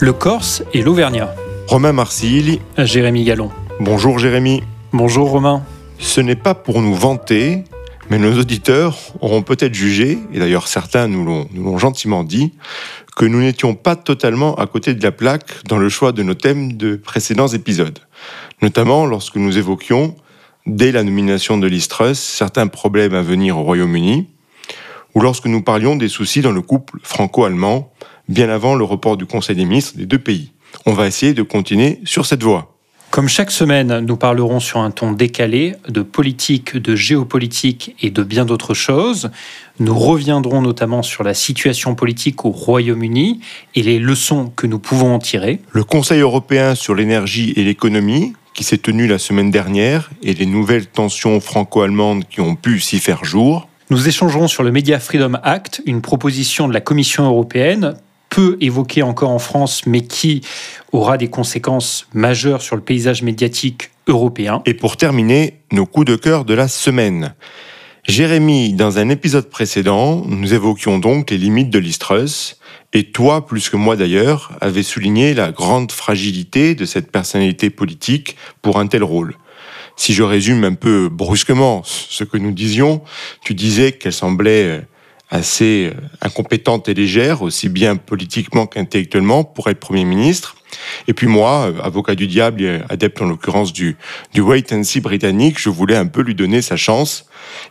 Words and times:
le 0.00 0.14
Corse 0.14 0.62
et 0.72 0.80
l'Auvergnat. 0.82 1.34
Romain 1.68 1.92
Marsilli. 1.92 2.60
Jérémy 2.78 3.24
Gallon. 3.24 3.50
Bonjour 3.80 4.18
Jérémy. 4.18 4.62
Bonjour 4.94 5.28
Romain. 5.28 5.62
Ce 5.98 6.22
n'est 6.22 6.36
pas 6.36 6.54
pour 6.54 6.80
nous 6.80 6.94
vanter, 6.94 7.64
mais 8.08 8.18
nos 8.18 8.38
auditeurs 8.38 8.96
auront 9.20 9.42
peut-être 9.42 9.74
jugé, 9.74 10.18
et 10.32 10.38
d'ailleurs 10.38 10.68
certains 10.68 11.06
nous 11.06 11.46
l'ont 11.54 11.78
gentiment 11.78 12.24
dit, 12.24 12.54
que 13.14 13.26
nous 13.26 13.40
n'étions 13.40 13.74
pas 13.74 13.94
totalement 13.94 14.54
à 14.54 14.66
côté 14.66 14.94
de 14.94 15.02
la 15.02 15.12
plaque 15.12 15.64
dans 15.66 15.76
le 15.76 15.90
choix 15.90 16.12
de 16.12 16.22
nos 16.22 16.34
thèmes 16.34 16.78
de 16.78 16.96
précédents 16.96 17.48
épisodes. 17.48 17.98
Notamment 18.62 19.04
lorsque 19.04 19.36
nous 19.36 19.58
évoquions, 19.58 20.14
dès 20.66 20.92
la 20.92 21.02
nomination 21.02 21.58
de 21.58 21.66
Listrus, 21.66 22.18
certains 22.18 22.68
problèmes 22.68 23.14
à 23.14 23.20
venir 23.20 23.58
au 23.58 23.62
Royaume-Uni, 23.64 24.28
ou 25.14 25.20
lorsque 25.20 25.46
nous 25.46 25.60
parlions 25.60 25.94
des 25.94 26.08
soucis 26.08 26.40
dans 26.40 26.52
le 26.52 26.62
couple 26.62 27.00
franco-allemand, 27.02 27.92
bien 28.30 28.48
avant 28.48 28.74
le 28.74 28.84
report 28.84 29.16
du 29.16 29.26
Conseil 29.26 29.56
des 29.56 29.64
ministres 29.64 29.98
des 29.98 30.06
deux 30.06 30.18
pays. 30.18 30.52
On 30.86 30.92
va 30.92 31.06
essayer 31.06 31.34
de 31.34 31.42
continuer 31.42 32.00
sur 32.04 32.24
cette 32.24 32.42
voie. 32.42 32.74
Comme 33.10 33.28
chaque 33.28 33.50
semaine, 33.50 33.98
nous 34.06 34.16
parlerons 34.16 34.60
sur 34.60 34.78
un 34.78 34.92
ton 34.92 35.10
décalé 35.10 35.74
de 35.88 36.00
politique, 36.00 36.76
de 36.76 36.94
géopolitique 36.94 37.96
et 38.00 38.10
de 38.10 38.22
bien 38.22 38.44
d'autres 38.44 38.72
choses. 38.72 39.30
Nous 39.80 39.98
reviendrons 39.98 40.62
notamment 40.62 41.02
sur 41.02 41.24
la 41.24 41.34
situation 41.34 41.96
politique 41.96 42.44
au 42.44 42.50
Royaume-Uni 42.50 43.40
et 43.74 43.82
les 43.82 43.98
leçons 43.98 44.52
que 44.54 44.68
nous 44.68 44.78
pouvons 44.78 45.12
en 45.12 45.18
tirer. 45.18 45.60
Le 45.72 45.82
Conseil 45.82 46.20
européen 46.20 46.76
sur 46.76 46.94
l'énergie 46.94 47.52
et 47.56 47.64
l'économie, 47.64 48.32
qui 48.54 48.62
s'est 48.62 48.78
tenu 48.78 49.08
la 49.08 49.18
semaine 49.18 49.50
dernière, 49.50 50.10
et 50.22 50.32
les 50.32 50.46
nouvelles 50.46 50.86
tensions 50.86 51.40
franco-allemandes 51.40 52.24
qui 52.30 52.40
ont 52.40 52.54
pu 52.54 52.78
s'y 52.78 53.00
faire 53.00 53.24
jour. 53.24 53.66
Nous 53.90 54.06
échangerons 54.06 54.46
sur 54.46 54.62
le 54.62 54.70
Media 54.70 55.00
Freedom 55.00 55.32
Act, 55.42 55.82
une 55.84 56.00
proposition 56.00 56.68
de 56.68 56.72
la 56.72 56.80
Commission 56.80 57.24
européenne 57.24 57.96
peu 58.30 58.56
évoquée 58.60 59.02
encore 59.02 59.30
en 59.30 59.38
France, 59.38 59.82
mais 59.86 60.00
qui 60.00 60.40
aura 60.92 61.18
des 61.18 61.28
conséquences 61.28 62.06
majeures 62.14 62.62
sur 62.62 62.76
le 62.76 62.82
paysage 62.82 63.22
médiatique 63.22 63.90
européen. 64.06 64.62
Et 64.64 64.74
pour 64.74 64.96
terminer, 64.96 65.60
nos 65.72 65.84
coups 65.84 66.06
de 66.06 66.16
cœur 66.16 66.44
de 66.44 66.54
la 66.54 66.68
semaine. 66.68 67.34
Jérémy, 68.08 68.72
dans 68.72 68.98
un 68.98 69.10
épisode 69.10 69.50
précédent, 69.50 70.24
nous 70.26 70.54
évoquions 70.54 70.98
donc 70.98 71.30
les 71.30 71.38
limites 71.38 71.70
de 71.70 71.78
l'Istrus, 71.78 72.56
et 72.92 73.04
toi, 73.04 73.46
plus 73.46 73.68
que 73.68 73.76
moi 73.76 73.94
d'ailleurs, 73.94 74.52
avais 74.60 74.82
souligné 74.82 75.34
la 75.34 75.52
grande 75.52 75.92
fragilité 75.92 76.74
de 76.74 76.86
cette 76.86 77.12
personnalité 77.12 77.70
politique 77.70 78.36
pour 78.62 78.80
un 78.80 78.86
tel 78.86 79.04
rôle. 79.04 79.36
Si 79.96 80.14
je 80.14 80.22
résume 80.22 80.64
un 80.64 80.74
peu 80.74 81.08
brusquement 81.08 81.82
ce 81.84 82.24
que 82.24 82.38
nous 82.38 82.52
disions, 82.52 83.02
tu 83.44 83.54
disais 83.54 83.92
qu'elle 83.92 84.12
semblait 84.12 84.82
assez 85.30 85.92
euh, 85.94 86.00
incompétente 86.20 86.88
et 86.88 86.94
légère, 86.94 87.42
aussi 87.42 87.68
bien 87.68 87.96
politiquement 87.96 88.66
qu'intellectuellement, 88.66 89.44
pour 89.44 89.68
être 89.68 89.78
Premier 89.78 90.04
ministre. 90.04 90.56
Et 91.08 91.14
puis 91.14 91.26
moi, 91.26 91.70
euh, 91.70 91.80
avocat 91.82 92.14
du 92.14 92.26
diable 92.26 92.62
et 92.62 92.80
adepte 92.88 93.22
en 93.22 93.26
l'occurrence 93.26 93.72
du, 93.72 93.96
du 94.34 94.40
wait 94.40 94.72
and 94.72 94.82
see 94.82 95.00
britannique, 95.00 95.58
je 95.58 95.68
voulais 95.68 95.96
un 95.96 96.06
peu 96.06 96.22
lui 96.22 96.34
donner 96.34 96.62
sa 96.62 96.76
chance. 96.76 97.26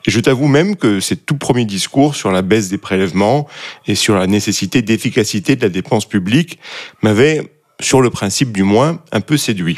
Et 0.06 0.12
je 0.12 0.20
t'avoue 0.20 0.48
même 0.48 0.76
que 0.76 1.00
ces 1.00 1.16
tout 1.16 1.38
premiers 1.38 1.66
discours 1.66 2.16
sur 2.16 2.32
la 2.32 2.42
baisse 2.42 2.70
des 2.70 2.78
prélèvements 2.78 3.48
et 3.88 3.96
sur 3.96 4.16
la 4.16 4.28
nécessité 4.28 4.82
d'efficacité 4.82 5.56
de 5.56 5.62
la 5.62 5.70
dépense 5.70 6.08
publique 6.08 6.60
m'avaient, 7.02 7.52
sur 7.82 8.02
le 8.02 8.10
principe 8.10 8.52
du 8.52 8.64
moins, 8.64 9.02
un 9.12 9.22
peu 9.22 9.38
séduit. 9.38 9.78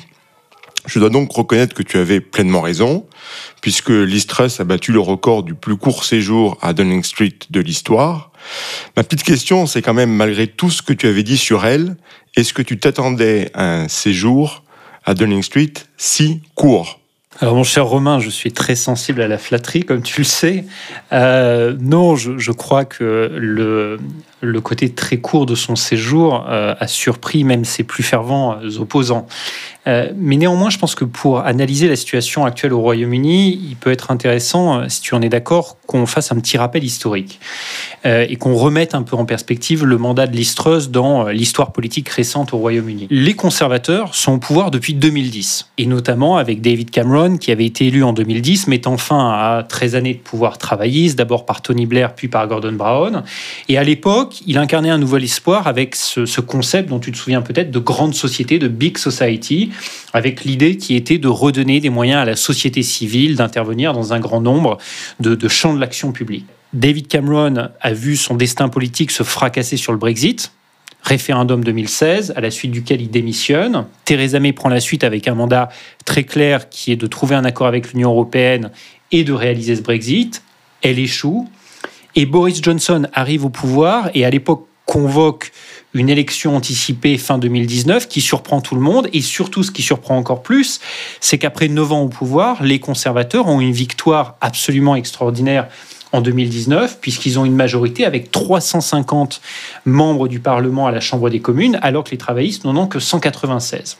Je 0.86 1.00
dois 1.00 1.10
donc 1.10 1.32
reconnaître 1.32 1.76
que 1.76 1.84
tu 1.84 1.98
avais 1.98 2.20
pleinement 2.20 2.62
raison, 2.62 3.06
puisque 3.62 3.90
l'Istrus 3.90 4.60
a 4.60 4.64
battu 4.64 4.92
le 4.92 5.00
record 5.00 5.44
du 5.44 5.54
plus 5.54 5.78
court 5.78 6.04
séjour 6.04 6.58
à 6.62 6.74
Downing 6.74 7.04
Street 7.04 7.38
de 7.50 7.60
l'histoire. 7.60 8.32
Ma 8.98 9.04
petite 9.04 9.24
question, 9.24 9.68
c'est 9.68 9.82
quand 9.82 9.94
même, 9.94 10.12
malgré 10.12 10.48
tout 10.48 10.72
ce 10.72 10.82
que 10.82 10.94
tu 10.94 11.08
avais 11.08 11.24
dit 11.24 11.38
sur 11.38 11.66
elle, 11.66 11.98
est-ce 12.36 12.54
que 12.54 12.62
tu 12.62 12.80
t'attendais 12.80 13.52
à 13.54 13.82
un 13.82 13.88
séjour 13.88 14.64
à 15.06 15.14
Downing 15.14 15.44
Street 15.44 15.74
si 15.98 16.42
court? 16.56 17.02
Alors 17.40 17.56
mon 17.56 17.64
cher 17.64 17.86
Romain, 17.86 18.20
je 18.20 18.30
suis 18.30 18.52
très 18.52 18.76
sensible 18.76 19.22
à 19.22 19.28
la 19.28 19.38
flatterie, 19.38 19.84
comme 19.84 20.04
tu 20.04 20.22
le 20.22 20.26
sais. 20.26 20.66
Euh, 21.12 21.76
non, 21.80 22.16
je, 22.16 22.52
crois 22.52 22.86
que 22.86 23.32
le, 23.36 24.00
le 24.42 24.62
côté 24.62 24.94
très 24.94 25.18
court 25.18 25.46
de 25.46 25.56
son 25.56 25.76
séjour 25.76 26.46
euh, 26.48 26.76
a 26.80 26.88
surpris 26.88 27.44
même 27.44 27.66
ses 27.66 27.84
plus 27.84 28.04
fervents 28.04 28.60
opposants. 28.78 29.28
Euh, 29.88 30.12
mais 30.16 30.38
néanmoins, 30.38 30.70
je 30.70 30.78
pense 30.78 30.96
que 30.96 31.06
pour 31.06 31.40
analyser 31.40 31.88
la 31.88 31.96
situation 31.96 32.46
actuelle 32.46 32.74
au 32.74 32.82
Royaume-Uni, 32.82 33.60
il 33.70 33.76
peut 33.76 33.92
être 33.92 34.12
intéressant, 34.12 34.82
euh, 34.82 34.86
si 34.90 35.02
tu 35.02 35.16
en 35.16 35.22
es 35.22 35.30
d'accord, 35.30 35.78
qu'on 35.88 36.06
fasse 36.06 36.32
un 36.32 36.40
petit 36.40 36.58
rappel 36.58 36.84
historique 36.84 37.40
et 38.04 38.36
qu'on 38.38 38.56
remette 38.56 38.96
un 38.96 39.04
peu 39.04 39.16
en 39.16 39.26
perspective 39.26 39.86
le 39.86 39.98
mandat 39.98 40.26
de 40.26 40.36
Listreuse 40.36 40.90
dans 40.90 41.28
l'histoire 41.28 41.72
politique 41.72 42.10
récente 42.10 42.52
au 42.54 42.58
Royaume-Uni. 42.58 43.08
Les 43.12 43.34
conservateurs 43.34 44.16
sont 44.16 44.34
au 44.34 44.38
pouvoir 44.38 44.72
depuis 44.72 44.94
2010, 44.94 45.68
et 45.78 45.86
notamment 45.86 46.38
avec 46.38 46.62
David 46.62 46.90
Cameron, 46.92 47.38
qui 47.38 47.52
avait 47.52 47.66
été 47.66 47.88
élu 47.88 48.04
en 48.04 48.14
2010, 48.14 48.68
mettant 48.68 48.98
fin 48.98 49.30
à 49.32 49.64
13 49.68 49.96
années 49.96 50.14
de 50.14 50.20
pouvoir 50.20 50.58
travailliste, 50.58 51.18
d'abord 51.18 51.46
par 51.46 51.62
Tony 51.62 51.86
Blair, 51.86 52.16
puis 52.16 52.28
par 52.28 52.48
Gordon 52.48 52.74
Brown. 52.74 53.24
Et 53.70 53.78
à 53.78 53.84
l'époque, 53.84 54.42
il 54.48 54.58
incarnait 54.58 54.90
un 54.90 54.98
nouvel 54.98 55.24
espoir 55.24 55.68
avec 55.68 55.96
ce, 55.96 56.42
concept 56.42 56.90
dont 56.90 57.00
tu 57.00 57.12
te 57.12 57.18
souviens 57.18 57.42
peut-être 57.42 57.72
de 57.72 57.80
grande 57.80 58.16
société, 58.16 58.60
de 58.60 58.68
big 58.68 58.98
society, 58.98 59.71
avec 60.14 60.44
l'idée 60.44 60.78
qui 60.78 60.96
était 60.96 61.18
de 61.18 61.28
redonner 61.28 61.80
des 61.80 61.90
moyens 61.90 62.22
à 62.22 62.26
la 62.26 62.36
société 62.36 62.84
civile 62.84 63.36
d'intervenir 63.36 63.94
dans 63.94 64.14
un 64.14 64.20
grand 64.20 64.42
nombre 64.42 64.78
de, 65.20 65.48
champs 65.48 65.74
de 65.74 65.80
l'action 65.80 66.12
publique. 66.12 66.46
David 66.74 67.08
Cameron 67.08 67.70
a 67.80 67.94
vu 67.94 68.16
son 68.16 68.36
destin 68.36 68.70
politique 68.70 69.12
se 69.12 69.24
fracasser 69.24 69.78
sur 69.78 69.92
le 69.92 69.98
Brexit, 69.98 70.54
référendum 71.04 71.64
2016, 71.64 72.34
à 72.36 72.42
la 72.42 72.52
suite 72.52 72.72
duquel 72.72 73.02
il 73.02 73.10
démissionne. 73.10 73.86
Theresa 74.06 74.40
May 74.40 74.54
prend 74.54 74.70
la 74.70 74.80
suite 74.80 75.04
avec 75.04 75.28
un 75.28 75.36
mandat 75.36 75.70
très 76.06 76.24
clair 76.24 76.70
qui 76.70 76.92
est 76.92 76.96
de 76.96 77.08
trouver 77.08 77.36
un 77.36 77.44
accord 77.44 77.68
avec 77.68 77.92
l'Union 77.92 78.12
européenne 78.12 78.72
et 79.12 79.24
de 79.24 79.34
réaliser 79.34 79.76
ce 79.76 79.82
Brexit. 79.82 80.44
Elle 80.82 81.00
échoue. 81.00 81.50
Et 82.16 82.26
Boris 82.26 82.62
Johnson 82.62 83.08
arrive 83.14 83.46
au 83.46 83.50
pouvoir 83.50 84.10
et 84.14 84.26
à 84.26 84.30
l'époque 84.30 84.68
convoque 84.92 85.54
une 85.94 86.10
élection 86.10 86.54
anticipée 86.54 87.18
fin 87.18 87.38
2019 87.38 88.10
qui 88.10 88.20
surprend 88.20 88.60
tout 88.60 88.76
le 88.76 88.82
monde. 88.82 89.08
Et 89.14 89.22
surtout, 89.22 89.64
ce 89.64 89.72
qui 89.72 89.84
surprend 89.84 90.18
encore 90.18 90.44
plus, 90.44 90.82
c'est 91.22 91.38
qu'après 91.38 91.70
9 91.70 91.94
ans 91.94 92.02
au 92.02 92.10
pouvoir, 92.10 92.62
les 92.62 92.82
conservateurs 92.82 93.48
ont 93.48 93.62
une 93.62 93.72
victoire 93.72 94.36
absolument 94.42 94.98
extraordinaire 94.98 95.70
en 96.12 96.20
2019, 96.20 97.00
puisqu'ils 97.00 97.40
ont 97.40 97.46
une 97.46 97.56
majorité 97.56 98.04
avec 98.04 98.32
350 98.32 99.40
membres 99.86 100.28
du 100.28 100.42
Parlement 100.42 100.88
à 100.88 100.92
la 100.92 101.00
Chambre 101.00 101.30
des 101.30 101.40
communes, 101.40 101.80
alors 101.82 102.04
que 102.04 102.12
les 102.12 102.18
travaillistes 102.18 102.66
n'en 102.66 102.76
ont 102.76 102.88
que 102.88 103.00
196. 103.00 103.96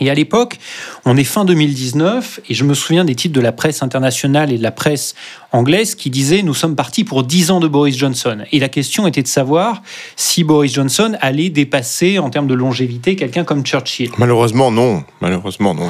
Et 0.00 0.10
à 0.10 0.14
l'époque, 0.14 0.58
on 1.06 1.16
est 1.16 1.24
fin 1.24 1.46
2019, 1.46 2.40
et 2.48 2.54
je 2.54 2.64
me 2.64 2.74
souviens 2.74 3.06
des 3.06 3.14
titres 3.14 3.34
de 3.34 3.40
la 3.40 3.52
presse 3.52 3.82
internationale 3.82 4.52
et 4.52 4.58
de 4.58 4.62
la 4.62 4.70
presse 4.70 5.14
anglaise 5.52 5.94
qui 5.94 6.10
disaient 6.10 6.42
Nous 6.42 6.54
sommes 6.54 6.76
partis 6.76 7.04
pour 7.04 7.24
10 7.24 7.50
ans 7.50 7.60
de 7.60 7.68
Boris 7.68 7.96
Johnson. 7.96 8.38
Et 8.52 8.58
la 8.58 8.68
question 8.68 9.06
était 9.06 9.22
de 9.22 9.28
savoir 9.28 9.82
si 10.16 10.44
Boris 10.44 10.72
Johnson 10.72 11.16
allait 11.20 11.50
dépasser 11.50 12.18
en 12.18 12.30
termes 12.30 12.46
de 12.46 12.54
longévité 12.54 13.16
quelqu'un 13.16 13.44
comme 13.44 13.64
Churchill. 13.64 14.10
Malheureusement, 14.18 14.70
non. 14.70 15.04
Malheureusement, 15.20 15.74
non. 15.74 15.88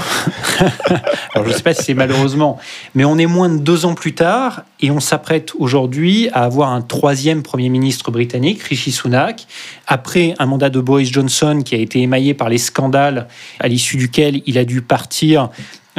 Alors, 1.35 1.47
je 1.47 1.53
ne 1.53 1.57
sais 1.57 1.63
pas 1.63 1.75
si 1.75 1.85
c'est 1.85 1.95
malheureusement, 1.95 2.59
mais 2.95 3.05
on 3.05 3.19
est 3.19 3.27
moins 3.27 3.49
de 3.49 3.59
deux 3.59 3.85
ans 3.85 3.95
plus 3.95 4.15
tard, 4.15 4.63
et 4.81 4.91
on 4.91 5.01
s'apprête 5.01 5.53
aujourd'hui 5.59 6.29
à 6.33 6.45
avoir 6.45 6.71
un 6.71 6.83
troisième 6.83 7.43
Premier 7.43 7.69
ministre 7.69 8.11
britannique, 8.11 8.63
Rishi 8.63 8.93
Sunak, 8.93 9.47
après 9.87 10.35
un 10.39 10.47
mandat 10.47 10.71
de 10.71 10.81
Boris 10.81 11.11
Johnson 11.11 11.63
qui 11.65 11.75
a 11.75 11.79
été 11.79 12.01
émaillé 12.01 12.35
par 12.35 12.49
les 12.49 12.59
scandales 12.59 13.29
à 13.59 13.69
l'issue 13.69 13.97
duquel 13.97 14.43
il 14.47 14.59
a 14.59 14.65
dû 14.65 14.83
partir 14.83 15.51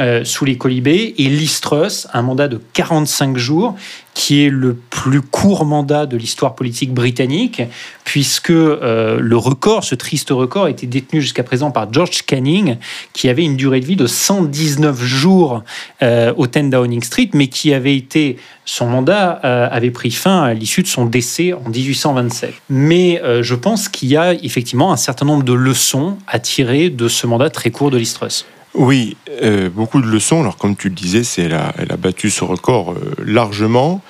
euh, 0.02 0.24
sous 0.24 0.44
les 0.44 0.58
colibés, 0.58 1.14
et 1.18 1.28
Listrus, 1.28 2.08
un 2.12 2.22
mandat 2.22 2.48
de 2.48 2.60
45 2.72 3.36
jours, 3.36 3.76
qui 4.14 4.44
est 4.44 4.50
le 4.50 4.74
plus 4.74 5.20
court 5.20 5.64
mandat 5.64 6.06
de 6.06 6.16
l'histoire 6.16 6.56
politique 6.56 6.92
britannique, 6.92 7.62
puisque 8.02 8.50
euh, 8.50 9.20
le 9.20 9.36
record, 9.36 9.84
ce 9.84 9.94
triste 9.94 10.30
record, 10.30 10.66
était 10.66 10.88
détenu 10.88 11.20
jusqu'à 11.20 11.44
présent 11.44 11.70
par 11.70 11.92
George 11.92 12.22
Canning, 12.26 12.78
qui 13.12 13.28
avait 13.28 13.44
une 13.44 13.56
durée 13.56 13.78
de 13.78 13.86
vie 13.86 13.94
de 13.94 14.08
119 14.08 15.00
jours 15.00 15.62
euh, 16.02 16.34
au 16.36 16.48
10 16.48 16.70
Downing 16.70 17.02
Street, 17.02 17.30
mais 17.32 17.46
qui 17.46 17.72
avait 17.72 17.96
été, 17.96 18.38
son 18.64 18.86
mandat 18.88 19.30
avait 19.30 19.92
pris 19.92 20.10
fin 20.10 20.42
à 20.42 20.52
l'issue 20.52 20.82
de 20.82 20.88
son 20.88 21.06
décès 21.06 21.52
en 21.52 21.68
1827. 21.68 22.54
Mais 22.70 23.22
je 23.40 23.54
pense 23.54 23.88
qu'il 23.88 24.08
y 24.08 24.16
a 24.16 24.34
effectivement 24.34 24.92
un 24.92 24.96
certain 24.96 25.26
nombre 25.26 25.44
de 25.44 25.52
leçons 25.52 26.16
à 26.26 26.40
tirer 26.40 26.90
de 26.90 27.06
ce 27.06 27.26
mandat 27.26 27.50
très 27.50 27.70
court 27.70 27.90
de 27.90 27.98
Listrus. 27.98 28.44
Oui, 28.74 29.18
euh, 29.28 29.68
beaucoup 29.68 30.00
de 30.00 30.06
leçons. 30.06 30.40
Alors, 30.40 30.56
comme 30.56 30.76
tu 30.76 30.88
le 30.88 30.94
disais, 30.94 31.24
c'est 31.24 31.42
elle, 31.42 31.54
a, 31.54 31.74
elle 31.76 31.92
a 31.92 31.98
battu 31.98 32.30
ce 32.30 32.42
record 32.42 32.92
euh, 32.92 33.14
largement. 33.22 34.00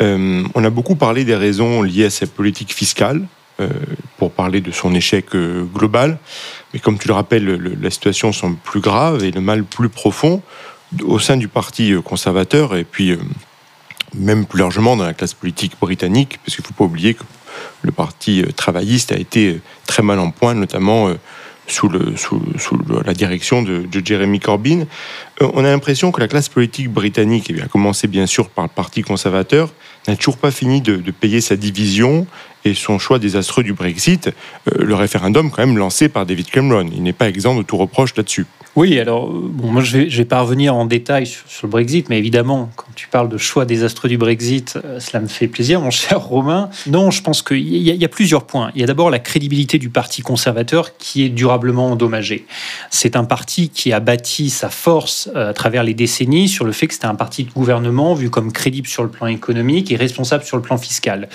Euh, 0.00 0.42
on 0.54 0.64
a 0.64 0.70
beaucoup 0.70 0.96
parlé 0.96 1.24
des 1.24 1.34
raisons 1.34 1.82
liées 1.82 2.06
à 2.06 2.10
sa 2.10 2.26
politique 2.26 2.72
fiscale, 2.72 3.22
pour 4.18 4.32
parler 4.32 4.60
de 4.60 4.70
son 4.70 4.94
échec 4.94 5.28
global. 5.74 6.18
Mais 6.74 6.78
comme 6.78 6.98
tu 6.98 7.08
le 7.08 7.14
rappelles, 7.14 7.58
la 7.80 7.88
situation 7.88 8.30
semble 8.30 8.58
plus 8.58 8.80
grave 8.80 9.24
et 9.24 9.30
le 9.30 9.40
mal 9.40 9.64
plus 9.64 9.88
profond 9.88 10.42
au 11.02 11.18
sein 11.18 11.38
du 11.38 11.48
Parti 11.48 11.94
conservateur 12.04 12.76
et 12.76 12.84
puis 12.84 13.16
même 14.12 14.44
plus 14.44 14.58
largement 14.58 14.94
dans 14.94 15.06
la 15.06 15.14
classe 15.14 15.32
politique 15.32 15.72
britannique, 15.80 16.38
parce 16.44 16.54
qu'il 16.54 16.64
ne 16.64 16.66
faut 16.66 16.74
pas 16.74 16.84
oublier 16.84 17.14
que 17.14 17.22
le 17.80 17.92
parti 17.92 18.44
travailliste 18.56 19.12
a 19.12 19.16
été 19.16 19.62
très 19.86 20.02
mal 20.02 20.18
en 20.18 20.32
point, 20.32 20.52
notamment 20.52 21.08
sous, 21.66 21.88
la 21.88 23.14
direction 23.14 23.62
de, 23.62 23.86
Jeremy 24.04 24.40
Corbyn. 24.40 24.86
on 25.40 25.64
a 25.64 25.70
l'impression 25.70 26.12
que 26.12 26.20
la 26.20 26.28
classe 26.28 26.48
politique 26.48 26.90
britannique, 26.90 27.50
et 27.50 27.60
a 27.60 27.66
commencé 27.66 28.06
bien 28.06 28.26
sûr 28.26 28.48
par 28.48 28.64
le 28.64 28.70
Parti 28.70 29.02
conservateur, 29.02 29.72
n'a 30.08 30.16
toujours 30.16 30.36
pas 30.36 30.50
fini 30.50 30.80
de, 30.80 31.10
payer 31.10 31.40
sa 31.40 31.56
division 31.56 32.26
et 32.66 32.74
son 32.74 32.98
choix 32.98 33.18
désastreux 33.18 33.62
du 33.62 33.72
Brexit. 33.72 34.30
le 34.74 34.94
référendum, 34.94 35.50
quand 35.50 35.64
même, 35.64 35.78
lancé 35.78 36.08
par 36.08 36.26
David 36.26 36.50
Cameron. 36.50 36.88
Il 36.92 37.02
n'est 37.02 37.12
pas 37.12 37.28
exempt 37.28 37.56
de 37.56 37.62
tout 37.62 37.76
reproche 37.76 38.14
là-dessus. 38.16 38.46
Oui, 38.76 39.00
alors, 39.00 39.30
bon, 39.30 39.72
moi, 39.72 39.82
je 39.82 39.96
ne 39.96 40.04
vais, 40.04 40.24
pas 40.26 40.42
revenir 40.42 40.74
en 40.74 40.84
détail 40.84 41.24
sur, 41.24 41.46
le 41.62 41.68
Brexit, 41.68 42.10
mais 42.10 42.18
évidemment, 42.18 42.70
quand 42.76 42.88
tu 42.94 43.08
parles 43.08 43.30
de 43.30 43.38
choix 43.38 43.64
désastreux 43.64 44.10
du 44.10 44.18
Brexit, 44.18 44.78
euh, 44.84 45.00
cela 45.00 45.20
me 45.20 45.28
fait 45.28 45.48
plaisir, 45.48 45.80
mon 45.80 45.90
cher 45.90 46.20
Romain. 46.20 46.68
Non, 46.86 47.10
je 47.10 47.22
pense 47.22 47.40
qu'il 47.40 47.56
y, 47.56 47.90
y, 47.90 48.04
a 48.04 48.08
plusieurs 48.08 48.44
points. 48.44 48.70
Il 48.74 48.82
y 48.82 48.84
a 48.84 48.86
d'abord 48.86 49.08
la 49.08 49.18
crédibilité 49.18 49.78
du 49.78 49.88
Parti 49.88 50.20
conservateur 50.20 50.98
qui 50.98 51.24
est 51.24 51.30
durablement 51.30 51.92
endommagée. 51.92 52.44
C'est 52.90 53.16
un 53.16 53.24
parti 53.24 53.70
qui 53.70 53.94
a 53.94 54.00
bâti 54.00 54.50
sa 54.50 54.68
force 54.68 55.30
euh, 55.34 55.48
à 55.50 55.52
travers 55.54 55.82
les 55.82 55.94
décennies 55.94 56.46
sur 56.46 56.66
le 56.66 56.72
fait 56.72 56.86
que 56.86 56.92
c'était 56.92 57.06
un 57.06 57.14
parti 57.14 57.44
de 57.44 57.52
gouvernement 57.52 58.12
vu 58.12 58.28
comme 58.28 58.52
crédible 58.52 58.88
sur 58.88 59.02
le 59.02 59.08
plan 59.08 59.26
économique 59.26 59.90
et 59.90 59.96
responsable 59.96 60.44
sur 60.44 60.58
le 60.58 60.62
plan 60.62 60.76
fiscal. 60.76 61.30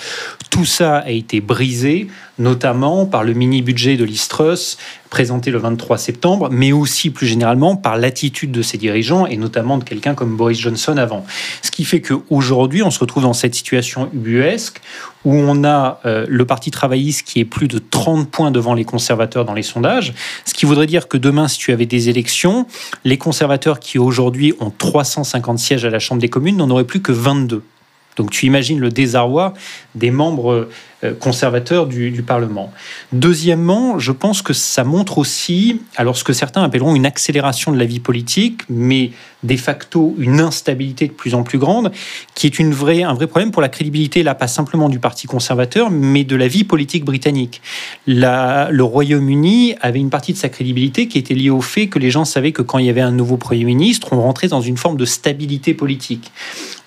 Tout 0.50 0.64
ça 0.64 0.98
a 0.98 1.10
été 1.10 1.21
brisé, 1.40 2.08
notamment 2.38 3.06
par 3.06 3.24
le 3.24 3.32
mini-budget 3.32 3.96
de 3.96 4.04
l'Istrus 4.04 4.78
présenté 5.10 5.50
le 5.50 5.58
23 5.58 5.98
septembre, 5.98 6.48
mais 6.50 6.72
aussi 6.72 7.10
plus 7.10 7.26
généralement 7.26 7.76
par 7.76 7.98
l'attitude 7.98 8.50
de 8.50 8.62
ses 8.62 8.78
dirigeants 8.78 9.26
et 9.26 9.36
notamment 9.36 9.76
de 9.76 9.84
quelqu'un 9.84 10.14
comme 10.14 10.36
Boris 10.36 10.58
Johnson 10.58 10.96
avant. 10.96 11.26
Ce 11.60 11.70
qui 11.70 11.84
fait 11.84 12.00
qu'aujourd'hui, 12.00 12.82
on 12.82 12.90
se 12.90 12.98
retrouve 12.98 13.24
dans 13.24 13.34
cette 13.34 13.54
situation 13.54 14.08
ubuesque 14.14 14.80
où 15.24 15.34
on 15.34 15.64
a 15.64 16.00
euh, 16.06 16.24
le 16.28 16.46
Parti 16.46 16.70
travailliste 16.70 17.26
qui 17.26 17.40
est 17.40 17.44
plus 17.44 17.68
de 17.68 17.78
30 17.78 18.30
points 18.30 18.50
devant 18.50 18.72
les 18.72 18.84
conservateurs 18.84 19.44
dans 19.44 19.54
les 19.54 19.62
sondages, 19.62 20.14
ce 20.46 20.54
qui 20.54 20.64
voudrait 20.64 20.86
dire 20.86 21.08
que 21.08 21.18
demain, 21.18 21.46
si 21.46 21.58
tu 21.58 21.72
avais 21.72 21.86
des 21.86 22.08
élections, 22.08 22.66
les 23.04 23.18
conservateurs 23.18 23.80
qui 23.80 23.98
aujourd'hui 23.98 24.54
ont 24.60 24.70
350 24.70 25.58
sièges 25.58 25.84
à 25.84 25.90
la 25.90 25.98
Chambre 25.98 26.22
des 26.22 26.30
communes 26.30 26.56
n'en 26.56 26.70
auraient 26.70 26.84
plus 26.84 27.02
que 27.02 27.12
22. 27.12 27.62
Donc 28.16 28.30
tu 28.30 28.46
imagines 28.46 28.78
le 28.78 28.90
désarroi 28.90 29.54
des 29.94 30.10
membres 30.10 30.68
euh, 31.04 31.14
conservateurs 31.14 31.86
du, 31.86 32.22
Parlement. 32.22 32.72
Deuxièmement, 33.12 33.98
je 33.98 34.12
pense 34.12 34.42
que 34.42 34.52
ça 34.52 34.84
montre 34.84 35.18
aussi, 35.18 35.80
alors 35.96 36.16
ce 36.16 36.22
que 36.22 36.32
certains 36.32 36.62
appelleront 36.62 36.94
une 36.94 37.06
accélération 37.06 37.72
de 37.72 37.78
la 37.78 37.84
vie 37.84 37.98
politique, 37.98 38.62
mais 38.68 39.10
de 39.42 39.56
facto 39.56 40.14
une 40.18 40.38
instabilité 40.40 41.08
de 41.08 41.12
plus 41.12 41.34
en 41.34 41.42
plus 41.42 41.58
grande, 41.58 41.90
qui 42.36 42.46
est 42.46 42.60
une 42.60 42.72
vraie, 42.72 43.02
un 43.02 43.14
vrai 43.14 43.26
problème 43.26 43.50
pour 43.50 43.60
la 43.60 43.68
crédibilité, 43.68 44.22
là, 44.22 44.36
pas 44.36 44.46
simplement 44.46 44.88
du 44.88 45.00
Parti 45.00 45.26
conservateur, 45.26 45.90
mais 45.90 46.22
de 46.22 46.36
la 46.36 46.46
vie 46.46 46.64
politique 46.64 47.04
britannique. 47.04 47.60
le 48.06 48.82
Royaume-Uni 48.82 49.74
avait 49.80 49.98
une 49.98 50.10
partie 50.10 50.32
de 50.32 50.38
sa 50.38 50.48
crédibilité 50.48 51.08
qui 51.08 51.18
était 51.18 51.34
liée 51.34 51.50
au 51.50 51.60
fait 51.60 51.88
que 51.88 51.98
les 51.98 52.12
gens 52.12 52.24
savaient 52.24 52.52
que 52.52 52.62
quand 52.62 52.78
il 52.78 52.86
y 52.86 52.90
avait 52.90 53.00
un 53.00 53.10
nouveau 53.10 53.36
Premier 53.36 53.64
ministre, 53.64 54.12
on 54.12 54.20
rentrait 54.20 54.48
dans 54.48 54.60
une 54.60 54.76
forme 54.76 54.96
de 54.96 55.04
stabilité 55.04 55.74
politique. 55.74 56.30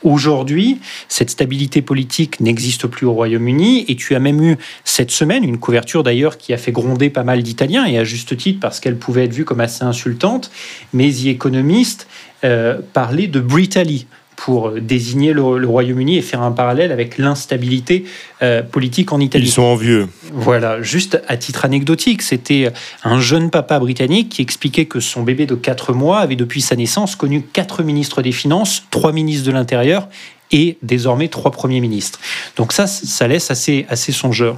Aujourd'hui, 0.05 0.77
cette 1.09 1.31
stabilité 1.31 1.81
politique 1.81 2.39
n'existe 2.39 2.85
plus 2.85 3.07
au 3.07 3.13
Royaume-Uni 3.13 3.85
et 3.87 3.95
tu 4.05 4.13
as 4.13 4.19
même 4.19 4.41
eu 4.43 4.57
cette 4.83 5.09
semaine 5.09 5.43
une 5.43 5.57
couverture 5.57 6.03
d'ailleurs 6.03 6.37
qui 6.37 6.53
a 6.53 6.57
fait 6.57 6.71
gronder 6.71 7.09
pas 7.09 7.23
mal 7.23 7.41
d'Italiens 7.41 7.85
et 7.85 7.97
à 7.97 8.03
juste 8.03 8.37
titre 8.37 8.59
parce 8.59 8.79
qu'elle 8.79 8.97
pouvait 8.97 9.25
être 9.25 9.33
vue 9.33 9.45
comme 9.45 9.61
assez 9.61 9.83
insultante. 9.83 10.51
Mais 10.93 11.09
The 11.11 11.27
Economist 11.27 12.07
euh, 12.43 12.77
parlait 12.93 13.27
de 13.27 13.39
Britaly 13.39 14.05
pour 14.35 14.71
désigner 14.71 15.33
le, 15.33 15.41
Royaume-Uni 15.41 16.17
et 16.17 16.21
faire 16.21 16.41
un 16.41 16.51
parallèle 16.51 16.91
avec 16.91 17.17
l'instabilité 17.17 18.03
euh, 18.41 18.61
politique 18.61 19.11
en 19.13 19.19
Italie. 19.19 19.45
Ils 19.45 19.51
sont 19.51 19.63
envieux. 19.63 20.07
Voilà, 20.33 20.81
juste 20.81 21.21
à 21.27 21.37
titre 21.37 21.65
anecdotique, 21.65 22.21
c'était 22.21 22.71
un 23.03 23.19
jeune 23.19 23.49
papa 23.49 23.79
britannique 23.79 24.29
qui 24.29 24.41
expliquait 24.41 24.85
que 24.85 24.99
son 24.99 25.23
bébé 25.23 25.45
de 25.45 25.55
4 25.55 25.93
mois 25.93 26.19
avait 26.19 26.35
depuis 26.35 26.61
sa 26.61 26.75
naissance 26.75 27.15
connu 27.15 27.41
quatre 27.41 27.81
ministres 27.81 28.21
des 28.21 28.33
Finances, 28.33 28.83
trois 28.91 29.13
ministres 29.13 29.47
de 29.47 29.51
l'Intérieur 29.51 30.09
et 30.55 30.77
désormais 30.81 31.27
trois 31.27 31.51
premiers 31.51 31.81
ministres. 31.81 32.17
Donc 32.55 32.71
ça, 32.71 32.87
ça 32.87 33.27
laisse 33.27 33.51
assez, 33.51 33.85
assez 33.89 34.13
songeur. 34.13 34.57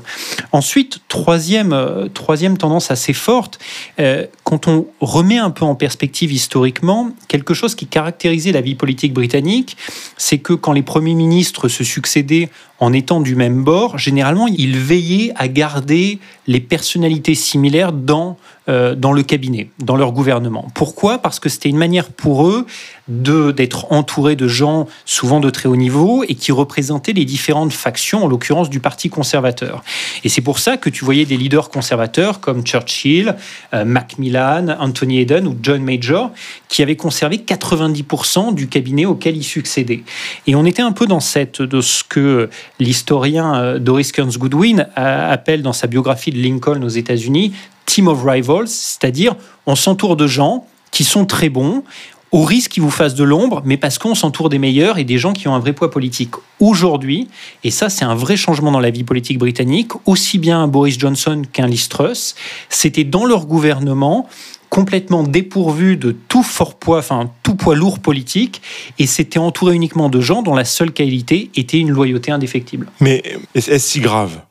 Ensuite, 0.52 1.00
troisième, 1.08 1.74
euh, 1.74 2.08
troisième 2.08 2.60
tendance 2.60 2.92
assez 2.92 3.14
forte, 3.14 3.58
euh, 4.00 4.28
quand 4.44 4.68
on 4.68 4.86
remet 5.02 5.40
un 5.40 5.50
peu 5.50 5.66
en 5.66 5.74
perspective 5.74 6.32
historiquement, 6.32 7.10
quelque 7.28 7.56
chose 7.56 7.74
qui 7.74 7.88
caractérisait 7.88 8.52
la 8.52 8.62
vie 8.62 8.76
politique 8.76 9.12
britannique, 9.12 9.76
c'est 10.18 10.38
que 10.38 10.54
quand 10.54 10.72
les 10.72 10.84
premiers 10.84 11.16
ministres 11.16 11.68
se 11.68 11.84
succédaient 11.84 12.50
en 12.80 12.94
étant 12.94 13.22
du 13.22 13.36
même 13.36 13.64
bord, 13.64 13.98
généralement, 13.98 14.48
ils 14.48 14.78
veillaient 14.78 15.34
à 15.36 15.48
garder 15.48 16.20
les 16.46 16.60
personnalités 16.60 17.36
similaires 17.36 17.92
dans, 17.92 18.38
euh, 18.70 18.96
dans 18.96 19.14
le 19.14 19.24
cabinet, 19.24 19.70
dans 19.80 19.96
leur 19.96 20.12
gouvernement. 20.12 20.68
Pourquoi? 20.76 21.18
Parce 21.18 21.40
que 21.40 21.50
c'était 21.50 21.70
une 21.70 21.78
manière 21.78 22.10
pour 22.10 22.48
eux 22.48 22.66
d'être 23.08 23.92
entourés 23.92 24.36
de 24.36 24.48
gens 24.48 24.88
souvent 25.06 25.40
de 25.40 25.50
très 25.50 25.70
haut 25.70 25.76
niveau 25.76 26.24
et 26.28 26.36
qui 26.36 26.52
représentaient 26.52 27.14
les 27.14 27.26
différentes 27.26 27.72
factions, 27.72 28.26
en 28.26 28.28
l'occurrence 28.28 28.70
du 28.70 28.80
Parti 28.80 29.10
conservateur. 29.10 29.84
Et 30.24 30.30
c'est 30.30 30.42
pour 30.42 30.60
ça 30.60 30.78
que 30.78 30.90
tu 30.90 31.06
voyais 31.06 31.26
des 31.26 31.38
leaders 31.38 31.70
conservateurs 31.70 32.42
comme 32.42 32.64
Churchill, 32.64 33.36
euh, 33.74 33.86
Macmillan, 33.86 34.76
Anthony 34.80 35.22
Eden 35.22 35.48
ou 35.48 35.58
John 35.62 35.82
Major, 35.82 36.32
qui 36.68 36.84
avaient 36.84 36.98
conservé 36.98 37.38
90% 37.38 38.54
du 38.54 38.68
cabinet 38.68 39.06
auquel 39.06 39.38
ils 39.38 39.44
succédaient. 39.44 40.04
Et 40.46 40.56
on 40.56 40.66
était 40.66 40.82
un 40.82 40.92
peu 40.92 41.08
dans 41.08 41.22
cette, 41.22 41.62
de 41.62 41.82
ce 41.82 42.04
que 42.04 42.50
l'historien 42.80 43.56
euh, 43.56 43.80
Doris 43.80 44.12
Kearns 44.12 44.38
Goodwin 44.38 44.88
appelle 44.96 45.62
dans 45.62 45.74
sa 45.74 45.88
biographie 45.88 46.32
de 46.32 46.42
Lincoln 46.42 46.84
aux 46.84 46.90
États-Unis 46.90 47.54
Team 47.86 48.08
of 48.08 48.24
Rivals, 48.24 48.68
c'est-à-dire 48.68 49.36
on 49.66 49.76
s'entoure 49.76 50.16
de 50.16 50.28
gens 50.28 50.66
qui 50.92 51.04
sont 51.04 51.26
très 51.26 51.50
bons, 51.50 51.84
au 52.32 52.44
risque 52.44 52.72
qu'ils 52.72 52.84
vous 52.84 52.92
fassent 52.92 53.16
de 53.16 53.24
l'ombre, 53.24 53.62
mais 53.66 53.78
parce 53.78 53.98
qu'on 53.98 54.14
s'entoure 54.14 54.50
des 54.50 54.60
meilleurs 54.60 54.98
et 54.98 55.06
des 55.06 55.18
gens 55.18 55.34
qui 55.34 55.48
ont 55.48 55.56
un 55.56 55.60
vrai 55.60 55.74
poids 55.74 55.90
politique. 55.90 56.32
Aujourd'hui, 56.60 57.30
et 57.64 57.72
ça 57.72 57.90
c'est 57.90 58.04
un 58.04 58.16
vrai 58.16 58.36
changement 58.36 58.72
dans 58.72 58.80
la 58.80 58.90
vie 58.90 59.04
politique 59.04 59.38
britannique, 59.38 59.92
aussi 60.06 60.38
bien 60.38 60.68
Boris 60.68 61.00
Johnson 61.00 61.44
qu'un 61.52 61.68
Liz 61.68 61.88
Truss, 61.88 62.36
c'était 62.70 63.06
dans 63.06 63.26
leur 63.26 63.46
gouvernement 63.46 64.28
complètement 64.70 65.24
dépourvu 65.24 65.98
de 65.98 66.12
tout 66.12 66.44
fort 66.44 66.76
poids, 66.76 67.00
enfin 67.00 67.32
tout 67.44 67.56
poids 67.56 67.76
lourd 67.76 68.00
politique, 68.00 68.62
et 69.00 69.08
c'était 69.08 69.40
entouré 69.40 69.76
uniquement 69.76 70.10
de 70.10 70.22
gens 70.22 70.42
dont 70.42 70.56
la 70.56 70.66
seule 70.66 70.92
qualité 70.92 71.50
était 71.56 71.80
une 71.80 71.92
loyauté 71.92 72.32
indéfectible. 72.32 72.88
Mais 73.00 73.24
est-ce 73.56 73.78
si 73.78 74.00
grave? 74.00 74.42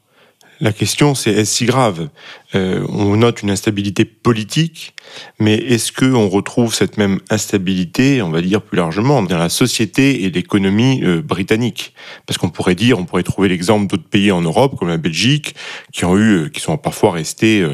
La 0.60 0.72
question, 0.72 1.14
c'est 1.14 1.32
est-ce 1.32 1.54
si 1.54 1.64
grave? 1.66 2.08
Euh, 2.54 2.86
On 2.88 3.16
note 3.16 3.42
une 3.42 3.50
instabilité 3.50 4.04
politique, 4.04 4.94
mais 5.38 5.54
est-ce 5.54 5.92
que 5.92 6.06
on 6.06 6.28
retrouve 6.28 6.74
cette 6.74 6.96
même 6.96 7.20
instabilité, 7.28 8.22
on 8.22 8.30
va 8.30 8.40
dire 8.40 8.62
plus 8.62 8.76
largement, 8.76 9.22
dans 9.22 9.36
la 9.36 9.50
société 9.50 10.24
et 10.24 10.30
l'économie 10.30 11.02
euh, 11.04 11.20
britannique? 11.20 11.92
Parce 12.26 12.38
qu'on 12.38 12.48
pourrait 12.48 12.74
dire, 12.74 12.98
on 12.98 13.04
pourrait 13.04 13.22
trouver 13.22 13.48
l'exemple 13.48 13.86
d'autres 13.86 14.08
pays 14.08 14.32
en 14.32 14.40
Europe, 14.40 14.76
comme 14.78 14.88
la 14.88 14.96
Belgique, 14.96 15.54
qui 15.92 16.06
ont 16.06 16.16
eu, 16.16 16.44
euh, 16.44 16.48
qui 16.48 16.60
sont 16.60 16.78
parfois 16.78 17.12
restés 17.12 17.66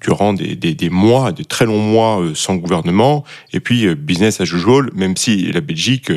durant 0.00 0.32
des, 0.32 0.56
des, 0.56 0.74
des, 0.74 0.90
mois, 0.90 1.32
des 1.32 1.44
très 1.44 1.66
longs 1.66 1.78
mois 1.78 2.22
sans 2.34 2.56
gouvernement, 2.56 3.24
et 3.52 3.60
puis 3.60 3.94
business 3.94 4.40
as 4.40 4.44
usual, 4.44 4.90
même 4.94 5.16
si 5.16 5.52
la 5.52 5.60
Belgique 5.60 6.10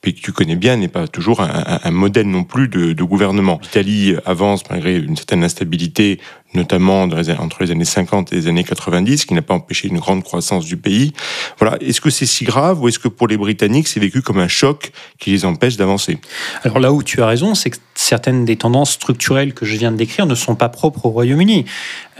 pays 0.00 0.14
que 0.14 0.20
tu 0.20 0.32
connais 0.32 0.56
bien, 0.56 0.76
n'est 0.76 0.88
pas 0.88 1.08
toujours 1.08 1.40
un, 1.42 1.90
modèle 1.90 2.28
non 2.28 2.44
plus 2.44 2.68
de, 2.68 2.92
de 2.92 3.02
gouvernement. 3.04 3.58
L'Italie 3.62 4.14
avance 4.24 4.68
malgré 4.70 4.96
une 4.96 5.16
certaine 5.16 5.44
instabilité 5.44 6.20
notamment 6.54 7.02
entre 7.02 7.62
les 7.62 7.70
années 7.70 7.84
50 7.84 8.32
et 8.32 8.36
les 8.36 8.48
années 8.48 8.64
90, 8.64 9.24
qui 9.24 9.34
n'a 9.34 9.42
pas 9.42 9.54
empêché 9.54 9.88
une 9.88 9.98
grande 9.98 10.24
croissance 10.24 10.64
du 10.64 10.76
pays. 10.76 11.12
Voilà. 11.58 11.76
Est-ce 11.80 12.00
que 12.00 12.10
c'est 12.10 12.26
si 12.26 12.44
grave 12.44 12.82
ou 12.82 12.88
est-ce 12.88 12.98
que 12.98 13.08
pour 13.08 13.28
les 13.28 13.36
Britanniques, 13.36 13.88
c'est 13.88 14.00
vécu 14.00 14.22
comme 14.22 14.38
un 14.38 14.48
choc 14.48 14.92
qui 15.18 15.30
les 15.30 15.44
empêche 15.44 15.76
d'avancer? 15.76 16.18
Alors 16.64 16.80
là 16.80 16.92
où 16.92 17.02
tu 17.02 17.22
as 17.22 17.26
raison, 17.26 17.54
c'est 17.54 17.70
que 17.70 17.76
certaines 17.94 18.44
des 18.44 18.56
tendances 18.56 18.92
structurelles 18.92 19.54
que 19.54 19.64
je 19.64 19.76
viens 19.76 19.92
de 19.92 19.96
décrire 19.96 20.26
ne 20.26 20.34
sont 20.34 20.54
pas 20.54 20.68
propres 20.68 21.06
au 21.06 21.10
Royaume-Uni. 21.10 21.66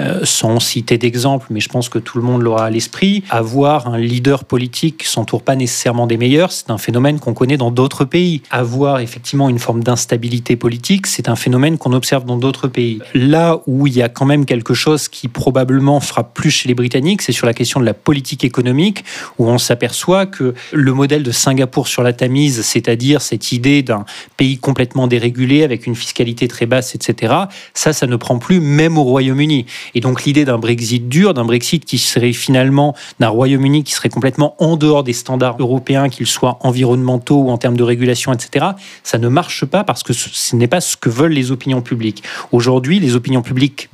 Euh, 0.01 0.21
sans 0.25 0.61
citer 0.61 0.97
d'exemple, 0.97 1.49
mais 1.51 1.61
je 1.61 1.69
pense 1.69 1.91
que 1.91 1.99
tout 1.99 2.17
le 2.17 2.25
monde 2.25 2.41
l'aura 2.41 2.67
à 2.67 2.71
l'esprit, 2.71 3.23
avoir 3.29 3.87
un 3.87 3.99
leader 3.99 4.45
politique 4.45 4.99
qui 4.99 5.09
s'entoure 5.09 5.43
pas 5.43 5.57
nécessairement 5.57 6.07
des 6.07 6.17
meilleurs, 6.17 6.53
c'est 6.53 6.71
un 6.71 6.79
phénomène 6.79 7.21
qu'on 7.21 7.35
connaît 7.35 7.59
dans 7.59 7.71
d'autres 7.71 8.07
pays. 8.07 8.43
Avoir 8.51 9.01
effectivement 9.01 9.51
une 9.51 9.59
forme 9.59 9.83
d'instabilité 9.83 10.57
politique, 10.57 11.07
c'est 11.07 11.29
un 11.29 11.37
phénomène 11.37 11.77
qu'on 11.77 11.93
observe 11.93 12.25
dans 12.25 12.39
d'autres 12.39 12.67
pays. 12.67 13.01
Là 13.15 13.61
où 13.67 13.87
il 13.87 13.95
y 13.95 14.01
a 14.01 14.09
même 14.27 14.45
quelque 14.45 14.75
chose 14.75 15.09
qui 15.09 15.29
probablement 15.29 16.01
frappe 16.01 16.35
plus 16.35 16.51
chez 16.51 16.69
les 16.69 16.75
Britanniques, 16.75 17.23
c'est 17.23 17.33
sur 17.33 17.47
la 17.47 17.55
question 17.55 17.81
de 17.81 17.85
la 17.85 17.95
politique 17.95 18.45
économique, 18.45 19.05
où 19.39 19.49
on 19.49 19.59
s'aperçoit 19.59 20.27
que 20.27 20.55
le 20.73 20.93
modèle 20.93 21.23
de 21.23 21.31
Singapour 21.31 21.89
sur 21.89 22.03
la 22.03 22.13
Tamise, 22.13 22.63
c'est-à-dire 22.63 23.23
cette 23.23 23.53
idée 23.53 23.83
d'un 23.83 24.05
pays 24.37 24.59
complètement 24.59 25.07
dérégulé, 25.07 25.65
avec 25.65 25.87
une 25.87 25.95
fiscalité 25.95 26.49
très 26.49 26.67
basse, 26.67 26.95
etc. 26.95 27.35
Ça, 27.75 27.93
ça 27.93 28.07
ne 28.07 28.17
prend 28.17 28.39
plus 28.39 28.61
même 28.61 28.99
au 28.99 29.05
Royaume-Uni. 29.05 29.67
Et 29.95 30.01
donc 30.01 30.25
l'idée 30.25 30.45
d'un 30.45 30.59
Brexit 30.59 31.09
dur, 31.09 31.35
d'un 31.35 31.45
Brexit 31.45 31.85
qui 31.85 31.99
serait 31.99 32.33
finalement 32.33 32.95
d'un 33.19 33.29
Royaume-Uni 33.29 33.85
qui 33.85 33.93
serait 33.93 34.09
complètement 34.09 34.55
en 34.59 34.77
dehors 34.77 35.05
des 35.05 35.13
standards 35.13 35.57
européens, 35.59 36.09
qu'ils 36.09 36.27
soient 36.27 36.59
environnementaux 36.61 37.43
ou 37.43 37.51
en 37.51 37.59
termes 37.59 37.77
de 37.77 37.83
régulation, 37.83 38.33
etc., 38.33 38.67
ça 39.03 39.19
ne 39.19 39.29
marche 39.29 39.65
pas 39.65 39.85
parce 39.85 40.03
que 40.03 40.13
ce 40.13 40.57
n'est 40.57 40.69
pas 40.69 40.81
ce 40.81 40.97
que 40.97 41.09
veulent 41.09 41.33
les 41.33 41.51
opinions 41.51 41.83
publiques. 41.83 42.23
Aujourd'hui, 42.53 43.01
les 43.01 43.15
opinions 43.15 43.43
publiques, 43.43 43.89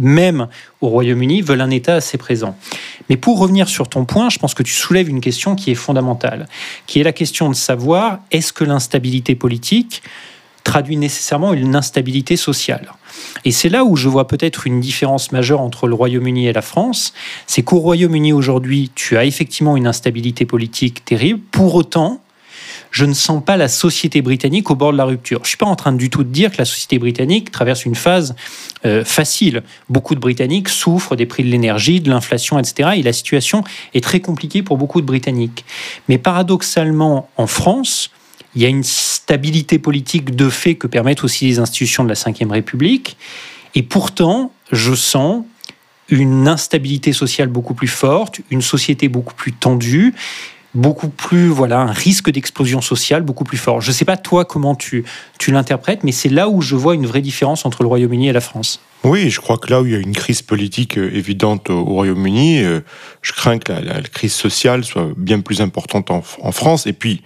au 0.80 0.88
Royaume-Uni, 0.88 1.42
veulent 1.42 1.60
un 1.60 1.70
État 1.70 1.94
assez 1.94 2.18
présent. 2.18 2.56
Mais 3.08 3.16
pour 3.16 3.38
revenir 3.38 3.68
sur 3.68 3.88
ton 3.88 4.04
point, 4.04 4.30
je 4.30 4.38
pense 4.38 4.54
que 4.54 4.62
tu 4.62 4.72
soulèves 4.72 5.08
une 5.08 5.20
question 5.20 5.54
qui 5.54 5.70
est 5.70 5.76
fondamentale, 5.76 6.48
qui 6.86 7.00
est 7.00 7.04
la 7.04 7.12
question 7.12 7.48
de 7.48 7.54
savoir 7.54 8.20
est-ce 8.30 8.52
que 8.52 8.64
l'instabilité 8.64 9.34
politique 9.34 10.02
traduit 10.64 10.96
nécessairement 10.96 11.54
une 11.54 11.76
instabilité 11.76 12.36
sociale? 12.36 12.92
Et 13.44 13.52
c'est 13.52 13.68
là 13.68 13.84
où 13.84 13.96
je 13.96 14.08
vois 14.08 14.26
peut-être 14.26 14.66
une 14.66 14.80
différence 14.80 15.32
majeure 15.32 15.60
entre 15.60 15.86
le 15.86 15.94
Royaume-Uni 15.94 16.48
et 16.48 16.52
la 16.52 16.62
France. 16.62 17.12
C'est 17.46 17.62
qu'au 17.62 17.78
Royaume-Uni 17.78 18.32
aujourd'hui, 18.32 18.90
tu 18.94 19.16
as 19.16 19.24
effectivement 19.24 19.76
une 19.76 19.86
instabilité 19.86 20.44
politique 20.44 21.04
terrible. 21.04 21.40
Pour 21.52 21.74
autant, 21.76 22.20
je 22.96 23.04
ne 23.04 23.12
sens 23.12 23.44
pas 23.44 23.58
la 23.58 23.68
société 23.68 24.22
britannique 24.22 24.70
au 24.70 24.74
bord 24.74 24.90
de 24.90 24.96
la 24.96 25.04
rupture. 25.04 25.40
Je 25.42 25.48
suis 25.48 25.58
pas 25.58 25.66
en 25.66 25.76
train 25.76 25.92
du 25.92 26.08
tout 26.08 26.24
de 26.24 26.30
dire 26.30 26.50
que 26.50 26.56
la 26.56 26.64
société 26.64 26.98
britannique 26.98 27.50
traverse 27.50 27.84
une 27.84 27.94
phase 27.94 28.34
euh, 28.86 29.04
facile. 29.04 29.62
Beaucoup 29.90 30.14
de 30.14 30.20
Britanniques 30.20 30.70
souffrent 30.70 31.14
des 31.14 31.26
prix 31.26 31.44
de 31.44 31.50
l'énergie, 31.50 32.00
de 32.00 32.08
l'inflation, 32.08 32.58
etc. 32.58 32.92
Et 32.96 33.02
la 33.02 33.12
situation 33.12 33.64
est 33.92 34.02
très 34.02 34.20
compliquée 34.20 34.62
pour 34.62 34.78
beaucoup 34.78 35.02
de 35.02 35.06
Britanniques. 35.06 35.66
Mais 36.08 36.16
paradoxalement, 36.16 37.28
en 37.36 37.46
France, 37.46 38.12
il 38.54 38.62
y 38.62 38.64
a 38.64 38.68
une 38.68 38.82
stabilité 38.82 39.78
politique 39.78 40.34
de 40.34 40.48
fait 40.48 40.76
que 40.76 40.86
permettent 40.86 41.22
aussi 41.22 41.44
les 41.44 41.58
institutions 41.58 42.02
de 42.02 42.08
la 42.08 42.14
Ve 42.14 42.50
République. 42.50 43.18
Et 43.74 43.82
pourtant, 43.82 44.52
je 44.72 44.94
sens 44.94 45.44
une 46.08 46.48
instabilité 46.48 47.12
sociale 47.12 47.48
beaucoup 47.48 47.74
plus 47.74 47.88
forte, 47.88 48.40
une 48.50 48.62
société 48.62 49.08
beaucoup 49.08 49.34
plus 49.34 49.52
tendue, 49.52 50.14
beaucoup 50.76 51.08
plus, 51.08 51.48
voilà, 51.48 51.80
un 51.80 51.92
risque 51.92 52.30
d'explosion 52.30 52.80
sociale 52.80 53.22
beaucoup 53.22 53.44
plus 53.44 53.56
fort. 53.56 53.80
Je 53.80 53.90
ne 53.90 53.94
sais 53.94 54.04
pas 54.04 54.16
toi 54.16 54.44
comment 54.44 54.74
tu, 54.74 55.04
tu 55.38 55.50
l'interprètes, 55.50 56.04
mais 56.04 56.12
c'est 56.12 56.28
là 56.28 56.48
où 56.48 56.60
je 56.60 56.76
vois 56.76 56.94
une 56.94 57.06
vraie 57.06 57.22
différence 57.22 57.66
entre 57.66 57.82
le 57.82 57.88
Royaume-Uni 57.88 58.28
et 58.28 58.32
la 58.32 58.40
France. 58.40 58.80
Oui, 59.04 59.30
je 59.30 59.40
crois 59.40 59.58
que 59.58 59.70
là 59.70 59.82
où 59.82 59.86
il 59.86 59.92
y 59.92 59.96
a 59.96 59.98
une 59.98 60.14
crise 60.14 60.42
politique 60.42 60.98
euh, 60.98 61.14
évidente 61.14 61.70
au 61.70 61.84
Royaume-Uni, 61.84 62.62
euh, 62.62 62.80
je 63.22 63.32
crains 63.32 63.58
que 63.58 63.72
la, 63.72 64.02
crise 64.02 64.32
sociale 64.32 64.84
soit 64.84 65.08
bien 65.16 65.40
plus 65.40 65.60
importante 65.60 66.10
en, 66.10 66.22
France 66.52 66.86
et 66.86 66.92
puis 66.92 67.22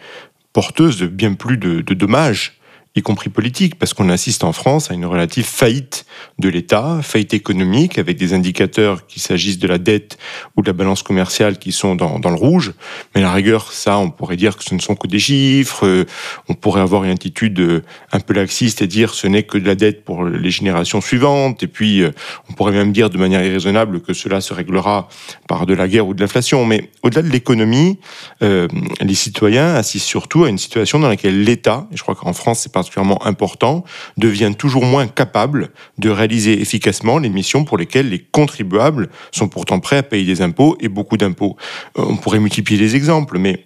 porteuse 0.52 0.98
de 0.98 1.06
bien 1.06 1.34
plus 1.34 1.58
de 1.58 1.94
dommages 1.94 2.59
y 2.96 3.02
compris 3.02 3.30
politique, 3.30 3.78
parce 3.78 3.94
qu'on 3.94 4.08
assiste 4.08 4.42
en 4.42 4.52
France 4.52 4.90
à 4.90 4.94
une 4.94 5.06
relative 5.06 5.44
faillite 5.44 6.06
de 6.38 6.48
l'État, 6.48 6.98
faillite 7.02 7.34
économique, 7.34 7.98
avec 7.98 8.16
des 8.16 8.34
indicateurs, 8.34 9.06
qu'il 9.06 9.22
s'agisse 9.22 9.58
de 9.58 9.68
la 9.68 9.78
dette 9.78 10.18
ou 10.56 10.62
de 10.62 10.66
la 10.66 10.72
balance 10.72 11.02
commerciale, 11.02 11.58
qui 11.58 11.70
sont 11.70 11.94
dans, 11.94 12.18
le 12.18 12.34
rouge. 12.34 12.72
Mais 13.14 13.20
la 13.20 13.32
rigueur, 13.32 13.72
ça, 13.72 13.98
on 13.98 14.10
pourrait 14.10 14.36
dire 14.36 14.56
que 14.56 14.64
ce 14.64 14.74
ne 14.74 14.80
sont 14.80 14.96
que 14.96 15.06
des 15.06 15.20
chiffres. 15.20 16.06
On 16.48 16.54
pourrait 16.54 16.80
avoir 16.80 17.04
une 17.04 17.10
attitude 17.10 17.84
un 18.12 18.20
peu 18.20 18.34
laxiste 18.34 18.82
et 18.82 18.86
dire 18.86 19.14
ce 19.14 19.26
n'est 19.28 19.44
que 19.44 19.58
de 19.58 19.66
la 19.66 19.76
dette 19.76 20.04
pour 20.04 20.24
les 20.24 20.50
générations 20.50 21.00
suivantes. 21.00 21.62
Et 21.62 21.68
puis, 21.68 22.02
on 22.48 22.54
pourrait 22.54 22.72
même 22.72 22.92
dire 22.92 23.08
de 23.08 23.18
manière 23.18 23.44
irraisonnable 23.44 24.00
que 24.00 24.12
cela 24.12 24.40
se 24.40 24.52
réglera 24.52 25.08
par 25.46 25.66
de 25.66 25.74
la 25.74 25.86
guerre 25.86 26.08
ou 26.08 26.14
de 26.14 26.20
l'inflation. 26.20 26.64
Mais 26.64 26.90
au-delà 27.02 27.22
de 27.22 27.28
l'économie, 27.28 27.98
euh, 28.42 28.66
les 29.00 29.14
citoyens 29.14 29.74
assistent 29.74 30.06
surtout 30.06 30.44
à 30.44 30.48
une 30.48 30.58
situation 30.58 30.98
dans 30.98 31.08
laquelle 31.08 31.44
l'État, 31.44 31.86
et 31.92 31.96
je 31.96 32.02
crois 32.02 32.14
qu'en 32.14 32.32
France, 32.32 32.60
c'est 32.60 32.72
pas 32.72 32.79
particulièrement 32.80 33.24
important, 33.26 33.84
devient 34.16 34.52
toujours 34.56 34.84
moins 34.84 35.06
capable 35.06 35.70
de 35.98 36.08
réaliser 36.08 36.60
efficacement 36.60 37.18
les 37.18 37.28
missions 37.28 37.64
pour 37.64 37.76
lesquelles 37.76 38.08
les 38.08 38.18
contribuables 38.18 39.10
sont 39.32 39.48
pourtant 39.48 39.80
prêts 39.80 39.98
à 39.98 40.02
payer 40.02 40.24
des 40.24 40.40
impôts 40.40 40.76
et 40.80 40.88
beaucoup 40.88 41.18
d'impôts. 41.18 41.56
Euh, 41.98 42.04
on 42.08 42.16
pourrait 42.16 42.40
multiplier 42.40 42.80
les 42.80 42.96
exemples, 42.96 43.38
mais 43.38 43.64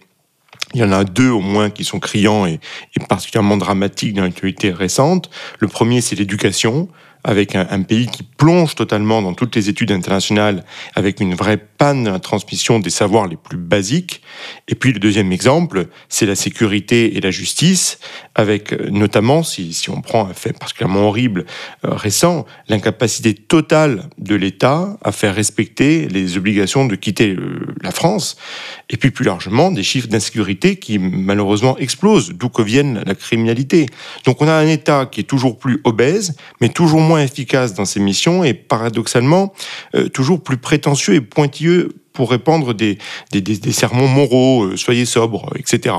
il 0.74 0.80
y 0.80 0.84
en 0.84 0.90
a 0.90 1.04
deux 1.04 1.30
au 1.30 1.40
moins 1.40 1.70
qui 1.70 1.84
sont 1.84 2.00
criants 2.00 2.44
et, 2.46 2.58
et 2.96 3.04
particulièrement 3.08 3.56
dramatiques 3.56 4.14
dans 4.14 4.22
l'actualité 4.22 4.72
récente. 4.72 5.30
Le 5.60 5.68
premier, 5.68 6.00
c'est 6.00 6.16
l'éducation 6.16 6.88
avec 7.24 7.54
un, 7.56 7.82
pays 7.82 8.06
qui 8.06 8.22
plonge 8.22 8.74
totalement 8.74 9.22
dans 9.22 9.32
toutes 9.32 9.56
les 9.56 9.70
études 9.70 9.90
internationales, 9.92 10.64
avec 10.94 11.20
une 11.20 11.34
vraie 11.34 11.56
panne 11.56 12.04
la 12.04 12.18
transmission 12.18 12.78
des 12.78 12.90
savoirs 12.90 13.26
les 13.26 13.36
plus 13.36 13.56
basiques. 13.56 14.20
Et 14.68 14.74
puis 14.74 14.92
le 14.92 14.98
deuxième 14.98 15.32
exemple, 15.32 15.86
c'est 16.08 16.26
la 16.26 16.34
sécurité 16.34 17.16
et 17.16 17.20
la 17.20 17.30
justice, 17.30 17.98
avec 18.34 18.72
euh, 18.72 18.90
notamment, 18.90 19.42
si, 19.42 19.72
si 19.72 19.88
on 19.88 20.02
prend 20.02 20.26
un 20.26 20.34
fait 20.34 20.52
particulièrement 20.52 21.08
horrible 21.08 21.46
euh, 21.84 21.94
récent, 21.94 22.44
l'incapacité 22.68 23.34
totale 23.34 24.10
de 24.18 24.34
l'État 24.34 24.96
à 25.02 25.12
faire 25.12 25.34
respecter 25.34 26.06
les 26.08 26.36
obligations 26.36 26.86
de 26.86 26.94
quitter 26.94 27.30
euh, 27.30 27.74
la 27.82 27.90
France, 27.90 28.36
et 28.90 28.98
puis 28.98 29.10
plus 29.10 29.24
largement 29.24 29.70
des 29.70 29.82
chiffres 29.82 30.08
d'insécurité 30.08 30.76
qui 30.76 30.98
malheureusement 30.98 31.78
explosent, 31.78 32.32
d'où 32.34 32.50
que 32.50 32.62
vienne 32.62 33.02
la 33.06 33.14
criminalité. 33.14 33.86
Donc 34.26 34.42
on 34.42 34.48
a 34.48 34.52
un 34.52 34.66
État 34.66 35.06
qui 35.06 35.20
est 35.20 35.24
toujours 35.24 35.58
plus 35.58 35.80
obèse, 35.84 36.36
mais 36.60 36.68
toujours 36.68 37.00
moins 37.00 37.13
efficace 37.22 37.74
dans 37.74 37.84
ses 37.84 38.00
missions 38.00 38.44
et 38.44 38.54
paradoxalement 38.54 39.52
euh, 39.94 40.08
toujours 40.08 40.42
plus 40.42 40.56
prétentieux 40.56 41.14
et 41.14 41.20
pointilleux 41.20 41.94
pour 42.12 42.30
répandre 42.30 42.74
des, 42.74 42.98
des, 43.32 43.72
sermons 43.72 44.08
moraux, 44.08 44.64
euh, 44.64 44.76
soyez 44.76 45.04
sobres, 45.04 45.50
etc. 45.56 45.96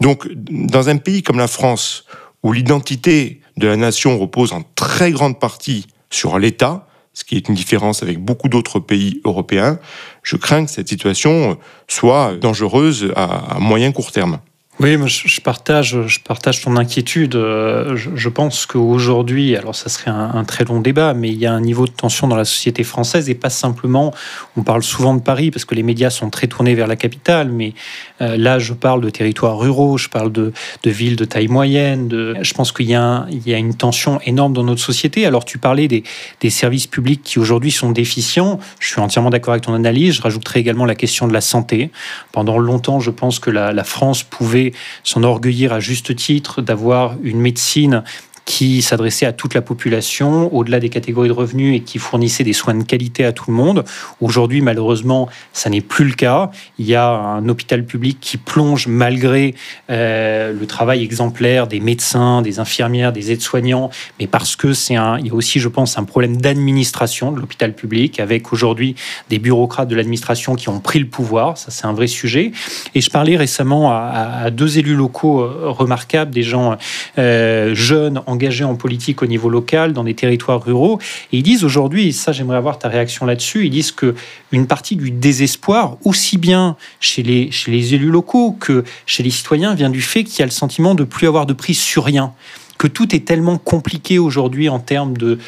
Donc, 0.00 0.28
dans 0.32 0.88
un 0.88 0.96
pays 0.96 1.22
comme 1.22 1.38
la 1.38 1.48
France, 1.48 2.04
où 2.42 2.52
l'identité 2.52 3.40
de 3.56 3.66
la 3.66 3.76
nation 3.76 4.18
repose 4.18 4.52
en 4.52 4.62
très 4.76 5.10
grande 5.10 5.40
partie 5.40 5.86
sur 6.10 6.38
l'État, 6.38 6.86
ce 7.12 7.24
qui 7.24 7.36
est 7.36 7.48
une 7.48 7.54
différence 7.54 8.02
avec 8.02 8.18
beaucoup 8.18 8.48
d'autres 8.48 8.78
pays 8.78 9.20
européens, 9.24 9.80
je 10.22 10.36
crains 10.36 10.66
que 10.66 10.70
cette 10.70 10.88
situation 10.88 11.58
soit 11.88 12.36
dangereuse 12.36 13.12
à 13.16 13.58
moyen 13.58 13.90
court 13.90 14.12
terme. 14.12 14.38
Oui, 14.78 14.98
je 15.08 15.40
partage, 15.40 15.96
je 16.06 16.20
partage 16.20 16.60
ton 16.60 16.76
inquiétude. 16.76 17.34
Euh, 17.34 17.96
je 17.96 18.28
pense 18.28 18.66
qu'aujourd'hui, 18.66 19.56
alors 19.56 19.74
ça 19.74 19.88
serait 19.88 20.10
un, 20.10 20.44
très 20.44 20.64
long 20.64 20.80
débat, 20.80 21.14
mais 21.14 21.30
il 21.30 21.38
y 21.38 21.46
a 21.46 21.52
un 21.54 21.62
niveau 21.62 21.86
de 21.86 21.92
tension 21.92 22.28
dans 22.28 22.36
la 22.36 22.44
société 22.44 22.84
française 22.84 23.30
et 23.30 23.34
pas 23.34 23.48
simplement. 23.48 24.12
On 24.54 24.62
parle 24.62 24.82
souvent 24.82 25.14
de 25.14 25.22
Paris 25.22 25.50
parce 25.50 25.64
que 25.64 25.74
les 25.74 25.82
médias 25.82 26.10
sont 26.10 26.28
très 26.28 26.46
tournés 26.46 26.74
vers 26.74 26.88
la 26.88 26.96
capitale, 26.96 27.50
mais 27.50 27.72
euh, 28.20 28.36
là, 28.36 28.58
je 28.58 28.74
parle 28.74 29.00
de 29.00 29.08
territoires 29.08 29.58
ruraux, 29.58 29.96
je 29.96 30.10
parle 30.10 30.30
de, 30.30 30.52
villes 30.84 31.16
de 31.16 31.24
taille 31.24 31.48
moyenne. 31.48 32.06
De, 32.06 32.36
je 32.42 32.52
pense 32.52 32.70
qu'il 32.70 32.90
y, 32.90 32.94
a 32.94 33.26
une 33.32 33.74
tension 33.74 34.20
énorme 34.26 34.52
dans 34.52 34.64
notre 34.64 34.82
société. 34.82 35.24
Alors, 35.24 35.46
tu 35.46 35.56
parlais 35.56 35.88
des, 35.88 36.04
services 36.50 36.86
publics 36.86 37.22
qui 37.24 37.38
aujourd'hui 37.38 37.70
sont 37.70 37.90
déficients. 37.90 38.60
Je 38.78 38.88
suis 38.88 39.00
entièrement 39.00 39.30
d'accord 39.30 39.54
avec 39.54 39.64
ton 39.64 39.74
analyse. 39.74 40.16
Je 40.16 40.22
rajouterai 40.22 40.60
également 40.60 40.84
la 40.84 40.94
question 40.94 41.26
de 41.26 41.32
la 41.32 41.40
santé. 41.40 41.90
Pendant 42.32 42.58
longtemps, 42.58 43.00
je 43.00 43.10
pense 43.10 43.38
que 43.38 43.50
la 43.50 43.84
France 43.84 44.22
pouvait 44.22 44.65
s'enorgueillir 45.04 45.72
à 45.72 45.80
juste 45.80 46.14
titre 46.16 46.62
d'avoir 46.62 47.16
une 47.22 47.40
médecine 47.40 48.04
qui 48.46 48.80
s'adressait 48.80 49.26
à 49.26 49.32
toute 49.32 49.54
la 49.54 49.60
population, 49.60 50.54
au-delà 50.54 50.78
des 50.78 50.88
catégories 50.88 51.28
de 51.28 51.34
revenus 51.34 51.76
et 51.76 51.80
qui 51.80 51.98
fournissait 51.98 52.44
des 52.44 52.52
soins 52.52 52.74
de 52.74 52.84
qualité 52.84 53.24
à 53.24 53.32
tout 53.32 53.50
le 53.50 53.56
monde. 53.56 53.84
Aujourd'hui, 54.20 54.60
malheureusement, 54.60 55.28
ça 55.52 55.68
n'est 55.68 55.80
plus 55.80 56.04
le 56.04 56.14
cas. 56.14 56.50
Il 56.78 56.86
y 56.86 56.94
a 56.94 57.10
un 57.10 57.48
hôpital 57.48 57.84
public 57.84 58.18
qui 58.20 58.36
plonge 58.36 58.86
malgré 58.86 59.56
euh, 59.90 60.52
le 60.52 60.66
travail 60.66 61.02
exemplaire 61.02 61.66
des 61.66 61.80
médecins, 61.80 62.40
des 62.40 62.60
infirmières, 62.60 63.12
des 63.12 63.32
aides-soignants, 63.32 63.90
mais 64.20 64.28
parce 64.28 64.54
que 64.54 64.72
c'est 64.72 64.94
un, 64.94 65.18
il 65.18 65.26
y 65.26 65.30
a 65.30 65.34
aussi, 65.34 65.58
je 65.58 65.68
pense, 65.68 65.98
un 65.98 66.04
problème 66.04 66.36
d'administration 66.36 67.32
de 67.32 67.40
l'hôpital 67.40 67.74
public 67.74 68.20
avec 68.20 68.52
aujourd'hui 68.52 68.94
des 69.28 69.40
bureaucrates 69.40 69.88
de 69.88 69.96
l'administration 69.96 70.54
qui 70.54 70.68
ont 70.68 70.78
pris 70.78 71.00
le 71.00 71.08
pouvoir. 71.08 71.58
Ça, 71.58 71.72
c'est 71.72 71.86
un 71.86 71.92
vrai 71.92 72.06
sujet. 72.06 72.52
Et 72.94 73.00
je 73.00 73.10
parlais 73.10 73.36
récemment 73.36 73.90
à, 73.90 74.50
deux 74.52 74.78
élus 74.78 74.94
locaux 74.94 75.40
euh, 75.40 75.70
remarquables, 75.70 76.30
des 76.30 76.44
gens 76.44 76.76
euh, 77.18 77.74
jeunes, 77.74 78.22
engagés 78.36 78.64
en 78.64 78.74
politique 78.74 79.22
au 79.22 79.26
niveau 79.26 79.48
local, 79.48 79.92
dans 79.92 80.04
des 80.04 80.14
territoires 80.14 80.62
ruraux. 80.62 80.98
Et 81.32 81.38
ils 81.38 81.42
disent 81.42 81.64
aujourd'hui, 81.64 82.08
et 82.08 82.12
ça 82.12 82.32
j'aimerais 82.32 82.58
avoir 82.58 82.78
ta 82.78 82.88
réaction 82.88 83.26
là-dessus, 83.26 83.66
ils 83.66 83.70
disent 83.70 83.92
que 83.92 84.14
une 84.52 84.66
partie 84.66 84.96
du 84.96 85.10
désespoir, 85.10 85.96
aussi 86.04 86.38
bien 86.38 86.76
chez 87.00 87.22
les, 87.22 87.50
chez 87.50 87.70
les 87.70 87.94
élus 87.94 88.10
locaux 88.10 88.56
que 88.58 88.84
chez 89.06 89.22
les 89.22 89.30
citoyens, 89.30 89.74
vient 89.74 89.90
du 89.90 90.02
fait 90.02 90.24
qu'il 90.24 90.40
y 90.40 90.42
a 90.42 90.46
le 90.46 90.52
sentiment 90.52 90.94
de 90.94 91.04
plus 91.04 91.26
avoir 91.26 91.46
de 91.46 91.52
prise 91.52 91.80
sur 91.80 92.04
rien 92.04 92.32
que 92.78 92.86
tout 92.86 93.14
est 93.14 93.24
tellement 93.24 93.56
compliqué 93.56 94.18
aujourd'hui 94.18 94.68
en 94.68 94.78
termes 94.78 95.16
de 95.16 95.38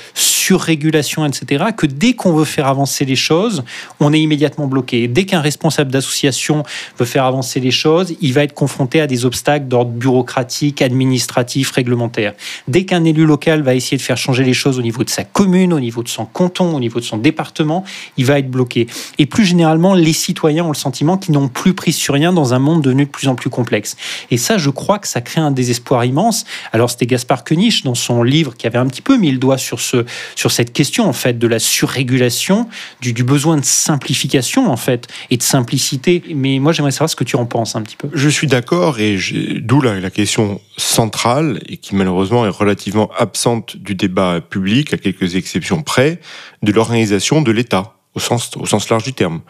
surrégulation, 0.49 1.26
etc., 1.26 1.67
que 1.76 1.85
dès 1.85 2.14
qu'on 2.14 2.33
veut 2.33 2.47
faire 2.47 2.69
avancer 2.69 3.05
les 3.05 3.17
choses, 3.17 3.64
on 4.00 4.14
est 4.14 4.21
immédiatement 4.21 4.67
bloqué. 4.67 5.07
Dès 5.07 5.26
qu'un 5.26 5.43
responsable 5.43 5.90
d'association 5.90 6.62
veut 6.99 7.05
faire 7.05 7.25
avancer 7.25 7.61
les 7.61 7.71
choses, 7.71 8.14
il 8.23 8.33
va 8.33 8.45
être 8.45 8.55
confronté 8.55 9.02
à 9.02 9.07
des 9.07 9.26
obstacles 9.26 9.67
d'ordre 9.67 9.90
bureaucratique, 9.90 10.81
administratif, 10.81 11.71
réglementaire. 11.73 12.33
Dès 12.67 12.87
qu'un 12.87 13.05
élu 13.05 13.26
local 13.26 13.61
va 13.61 13.75
essayer 13.75 13.99
de 13.99 14.02
faire 14.02 14.17
changer 14.17 14.43
les 14.43 14.55
choses 14.55 14.78
au 14.78 14.83
niveau 14.83 15.05
de 15.05 15.11
sa 15.11 15.23
commune, 15.23 15.75
au 15.75 15.81
niveau 15.81 16.02
de 16.02 16.09
son 16.09 16.25
canton, 16.25 16.75
au 16.75 16.81
niveau 16.81 16.99
de 16.99 17.05
son 17.05 17.19
département, 17.19 17.85
il 18.17 18.25
va 18.25 18.38
être 18.38 18.50
bloqué. 18.50 18.87
Et 19.19 19.26
plus 19.26 19.45
généralement, 19.45 19.93
les 19.93 20.14
citoyens 20.14 20.64
ont 20.64 20.73
le 20.73 20.75
sentiment 20.75 21.19
qu'ils 21.19 21.35
n'ont 21.35 21.49
plus 21.49 21.75
pris 21.75 21.93
sur 21.93 22.14
rien 22.14 22.33
dans 22.33 22.55
un 22.55 22.59
monde 22.59 22.81
devenu 22.81 23.05
de 23.05 23.11
plus 23.11 23.28
en 23.28 23.35
plus 23.35 23.50
complexe. 23.50 23.97
Et 24.31 24.38
ça, 24.38 24.57
je 24.57 24.71
crois 24.71 24.99
que 24.99 25.09
ça 25.09 25.21
crée 25.21 25.43
un 25.43 25.50
désespoir 25.50 26.07
immense. 26.07 26.47
Alors, 26.73 26.88
c'était 26.88 27.07
Gaspard 27.07 27.45
Koenig 27.45 27.83
dans 27.85 27.95
son 27.95 28.23
livre 28.23 28.57
qui 28.57 28.67
avait 28.67 28.78
un 28.78 28.87
petit 28.87 29.02
peu 29.02 29.19
mis 29.19 29.31
le 29.31 29.38
doigt 29.38 29.59
sur, 29.59 29.81
ce, 29.81 30.07
sur 30.38 30.52
cette 30.52 30.73
question 30.73 31.09
en 31.09 31.12
fait 31.12 31.37
de 31.37 31.49
la 31.49 31.59
surrégulation, 31.59 32.68
du, 33.00 33.12
besoin 33.25 33.57
de 33.57 33.64
simplification 33.64 34.71
en 34.71 34.76
fait 34.76 35.09
et 35.30 35.37
de 35.37 35.42
simplicité. 35.42 36.23
Mais 36.33 36.61
moi 36.61 36.71
j'aimerais 36.73 36.92
savoir 36.92 37.11
ce 37.11 37.16
que 37.16 37.25
tu 37.25 37.35
en 37.35 37.45
penses 37.45 37.75
un 37.75 37.83
petit 37.83 37.97
peu. 37.97 38.09
Je 38.14 38.28
suis 38.28 38.47
d'accord 38.47 39.00
et 39.00 39.18
d'où 39.61 39.80
la 39.80 40.11
question 40.11 40.61
centrale 40.76 41.61
et 41.68 41.76
qui 41.76 41.97
malheureusement 41.97 42.47
est 42.47 42.50
relativement 42.50 43.11
absente 43.18 43.76
du 43.76 43.97
débat 43.97 44.40
public 44.40 44.95
à 44.95 44.97
quelques 44.97 45.35
exceptions 45.35 45.83
près 45.83 46.21
de 46.62 46.71
l'organisation 46.71 47.42
de 47.42 47.50
l'État 47.50 47.98
au 48.15 48.21
sens, 48.21 48.57
au 48.57 48.67
sens 48.67 48.88
large 48.88 49.05
du 49.05 49.12
terme. 49.12 49.41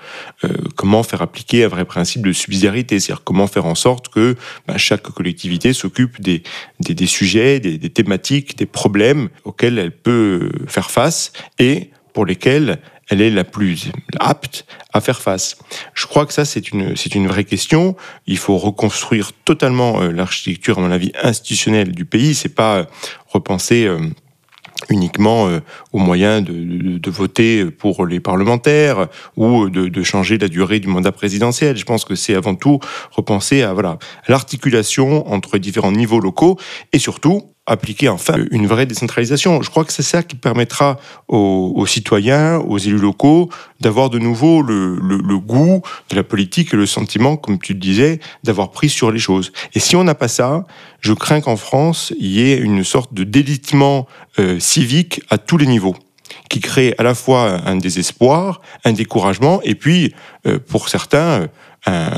Euh, 0.44 0.48
comment 0.76 1.02
faire 1.02 1.22
appliquer 1.22 1.64
un 1.64 1.68
vrai 1.68 1.84
principe 1.84 2.22
de 2.22 2.32
subsidiarité, 2.32 3.00
c'est-à-dire 3.00 3.24
comment 3.24 3.46
faire 3.46 3.66
en 3.66 3.74
sorte 3.74 4.08
que 4.08 4.36
bah, 4.66 4.76
chaque 4.78 5.02
collectivité 5.02 5.72
s'occupe 5.72 6.20
des, 6.20 6.42
des, 6.80 6.94
des, 6.94 7.06
sujets, 7.06 7.60
des, 7.60 7.78
des, 7.78 7.90
thématiques, 7.90 8.56
des 8.56 8.66
problèmes 8.66 9.28
auxquels 9.44 9.78
elle 9.78 9.92
peut 9.92 10.50
faire 10.66 10.90
face 10.90 11.32
et 11.58 11.90
pour 12.12 12.26
lesquels 12.26 12.78
elle 13.08 13.20
est 13.20 13.30
la 13.30 13.44
plus 13.44 13.90
apte 14.20 14.66
à 14.92 15.00
faire 15.00 15.20
face. 15.20 15.56
Je 15.94 16.06
crois 16.06 16.26
que 16.26 16.32
ça, 16.32 16.44
c'est 16.44 16.70
une, 16.70 16.94
c'est 16.96 17.14
une 17.14 17.26
vraie 17.26 17.44
question. 17.44 17.96
Il 18.26 18.38
faut 18.38 18.58
reconstruire 18.58 19.32
totalement 19.44 20.02
euh, 20.02 20.12
l'architecture, 20.12 20.78
à 20.78 20.82
mon 20.82 20.90
avis, 20.90 21.12
institutionnelle 21.22 21.92
du 21.92 22.04
pays. 22.04 22.34
C'est 22.34 22.54
pas 22.54 22.86
repenser 23.28 23.86
euh, 23.86 23.98
uniquement 24.90 25.48
euh, 25.48 25.60
au 25.92 25.98
moyen 25.98 26.40
de, 26.40 26.52
de, 26.98 27.10
voter 27.10 27.66
pour 27.66 28.06
les 28.06 28.20
parlementaires 28.20 29.08
ou 29.36 29.68
de, 29.68 29.88
de, 29.88 30.02
changer 30.02 30.38
la 30.38 30.48
durée 30.48 30.78
du 30.78 30.88
mandat 30.88 31.12
présidentiel. 31.12 31.76
Je 31.76 31.84
pense 31.84 32.04
que 32.04 32.14
c'est 32.14 32.34
avant 32.34 32.54
tout 32.54 32.78
repenser 33.10 33.62
à 33.62 33.72
voilà 33.72 33.98
l'articulation 34.28 35.30
entre 35.32 35.58
différents 35.58 35.92
niveaux 35.92 36.20
locaux 36.20 36.58
et 36.92 36.98
surtout 36.98 37.54
appliquer 37.68 38.08
enfin 38.08 38.34
une 38.50 38.66
vraie 38.66 38.86
décentralisation. 38.86 39.62
Je 39.62 39.70
crois 39.70 39.84
que 39.84 39.92
c'est 39.92 40.02
ça 40.02 40.22
qui 40.22 40.36
permettra 40.36 40.98
aux, 41.28 41.86
citoyens, 41.86 42.58
aux 42.58 42.78
élus 42.78 42.98
locaux, 42.98 43.50
d'avoir 43.80 44.10
de 44.10 44.18
nouveau 44.18 44.62
le, 44.62 45.38
goût 45.38 45.82
de 46.10 46.16
la 46.16 46.24
politique 46.24 46.74
et 46.74 46.76
le 46.76 46.86
sentiment, 46.86 47.36
comme 47.36 47.58
tu 47.58 47.74
le 47.74 47.78
disais, 47.78 48.20
d'avoir 48.44 48.70
pris 48.70 48.88
sur 48.88 49.12
les 49.12 49.18
choses. 49.18 49.52
Et 49.74 49.80
si 49.80 49.96
on 49.96 50.04
n'a 50.04 50.14
pas 50.14 50.28
ça, 50.28 50.66
je 51.00 51.12
crains 51.12 51.40
qu'en 51.40 51.56
France, 51.56 52.12
il 52.18 52.28
y 52.28 52.50
ait 52.50 52.56
une 52.56 52.84
sorte 52.84 53.14
de 53.14 53.24
délitement 53.24 54.06
euh, 54.38 54.58
civique 54.58 55.20
à 55.30 55.38
tous 55.38 55.56
les 55.56 55.66
niveaux 55.66 55.94
qui 56.48 56.60
crée 56.60 56.94
à 56.98 57.02
la 57.02 57.14
fois 57.14 57.60
un 57.66 57.76
désespoir, 57.76 58.60
un 58.84 58.92
découragement, 58.92 59.60
et 59.62 59.74
puis, 59.74 60.14
euh, 60.46 60.58
pour 60.58 60.88
certains, 60.88 61.48
un, 61.86 62.10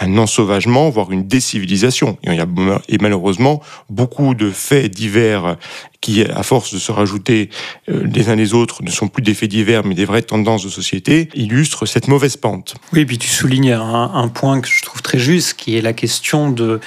un, 0.00 0.18
ensauvagement, 0.18 0.90
voire 0.90 1.10
une 1.10 1.26
décivilisation. 1.26 2.18
il 2.22 2.34
y 2.34 2.40
a 2.40 2.46
et 2.88 2.98
malheureusement 2.98 3.62
beaucoup 3.88 4.34
de 4.34 4.50
faits 4.50 4.94
divers 4.94 5.56
qui, 6.00 6.22
à 6.22 6.42
force 6.42 6.72
de 6.72 6.78
se 6.78 6.92
rajouter 6.92 7.50
euh, 7.88 8.06
les 8.06 8.28
uns 8.28 8.36
les 8.36 8.54
autres, 8.54 8.82
ne 8.82 8.90
sont 8.90 9.08
plus 9.08 9.22
des 9.22 9.34
faits 9.34 9.50
divers, 9.50 9.84
mais 9.84 9.94
des 9.94 10.04
vraies 10.04 10.22
tendances 10.22 10.62
de 10.62 10.68
société, 10.68 11.28
illustrent 11.34 11.86
cette 11.86 12.06
mauvaise 12.06 12.36
pente. 12.36 12.76
Oui, 12.92 13.00
et 13.00 13.06
puis 13.06 13.18
tu 13.18 13.28
soulignes 13.28 13.72
un, 13.72 14.28
point 14.28 14.60
que 14.60 14.68
je 14.68 14.82
trouve 14.82 15.02
très 15.02 15.18
juste, 15.18 15.54
qui 15.54 15.76
est 15.76 15.80
la 15.80 15.92
question 15.92 16.50
de 16.50 16.80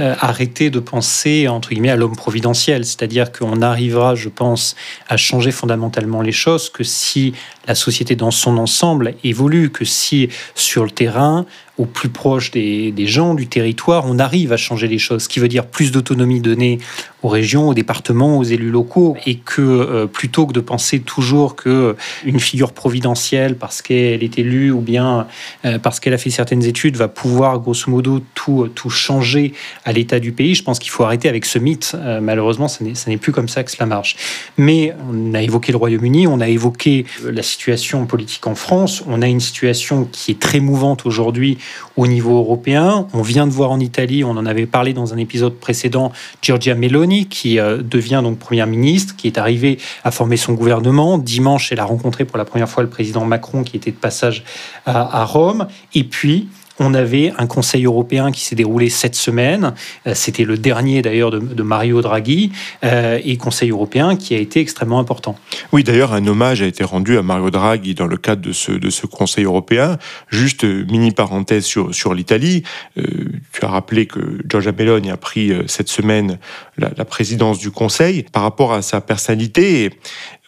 euh, 0.00 0.14
arrêter 0.18 0.70
de 0.70 0.80
penser 0.80 1.46
entre 1.46 1.68
guillemets 1.68 1.90
à 1.90 1.96
l'homme 1.96 2.16
providentiel, 2.16 2.84
c'est-à-dire 2.84 3.30
qu'on 3.30 3.62
arrivera, 3.62 4.16
je 4.16 4.28
pense, 4.28 4.74
à 5.08 5.16
changer 5.16 5.52
fondamentalement 5.52 6.20
les 6.20 6.32
choses 6.32 6.68
que 6.68 6.82
si 6.82 7.34
la 7.66 7.74
société 7.74 8.16
dans 8.16 8.30
son 8.30 8.58
ensemble 8.58 9.14
évolue, 9.24 9.70
que 9.70 9.84
si 9.84 10.28
sur 10.54 10.84
le 10.84 10.90
terrain 10.90 11.46
au 11.76 11.86
plus 11.86 12.08
proche 12.08 12.52
des, 12.52 13.06
gens, 13.06 13.34
du 13.34 13.48
territoire, 13.48 14.04
on 14.06 14.18
arrive 14.20 14.52
à 14.52 14.56
changer 14.56 14.86
les 14.86 14.98
choses, 14.98 15.24
ce 15.24 15.28
qui 15.28 15.40
veut 15.40 15.48
dire 15.48 15.66
plus 15.66 15.90
d'autonomie 15.90 16.40
donnée 16.40 16.78
aux 17.24 17.28
régions, 17.28 17.68
aux 17.68 17.74
départements, 17.74 18.38
aux 18.38 18.44
élus 18.44 18.70
locaux, 18.70 19.16
et 19.26 19.36
que 19.36 19.60
euh, 19.60 20.06
plutôt 20.06 20.46
que 20.46 20.52
de 20.52 20.60
penser 20.60 21.00
toujours 21.00 21.56
que 21.56 21.96
une 22.24 22.38
figure 22.38 22.72
providentielle, 22.72 23.56
parce 23.56 23.82
qu'elle 23.82 24.22
est 24.22 24.38
élue 24.38 24.70
ou 24.70 24.80
bien 24.80 25.26
euh, 25.64 25.78
parce 25.78 25.98
qu'elle 25.98 26.14
a 26.14 26.18
fait 26.18 26.30
certaines 26.30 26.64
études, 26.64 26.96
va 26.96 27.08
pouvoir 27.08 27.58
grosso 27.58 27.90
modo 27.90 28.20
tout, 28.34 28.68
tout 28.74 28.90
changer 28.90 29.52
à 29.84 29.92
l'état 29.92 30.20
du 30.20 30.30
pays, 30.30 30.54
je 30.54 30.62
pense 30.62 30.78
qu'il 30.78 30.90
faut 30.90 31.02
arrêter 31.02 31.28
avec 31.28 31.44
ce 31.44 31.58
mythe. 31.58 31.96
Euh, 31.96 32.20
malheureusement, 32.20 32.68
ce 32.68 32.84
n'est 32.84 33.16
plus 33.16 33.32
comme 33.32 33.48
ça 33.48 33.64
que 33.64 33.70
cela 33.70 33.86
marche. 33.86 34.16
Mais 34.58 34.94
on 35.10 35.34
a 35.34 35.42
évoqué 35.42 35.72
le 35.72 35.78
Royaume-Uni, 35.78 36.28
on 36.28 36.40
a 36.40 36.48
évoqué 36.48 37.04
la 37.24 37.42
situation 37.54 38.04
politique 38.06 38.46
en 38.46 38.54
France, 38.54 39.04
on 39.06 39.22
a 39.22 39.28
une 39.28 39.40
situation 39.40 40.08
qui 40.10 40.32
est 40.32 40.40
très 40.40 40.60
mouvante 40.60 41.06
aujourd'hui 41.06 41.58
au 41.96 42.06
niveau 42.06 42.36
européen. 42.36 43.06
On 43.12 43.22
vient 43.22 43.46
de 43.46 43.52
voir 43.52 43.70
en 43.70 43.78
Italie, 43.80 44.24
on 44.24 44.30
en 44.30 44.44
avait 44.44 44.66
parlé 44.66 44.92
dans 44.92 45.14
un 45.14 45.16
épisode 45.16 45.54
précédent, 45.54 46.12
Giorgia 46.42 46.74
Meloni, 46.74 47.26
qui 47.26 47.58
euh, 47.58 47.80
devient 47.80 48.20
donc 48.22 48.38
première 48.38 48.66
ministre, 48.66 49.14
qui 49.16 49.28
est 49.28 49.38
arrivée 49.38 49.78
à 50.02 50.10
former 50.10 50.36
son 50.36 50.54
gouvernement. 50.54 51.16
Dimanche, 51.16 51.70
elle 51.70 51.80
a 51.80 51.84
rencontré 51.84 52.24
pour 52.24 52.38
la 52.38 52.44
première 52.44 52.68
fois 52.68 52.82
le 52.82 52.90
président 52.90 53.24
Macron, 53.24 53.62
qui 53.62 53.76
était 53.76 53.92
de 53.92 53.96
passage 53.96 54.44
à, 54.84 55.20
à 55.20 55.24
Rome. 55.24 55.68
Et 55.94 56.04
puis, 56.04 56.48
on 56.78 56.94
avait 56.94 57.32
un 57.38 57.46
Conseil 57.46 57.84
européen 57.84 58.32
qui 58.32 58.40
s'est 58.40 58.56
déroulé 58.56 58.90
cette 58.90 59.14
semaine. 59.14 59.74
Euh, 60.06 60.14
c'était 60.14 60.44
le 60.44 60.56
dernier 60.58 61.02
d'ailleurs 61.02 61.30
de, 61.30 61.62
Mario 61.62 62.02
Draghi 62.02 62.52
euh, 62.84 63.18
et 63.24 63.36
Conseil 63.36 63.70
européen 63.70 64.16
qui 64.16 64.34
a 64.34 64.38
été 64.38 64.60
extrêmement 64.60 64.98
important. 64.98 65.36
Oui, 65.72 65.84
d'ailleurs, 65.84 66.12
un 66.12 66.26
hommage 66.26 66.62
a 66.62 66.66
été 66.66 66.84
rendu 66.84 67.16
à 67.16 67.22
Mario 67.22 67.50
Draghi 67.50 67.94
dans 67.94 68.06
le 68.06 68.16
cadre 68.16 68.42
de 68.42 68.52
ce, 68.52 68.72
de 68.72 68.90
ce 68.90 69.06
Conseil 69.06 69.44
européen. 69.44 69.98
Juste 70.28 70.64
euh, 70.64 70.84
mini 70.90 71.12
parenthèse 71.12 71.64
sur, 71.64 71.94
sur 71.94 72.14
l'Italie. 72.14 72.62
Tu 72.96 73.64
as 73.64 73.68
rappelé 73.68 74.06
que 74.06 74.20
Giorgia 74.48 74.72
Meloni 74.72 75.10
a 75.10 75.16
pris 75.16 75.52
cette 75.66 75.88
semaine 75.88 76.38
la, 76.76 77.04
présidence 77.04 77.58
du 77.58 77.70
Conseil. 77.70 78.24
Par 78.24 78.42
rapport 78.42 78.72
à 78.72 78.82
sa 78.82 79.00
personnalité, 79.00 79.90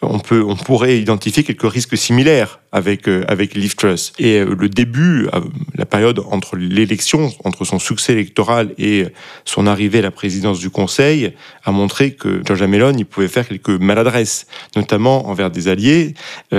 on, 0.01 0.19
peut, 0.19 0.43
on 0.43 0.55
pourrait 0.55 0.99
identifier 0.99 1.43
quelques 1.43 1.71
risques 1.71 1.97
similaires 1.97 2.59
avec, 2.71 3.07
euh, 3.07 3.23
avec 3.27 3.55
Liv 3.55 3.75
Truss. 3.75 4.13
Et 4.19 4.39
euh, 4.39 4.55
le 4.57 4.69
début, 4.69 5.27
euh, 5.33 5.41
la 5.75 5.85
période 5.85 6.21
entre 6.31 6.55
l'élection, 6.55 7.31
entre 7.43 7.65
son 7.65 7.79
succès 7.79 8.13
électoral 8.13 8.73
et 8.77 9.05
son 9.45 9.65
arrivée 9.65 9.99
à 9.99 10.03
la 10.03 10.11
présidence 10.11 10.59
du 10.59 10.69
Conseil, 10.69 11.33
a 11.63 11.71
montré 11.71 12.11
que 12.11 12.43
Giorgia 12.45 12.67
Meloni 12.67 13.05
pouvait 13.05 13.27
faire 13.27 13.47
quelques 13.47 13.69
maladresses, 13.69 14.47
notamment 14.75 15.27
envers 15.27 15.49
des 15.49 15.67
alliés 15.67 16.13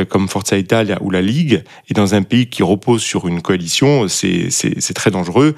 comme 0.09 0.29
Forza 0.29 0.59
Italia 0.59 0.99
ou 1.01 1.11
la 1.11 1.23
Ligue. 1.23 1.63
Et 1.89 1.95
dans 1.95 2.15
un 2.15 2.23
pays 2.23 2.49
qui 2.49 2.63
repose 2.63 3.03
sur 3.03 3.29
une 3.29 3.43
coalition, 3.43 4.09
c'est 4.09 4.95
très 4.95 5.11
dangereux. 5.11 5.55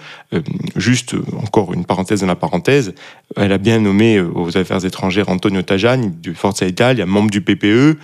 Juste 0.77 1.15
encore 1.43 1.73
une 1.73 1.85
parenthèse 1.85 2.21
dans 2.21 2.27
la 2.27 2.37
parenthèse, 2.37 2.95
elle 3.37 3.53
a 3.53 3.59
bien 3.59 3.81
nommé 3.81 4.00
aux 4.01 4.57
affaires 4.57 4.85
étrangères 4.85 5.29
Antonio 5.29 5.63
Tajani 5.63 6.11
de 6.23 6.33
Forza 6.33 6.67
Italia, 6.67 7.07
membre 7.07 7.31
du 7.31 7.41
PPE, 7.41 7.67
euh, 7.67 7.97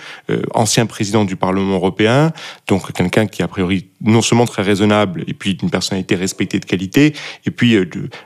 ancien 0.54 0.87
président 0.87 1.24
du 1.24 1.37
Parlement 1.37 1.74
européen, 1.74 2.32
donc 2.66 2.92
quelqu'un 2.92 3.26
qui 3.26 3.42
a 3.42 3.48
priori 3.48 3.87
non 4.02 4.22
seulement 4.22 4.46
très 4.46 4.62
raisonnable 4.62 5.24
et 5.26 5.35
puis 5.35 5.54
d'une 5.54 5.70
personnalité 5.70 6.14
respectée 6.14 6.59
de 6.59 6.64
qualité, 6.64 7.14
et 7.46 7.50
puis 7.50 7.74
euh, 7.76 7.85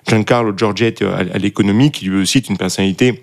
Giancarlo 0.09 0.53
Giorgetti 0.57 1.05
à 1.05 1.39
l'économie 1.39 1.91
qui 1.91 2.07
lui 2.07 2.23
aussi 2.23 2.39
est 2.39 2.49
une 2.49 2.59
personnalité 2.59 3.21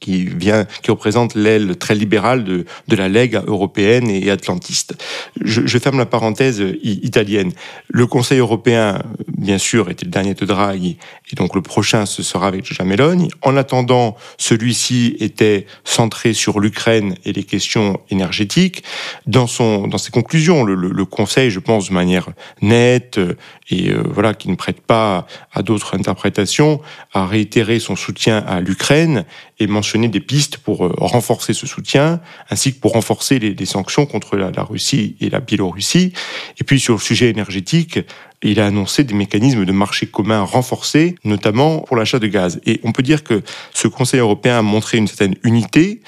qui 0.00 0.24
vient, 0.24 0.66
qui 0.82 0.90
représente 0.90 1.34
l'aile 1.34 1.76
très 1.76 1.94
libérale 1.94 2.44
de, 2.44 2.64
de 2.88 2.96
la 2.96 3.08
Lega 3.08 3.42
européenne 3.46 4.08
et 4.10 4.30
atlantiste. 4.30 4.94
Je, 5.42 5.66
je, 5.66 5.78
ferme 5.78 5.98
la 5.98 6.06
parenthèse 6.06 6.62
italienne. 6.82 7.52
Le 7.88 8.06
Conseil 8.06 8.38
européen, 8.38 9.02
bien 9.36 9.58
sûr, 9.58 9.90
était 9.90 10.04
le 10.04 10.10
dernier 10.10 10.34
de 10.34 10.44
Draghi, 10.44 10.98
et 11.30 11.36
donc 11.36 11.54
le 11.54 11.62
prochain, 11.62 12.06
ce 12.06 12.22
sera 12.22 12.48
avec 12.48 12.64
Giorgia 12.64 12.84
Meloni. 12.84 13.30
En 13.42 13.56
attendant, 13.56 14.16
celui-ci 14.38 15.16
était 15.20 15.66
centré 15.84 16.32
sur 16.32 16.60
l'Ukraine 16.60 17.14
et 17.24 17.32
les 17.32 17.44
questions 17.44 18.00
énergétiques. 18.10 18.82
Dans 19.26 19.46
son, 19.46 19.86
dans 19.86 19.98
ses 19.98 20.10
conclusions, 20.10 20.64
le, 20.64 20.74
le, 20.74 20.90
le 20.90 21.04
Conseil, 21.04 21.50
je 21.50 21.60
pense, 21.60 21.88
de 21.88 21.94
manière 21.94 22.28
nette 22.62 23.18
et 23.68 23.90
euh, 23.90 24.02
voilà, 24.04 24.34
qui 24.34 24.48
ne 24.48 24.54
prête 24.54 24.80
pas 24.80 25.26
à 25.52 25.62
d'autres 25.62 25.94
interprétations, 25.94 26.80
a 27.12 27.26
réitéré 27.26 27.80
son 27.80 27.96
soutien 27.96 28.38
à 28.38 28.60
l'Ukraine 28.60 29.24
et 29.58 29.66
mentionné 29.66 30.08
des 30.08 30.20
pistes 30.20 30.58
pour 30.58 30.84
euh, 30.84 30.94
renforcer 30.98 31.54
ce 31.54 31.66
soutien, 31.66 32.20
ainsi 32.50 32.74
que 32.74 32.80
pour 32.80 32.92
renforcer 32.92 33.38
les, 33.38 33.66
sanctions 33.66 34.06
contre 34.06 34.36
la, 34.36 34.62
Russie 34.62 35.16
et 35.20 35.30
la 35.30 35.40
Biélorussie. 35.40 36.12
Et 36.58 36.64
puis 36.64 36.78
sur 36.78 36.94
le 36.94 37.00
sujet 37.00 37.30
énergétique, 37.30 37.98
il 38.42 38.60
a 38.60 38.66
annoncé 38.66 39.02
des 39.02 39.14
mécanismes 39.14 39.64
de 39.64 39.72
marché 39.72 40.06
commun 40.06 40.42
renforcés, 40.42 41.16
notamment 41.24 41.80
pour 41.80 41.96
l'achat 41.96 42.18
de 42.18 42.26
gaz. 42.26 42.60
Et 42.66 42.80
on 42.84 42.92
peut 42.92 43.02
dire 43.02 43.24
que 43.24 43.42
ce 43.72 43.88
Conseil 43.88 44.20
européen 44.20 44.58
a 44.58 44.62
montré 44.62 44.98
une 44.98 45.08
certaine 45.08 45.36
unité 45.42 46.02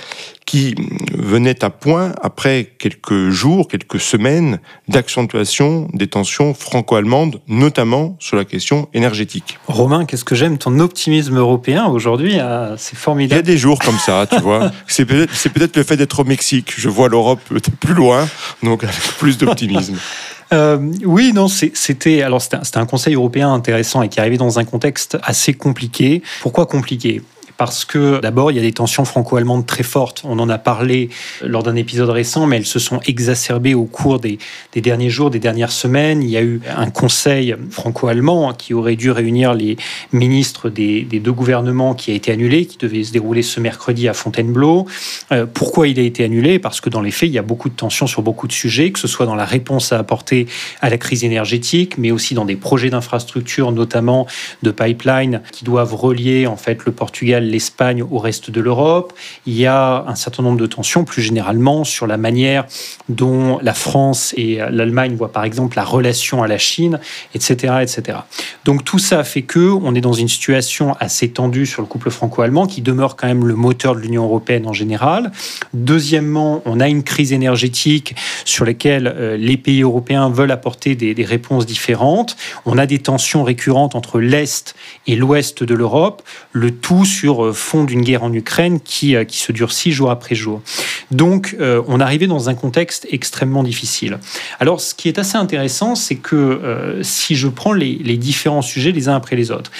qui 0.48 0.74
venait 1.12 1.62
à 1.62 1.68
point 1.68 2.14
après 2.22 2.72
quelques 2.78 3.28
jours, 3.28 3.68
quelques 3.68 4.00
semaines 4.00 4.60
d'accentuation 4.88 5.90
des 5.92 6.06
tensions 6.06 6.54
franco-allemandes, 6.54 7.42
notamment 7.48 8.16
sur 8.18 8.38
la 8.38 8.46
question 8.46 8.88
énergétique. 8.94 9.58
Romain, 9.66 10.06
qu'est-ce 10.06 10.24
que 10.24 10.34
j'aime 10.34 10.56
ton 10.56 10.78
optimisme 10.78 11.36
européen 11.36 11.84
aujourd'hui 11.84 12.38
ah, 12.38 12.76
C'est 12.78 12.96
formidable. 12.96 13.42
Il 13.42 13.46
y 13.46 13.50
a 13.50 13.54
des 13.54 13.58
jours 13.58 13.78
comme 13.78 13.98
ça, 13.98 14.26
tu 14.26 14.40
vois. 14.40 14.72
C'est 14.86 15.04
peut-être 15.04 15.52
peut 15.52 15.80
le 15.80 15.84
fait 15.84 15.98
d'être 15.98 16.20
au 16.20 16.24
Mexique. 16.24 16.72
Je 16.78 16.88
vois 16.88 17.10
l'Europe 17.10 17.40
plus 17.78 17.92
loin, 17.92 18.26
donc 18.62 18.84
avec 18.84 18.96
plus 19.18 19.36
d'optimisme. 19.36 19.98
Euh, 20.50 20.78
oui, 21.04 21.32
non, 21.34 21.46
c'était 21.46 22.22
alors 22.22 22.40
c'était 22.40 22.78
un, 22.78 22.80
un, 22.80 22.86
Conseil 22.86 23.16
européen 23.16 23.52
intéressant 23.52 24.00
et 24.00 24.08
qui 24.08 24.18
arrivait 24.18 24.38
dans 24.38 24.58
un 24.58 24.64
contexte 24.64 25.18
assez 25.22 25.52
compliqué. 25.52 26.22
Pourquoi 26.40 26.64
compliqué? 26.64 27.20
Parce 27.58 27.84
que 27.84 28.20
d'abord, 28.20 28.52
il 28.52 28.56
y 28.56 28.60
a 28.60 28.62
des 28.62 28.72
tensions 28.72 29.04
franco-allemandes 29.04 29.66
très 29.66 29.82
fortes. 29.82 30.22
On 30.24 30.38
en 30.38 30.48
a 30.48 30.58
parlé 30.58 31.10
lors 31.42 31.64
d'un 31.64 31.74
épisode 31.74 32.08
récent, 32.08 32.46
mais 32.46 32.56
elles 32.56 32.64
se 32.64 32.78
sont 32.78 33.00
exacerbées 33.04 33.74
au 33.74 33.84
cours 33.84 34.20
des, 34.20 34.38
derniers 34.76 35.10
jours, 35.10 35.28
des 35.28 35.40
dernières 35.40 35.72
semaines. 35.72 36.22
Il 36.22 36.30
y 36.30 36.36
a 36.36 36.42
eu 36.42 36.60
un 36.76 36.88
conseil 36.88 37.56
franco-allemand 37.70 38.54
qui 38.54 38.74
aurait 38.74 38.94
dû 38.94 39.10
réunir 39.10 39.54
les 39.54 39.76
ministres 40.12 40.70
des, 40.70 41.02
deux 41.02 41.32
gouvernements 41.32 41.94
qui 41.94 42.12
a 42.12 42.14
été 42.14 42.30
annulé, 42.30 42.64
qui 42.64 42.78
devait 42.78 43.02
se 43.02 43.10
dérouler 43.10 43.42
ce 43.42 43.58
mercredi 43.58 44.06
à 44.06 44.14
Fontainebleau. 44.14 44.86
Euh, 45.32 45.44
pourquoi 45.52 45.88
il 45.88 45.98
a 45.98 46.02
été 46.04 46.22
annulé? 46.22 46.60
Parce 46.60 46.80
que 46.80 46.88
dans 46.88 47.00
les 47.00 47.10
faits, 47.10 47.28
il 47.28 47.32
y 47.32 47.38
a 47.38 47.42
beaucoup 47.42 47.68
de 47.68 47.74
tensions 47.74 48.06
sur 48.06 48.22
beaucoup 48.22 48.46
de 48.46 48.52
sujets, 48.52 48.92
que 48.92 49.00
ce 49.00 49.08
soit 49.08 49.26
dans 49.26 49.34
la 49.34 49.44
réponse 49.44 49.92
à 49.92 49.98
apporter 49.98 50.46
à 50.80 50.90
la 50.90 50.96
crise 50.96 51.24
énergétique, 51.24 51.98
mais 51.98 52.12
aussi 52.12 52.34
dans 52.34 52.44
des 52.44 52.56
projets 52.56 52.90
d'infrastructure, 52.90 53.72
notamment 53.72 54.28
de 54.62 54.70
pipeline, 54.70 55.42
qui 55.50 55.64
doivent 55.64 55.96
relier 55.96 56.46
en 56.46 56.56
fait 56.56 56.84
le 56.84 56.92
Portugal, 56.92 57.47
l'Espagne 57.48 58.02
au 58.02 58.18
reste 58.18 58.50
de 58.50 58.60
l'Europe. 58.60 59.12
Il 59.46 59.54
y 59.54 59.66
a 59.66 60.04
un 60.06 60.14
certain 60.14 60.42
nombre 60.42 60.58
de 60.58 60.66
tensions 60.66 61.04
plus 61.04 61.22
généralement 61.22 61.84
sur 61.84 62.06
la 62.06 62.16
manière 62.16 62.66
dont 63.08 63.58
la 63.62 63.74
France 63.74 64.34
et 64.36 64.58
l'Allemagne 64.70 65.16
voient 65.16 65.32
par 65.32 65.44
exemple 65.44 65.76
la 65.76 65.84
relation 65.84 66.42
à 66.42 66.48
la 66.48 66.58
Chine, 66.58 67.00
etc., 67.34 67.78
etc. 67.82 68.18
Donc 68.64 68.84
tout 68.84 68.98
ça 68.98 69.24
fait 69.24 69.42
que 69.42 69.70
on 69.70 69.94
est 69.94 70.00
dans 70.00 70.12
une 70.12 70.28
situation 70.28 70.94
assez 71.00 71.30
tendue 71.30 71.66
sur 71.66 71.82
le 71.82 71.88
couple 71.88 72.10
franco-allemand 72.10 72.66
qui 72.66 72.82
demeure 72.82 73.16
quand 73.16 73.26
même 73.26 73.46
le 73.46 73.54
moteur 73.54 73.94
de 73.94 74.00
l'Union 74.00 74.24
européenne 74.24 74.66
en 74.66 74.72
général. 74.72 75.32
Deuxièmement, 75.74 76.62
on 76.64 76.80
a 76.80 76.88
une 76.88 77.02
crise 77.02 77.32
énergétique 77.32 78.14
sur 78.44 78.64
laquelle 78.64 79.12
euh, 79.16 79.36
les 79.36 79.56
pays 79.56 79.82
européens 79.82 80.30
veulent 80.30 80.50
apporter 80.50 80.94
des, 80.94 81.14
des 81.14 81.24
réponses 81.24 81.66
différentes. 81.66 82.36
On 82.66 82.78
a 82.78 82.86
des 82.86 82.98
tensions 82.98 83.44
récurrentes 83.44 83.94
entre 83.94 84.20
l'Est 84.20 84.74
et 85.06 85.16
l'Ouest 85.16 85.62
de 85.62 85.74
l'Europe, 85.74 86.22
le 86.52 86.70
tout 86.70 87.04
sur 87.04 87.37
euh, 87.46 87.52
fond 87.52 87.84
d'une 87.84 88.02
guerre 88.02 88.22
en 88.22 88.32
Ukraine 88.32 88.80
qui, 88.80 89.16
euh, 89.16 89.24
qui 89.24 89.38
se 89.38 89.52
durcit 89.52 89.92
jour 89.92 90.10
après 90.10 90.34
jour. 90.34 90.62
Donc, 91.10 91.56
on 91.58 92.00
arrivait 92.00 92.26
dans 92.26 92.50
un 92.50 92.54
contexte 92.54 93.06
extrêmement 93.10 93.62
difficile. 93.62 94.18
Alors, 94.60 94.80
ce 94.80 94.94
qui 94.94 95.08
est 95.08 95.18
assez 95.18 95.36
intéressant, 95.36 95.94
c'est 95.94 96.16
que 96.16 96.98
si 97.02 97.34
je 97.34 97.48
prends 97.48 97.72
les 97.72 98.16
différents 98.18 98.60
sujets 98.60 98.92
les 98.92 99.08
uns 99.08 99.16
après 99.16 99.34
les 99.34 99.50
autres, 99.50 99.70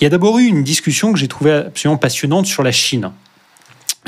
il 0.00 0.04
y 0.04 0.06
a 0.06 0.10
d'abord 0.10 0.38
eu 0.38 0.46
une 0.46 0.64
discussion 0.64 1.12
que 1.12 1.18
j'ai 1.18 1.28
trouvée 1.28 1.52
absolument 1.52 1.98
passionnante 1.98 2.46
sur 2.46 2.62
la 2.62 2.72
Chine. 2.72 3.12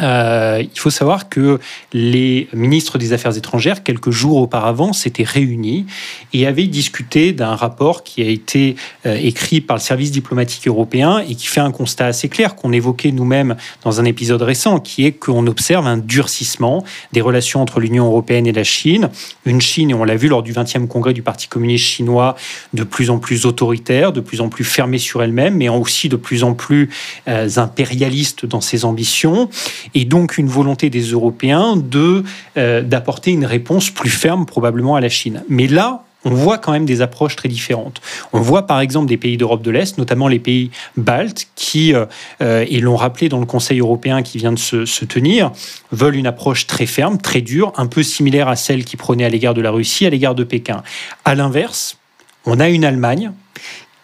Euh, 0.03 0.61
il 0.61 0.79
faut 0.79 0.91
savoir 0.91 1.29
que 1.29 1.61
les 1.93 2.49
ministres 2.53 2.99
des 2.99 3.13
Affaires 3.13 3.37
étrangères, 3.37 3.85
quelques 3.85 4.11
jours 4.11 4.39
auparavant, 4.39 4.93
s'étaient 4.93 5.23
réunis 5.23 5.87
et 6.33 6.47
avaient 6.47 6.67
discuté 6.67 7.33
d'un 7.33 7.55
rapport 7.55 8.03
qui 8.03 8.23
a 8.23 8.27
été 8.27 8.75
euh, 9.07 9.17
écrit 9.21 9.61
par 9.61 9.77
le 9.77 9.81
service 9.81 10.11
diplomatique 10.11 10.67
européen 10.67 11.19
et 11.29 11.37
qui 11.37 11.47
fait 11.47 11.61
un 11.61 11.71
constat 11.71 12.07
assez 12.07 12.29
clair 12.29 12.57
qu'on 12.57 12.73
évoquait 12.73 13.13
nous-mêmes 13.13 13.57
dans 13.85 14.01
un 14.01 14.05
épisode 14.05 14.43
récent, 14.43 14.81
qui 14.81 15.07
est 15.07 15.13
qu'on 15.13 15.47
observe 15.47 15.87
un 15.87 15.99
durcissement 15.99 16.85
des 17.13 17.21
relations 17.21 17.63
entre 17.63 17.79
l'Union 17.79 18.07
européenne 18.07 18.47
et 18.47 18.53
la 18.53 18.65
Chine. 18.65 19.11
Une 19.45 19.61
Chine, 19.61 19.91
et 19.91 19.95
on 19.95 20.05
l'a 20.05 20.17
vu 20.17 20.27
lors 20.27 20.43
du 20.43 20.53
20e 20.53 20.89
congrès 20.89 21.13
du 21.13 21.23
Parti 21.23 21.47
communiste 21.47 21.85
chinois, 21.85 22.35
de 22.73 22.83
plus 22.83 23.11
en 23.11 23.19
plus 23.19 23.47
autoritaire, 23.47 24.13
de 24.13 24.21
plus 24.21 24.41
en 24.41 24.49
plus 24.49 24.65
fermée 24.65 24.99
sur 24.99 25.23
elle-même, 25.23 25.57
mais 25.57 25.69
aussi 25.69 26.09
de 26.09 26.17
plus 26.17 26.43
en 26.43 26.55
plus 26.55 26.91
euh, 27.29 27.49
impérialiste 27.57 28.45
dans 28.45 28.61
ses 28.61 28.85
ambitions 28.85 29.49
et 29.94 30.05
donc 30.05 30.38
une 30.38 30.49
volonté 30.49 30.90
des 30.90 31.03
Européens 31.03 31.77
de 31.77 32.25
euh, 32.57 32.83
d'apporter 32.83 33.31
une 33.31 33.44
réponse 33.44 33.90
plus 33.90 34.11
ferme 34.11 34.47
probablement 34.47 34.97
à 34.97 35.01
la 35.01 35.09
Chine. 35.09 35.42
Mais 35.49 35.66
là, 35.66 36.05
on 36.25 36.31
voit 36.31 36.59
quand 36.59 36.73
même 36.73 36.87
des 36.87 37.03
approches 37.03 37.37
très 37.37 37.49
différentes. 37.49 38.01
On 38.33 38.40
voit 38.40 38.66
par 38.66 38.81
exemple 38.81 39.09
des 39.09 39.16
pays 39.16 39.37
d'Europe 39.37 39.62
de 39.62 39.70
l'Est, 39.70 39.99
notamment 39.99 40.29
les 40.29 40.38
pays 40.38 40.70
baltes, 40.97 41.49
qui, 41.55 41.94
euh, 41.94 42.07
euh, 42.40 42.64
et 42.68 42.81
l'ont 42.81 42.97
rappelé 42.97 43.29
dans 43.29 43.40
le 43.40 43.47
Conseil 43.47 43.81
européen 43.81 44.23
qui 44.23 44.38
vient 44.38 44.53
de 44.53 44.59
se, 44.59 45.05
tenir, 45.05 45.53
veulent 45.92 46.16
une 46.16 46.27
approche 46.27 46.66
très 46.66 46.87
ferme, 46.87 47.18
très 47.18 47.42
dure, 47.42 47.73
un 47.77 47.87
peu 47.87 48.03
similaire 48.03 48.49
à 48.49 48.57
celle 48.57 48.85
qui 48.85 48.97
prenait 48.97 49.25
à 49.25 49.29
l'égard 49.29 49.55
de 49.55 49.61
la 49.61 49.70
Russie, 49.70 50.07
à 50.07 50.11
l'égard 50.11 50.35
de 50.35 50.44
Pékin. 50.44 50.83
À 51.25 51.35
l'inverse, 51.35 51.99
on 52.47 52.59
a 52.59 52.68
une 52.68 52.85
Allemagne 52.85 53.33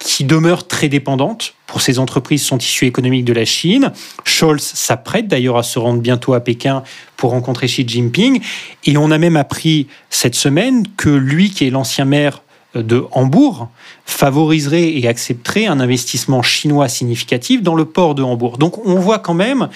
qui 0.00 0.24
demeure 0.24 0.66
très 0.66 0.88
dépendante 0.88 1.54
pour 1.66 1.82
ses 1.82 1.98
entreprises 2.00 2.42
son 2.42 2.58
tissu 2.58 2.86
économique 2.86 3.24
de 3.24 3.32
la 3.32 3.44
Chine. 3.44 3.92
Scholz 4.24 4.62
s'apprête 4.62 5.28
d'ailleurs 5.28 5.58
à 5.58 5.62
se 5.62 5.78
rendre 5.78 6.00
bientôt 6.00 6.34
à 6.34 6.40
Pékin 6.40 6.82
pour 7.16 7.30
rencontrer 7.30 7.66
Xi 7.68 7.86
Jinping. 7.86 8.40
Et 8.86 8.96
on 8.96 9.10
a 9.10 9.18
même 9.18 9.36
appris 9.36 9.86
cette 10.08 10.34
semaine 10.34 10.84
que 10.96 11.10
lui, 11.10 11.50
qui 11.50 11.66
est 11.66 11.70
l'ancien 11.70 12.06
maire 12.06 12.42
de 12.74 13.04
Hambourg, 13.12 13.68
favoriserait 14.06 14.96
et 14.96 15.06
accepterait 15.06 15.66
un 15.66 15.80
investissement 15.80 16.42
chinois 16.42 16.88
significatif 16.88 17.62
dans 17.62 17.74
le 17.74 17.84
port 17.84 18.14
de 18.14 18.22
Hambourg. 18.22 18.58
Donc 18.58 18.84
on 18.86 18.94
voit 18.94 19.18
quand 19.18 19.34
même 19.34 19.68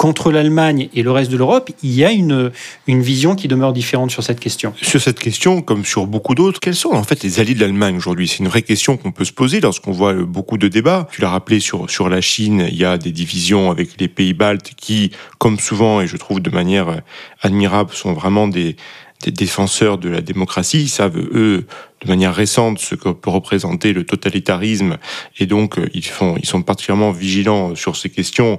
qu'entre 0.00 0.32
l'Allemagne 0.32 0.88
et 0.94 1.02
le 1.02 1.10
reste 1.10 1.30
de 1.30 1.36
l'Europe, 1.36 1.70
il 1.82 1.90
y 1.90 2.06
a 2.06 2.10
une, 2.10 2.50
une 2.86 3.02
vision 3.02 3.34
qui 3.34 3.48
demeure 3.48 3.74
différente 3.74 4.10
sur 4.10 4.22
cette 4.22 4.40
question. 4.40 4.72
Sur 4.80 4.98
cette 4.98 5.20
question, 5.20 5.60
comme 5.60 5.84
sur 5.84 6.06
beaucoup 6.06 6.34
d'autres, 6.34 6.58
quels 6.58 6.74
sont 6.74 6.92
en 6.92 7.02
fait 7.02 7.22
les 7.22 7.38
alliés 7.38 7.52
de 7.54 7.60
l'Allemagne 7.60 7.98
aujourd'hui? 7.98 8.26
C'est 8.26 8.38
une 8.38 8.48
vraie 8.48 8.62
question 8.62 8.96
qu'on 8.96 9.12
peut 9.12 9.26
se 9.26 9.32
poser 9.34 9.60
lorsqu'on 9.60 9.92
voit 9.92 10.14
beaucoup 10.14 10.56
de 10.56 10.68
débats. 10.68 11.06
Tu 11.12 11.20
l'as 11.20 11.28
rappelé 11.28 11.60
sur, 11.60 11.90
sur 11.90 12.08
la 12.08 12.22
Chine, 12.22 12.66
il 12.70 12.78
y 12.78 12.84
a 12.86 12.96
des 12.96 13.12
divisions 13.12 13.70
avec 13.70 14.00
les 14.00 14.08
pays 14.08 14.32
baltes 14.32 14.72
qui, 14.74 15.10
comme 15.36 15.58
souvent, 15.58 16.00
et 16.00 16.06
je 16.06 16.16
trouve 16.16 16.40
de 16.40 16.48
manière 16.48 17.02
admirable, 17.42 17.92
sont 17.92 18.14
vraiment 18.14 18.48
des, 18.48 18.76
des 19.22 19.32
défenseurs 19.32 19.98
de 19.98 20.08
la 20.08 20.22
démocratie. 20.22 20.80
Ils 20.80 20.88
savent, 20.88 21.18
eux, 21.18 21.66
de 22.02 22.08
manière 22.08 22.34
récente, 22.34 22.78
ce 22.78 22.94
que 22.94 23.10
peut 23.10 23.30
représenter 23.30 23.92
le 23.92 24.04
totalitarisme. 24.04 24.96
Et 25.38 25.46
donc, 25.46 25.78
ils, 25.92 26.04
font, 26.04 26.36
ils 26.38 26.46
sont 26.46 26.62
particulièrement 26.62 27.10
vigilants 27.10 27.74
sur 27.74 27.96
ces 27.96 28.10
questions. 28.10 28.58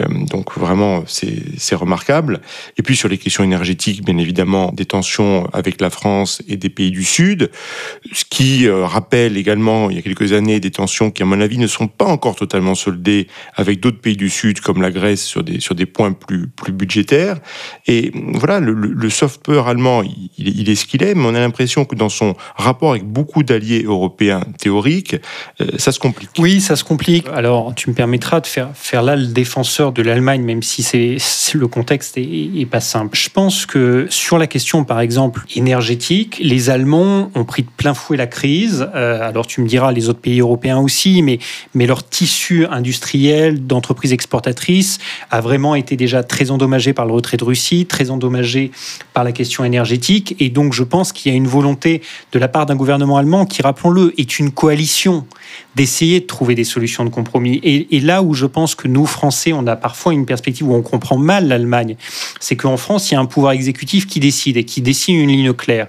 Euh, 0.00 0.06
donc 0.30 0.56
vraiment, 0.56 1.04
c'est 1.06 1.74
remarquable. 1.74 2.40
Et 2.76 2.82
puis 2.82 2.96
sur 2.96 3.08
les 3.08 3.18
questions 3.18 3.44
énergétiques, 3.44 4.04
bien 4.04 4.16
évidemment, 4.18 4.72
des 4.72 4.84
tensions 4.84 5.48
avec 5.52 5.80
la 5.80 5.90
France 5.90 6.42
et 6.48 6.56
des 6.56 6.68
pays 6.68 6.90
du 6.90 7.04
Sud, 7.04 7.50
ce 8.12 8.24
qui 8.24 8.66
euh, 8.66 8.86
rappelle 8.86 9.36
également, 9.36 9.90
il 9.90 9.96
y 9.96 9.98
a 9.98 10.02
quelques 10.02 10.32
années, 10.32 10.60
des 10.60 10.70
tensions 10.70 11.10
qui, 11.10 11.22
à 11.22 11.26
mon 11.26 11.40
avis, 11.40 11.58
ne 11.58 11.66
sont 11.66 11.88
pas 11.88 12.06
encore 12.06 12.36
totalement 12.36 12.74
soldées 12.74 13.26
avec 13.54 13.80
d'autres 13.80 14.00
pays 14.00 14.16
du 14.16 14.30
Sud, 14.30 14.60
comme 14.60 14.82
la 14.82 14.90
Grèce, 14.90 15.24
sur 15.24 15.42
des, 15.42 15.60
sur 15.60 15.74
des 15.74 15.86
points 15.86 16.12
plus, 16.12 16.48
plus 16.48 16.72
budgétaires. 16.72 17.38
Et 17.86 18.12
voilà, 18.14 18.60
le, 18.60 18.72
le 18.72 19.10
soft 19.10 19.42
power 19.42 19.64
allemand, 19.66 20.02
il, 20.02 20.30
il 20.38 20.70
est 20.70 20.74
ce 20.74 20.86
qu'il 20.86 21.02
est, 21.02 21.14
mais 21.14 21.24
on 21.24 21.34
a 21.34 21.40
l'impression 21.40 21.84
que 21.84 21.94
dans 21.94 22.08
son 22.08 22.36
rapport 22.68 22.90
avec 22.92 23.04
beaucoup 23.04 23.42
d'alliés 23.42 23.82
européens 23.82 24.40
théoriques, 24.58 25.16
euh, 25.60 25.66
ça 25.78 25.92
se 25.92 25.98
complique. 25.98 26.30
Oui, 26.38 26.60
ça 26.60 26.76
se 26.76 26.84
complique. 26.84 27.26
Alors, 27.34 27.74
tu 27.74 27.90
me 27.90 27.94
permettras 27.94 28.40
de 28.40 28.46
faire, 28.46 28.70
faire 28.74 29.02
là 29.02 29.16
le 29.16 29.26
défenseur 29.26 29.92
de 29.92 30.02
l'Allemagne, 30.02 30.42
même 30.42 30.62
si 30.62 30.82
c'est 30.82 31.18
le 31.54 31.68
contexte 31.68 32.18
est, 32.18 32.68
pas 32.70 32.80
simple. 32.80 33.16
Je 33.16 33.30
pense 33.30 33.66
que 33.66 34.06
sur 34.10 34.38
la 34.38 34.46
question, 34.46 34.84
par 34.84 35.00
exemple, 35.00 35.42
énergétique, 35.56 36.38
les 36.42 36.70
Allemands 36.70 37.30
ont 37.34 37.44
pris 37.44 37.62
de 37.62 37.68
plein 37.76 37.94
fouet 37.94 38.16
la 38.16 38.26
crise. 38.26 38.88
Euh, 38.94 39.26
alors 39.26 39.46
tu 39.46 39.60
me 39.60 39.66
diras, 39.66 39.92
les 39.92 40.08
autres 40.08 40.20
pays 40.20 40.40
européens 40.40 40.78
aussi, 40.78 41.22
mais, 41.22 41.38
mais 41.74 41.86
leur 41.86 42.06
tissu 42.06 42.66
industriel 42.66 43.66
d'entreprises 43.66 44.12
exportatrices 44.12 44.98
a 45.30 45.40
vraiment 45.40 45.74
été 45.74 45.96
déjà 45.96 46.22
très 46.22 46.50
endommagé 46.50 46.92
par 46.92 47.06
le 47.06 47.12
retrait 47.12 47.36
de 47.36 47.44
Russie, 47.44 47.86
très 47.86 48.10
endommagé 48.10 48.70
par 49.14 49.24
la 49.24 49.32
question 49.32 49.64
énergétique. 49.64 50.36
Et 50.40 50.50
donc 50.50 50.72
je 50.72 50.82
pense 50.82 51.12
qu'il 51.12 51.30
y 51.32 51.34
a 51.34 51.36
une 51.36 51.48
volonté 51.48 52.02
de 52.32 52.38
la 52.38 52.48
part 52.48 52.57
d'un 52.66 52.76
gouvernement 52.76 53.16
allemand 53.16 53.46
qui, 53.46 53.62
rappelons-le, 53.62 54.14
est 54.18 54.38
une 54.38 54.50
coalition 54.50 55.26
d'essayer 55.76 56.20
de 56.20 56.26
trouver 56.26 56.54
des 56.54 56.64
solutions 56.64 57.04
de 57.04 57.10
compromis. 57.10 57.56
Et, 57.62 57.96
et 57.96 58.00
là 58.00 58.22
où 58.22 58.34
je 58.34 58.46
pense 58.46 58.74
que 58.74 58.88
nous, 58.88 59.06
Français, 59.06 59.52
on 59.52 59.66
a 59.66 59.76
parfois 59.76 60.12
une 60.12 60.26
perspective 60.26 60.68
où 60.68 60.74
on 60.74 60.82
comprend 60.82 61.16
mal 61.16 61.48
l'Allemagne, 61.48 61.96
c'est 62.40 62.56
qu'en 62.56 62.76
France, 62.76 63.10
il 63.10 63.14
y 63.14 63.16
a 63.16 63.20
un 63.20 63.26
pouvoir 63.26 63.52
exécutif 63.52 64.06
qui 64.06 64.20
décide 64.20 64.56
et 64.56 64.64
qui 64.64 64.80
dessine 64.80 65.16
une 65.16 65.30
ligne 65.30 65.52
claire 65.52 65.88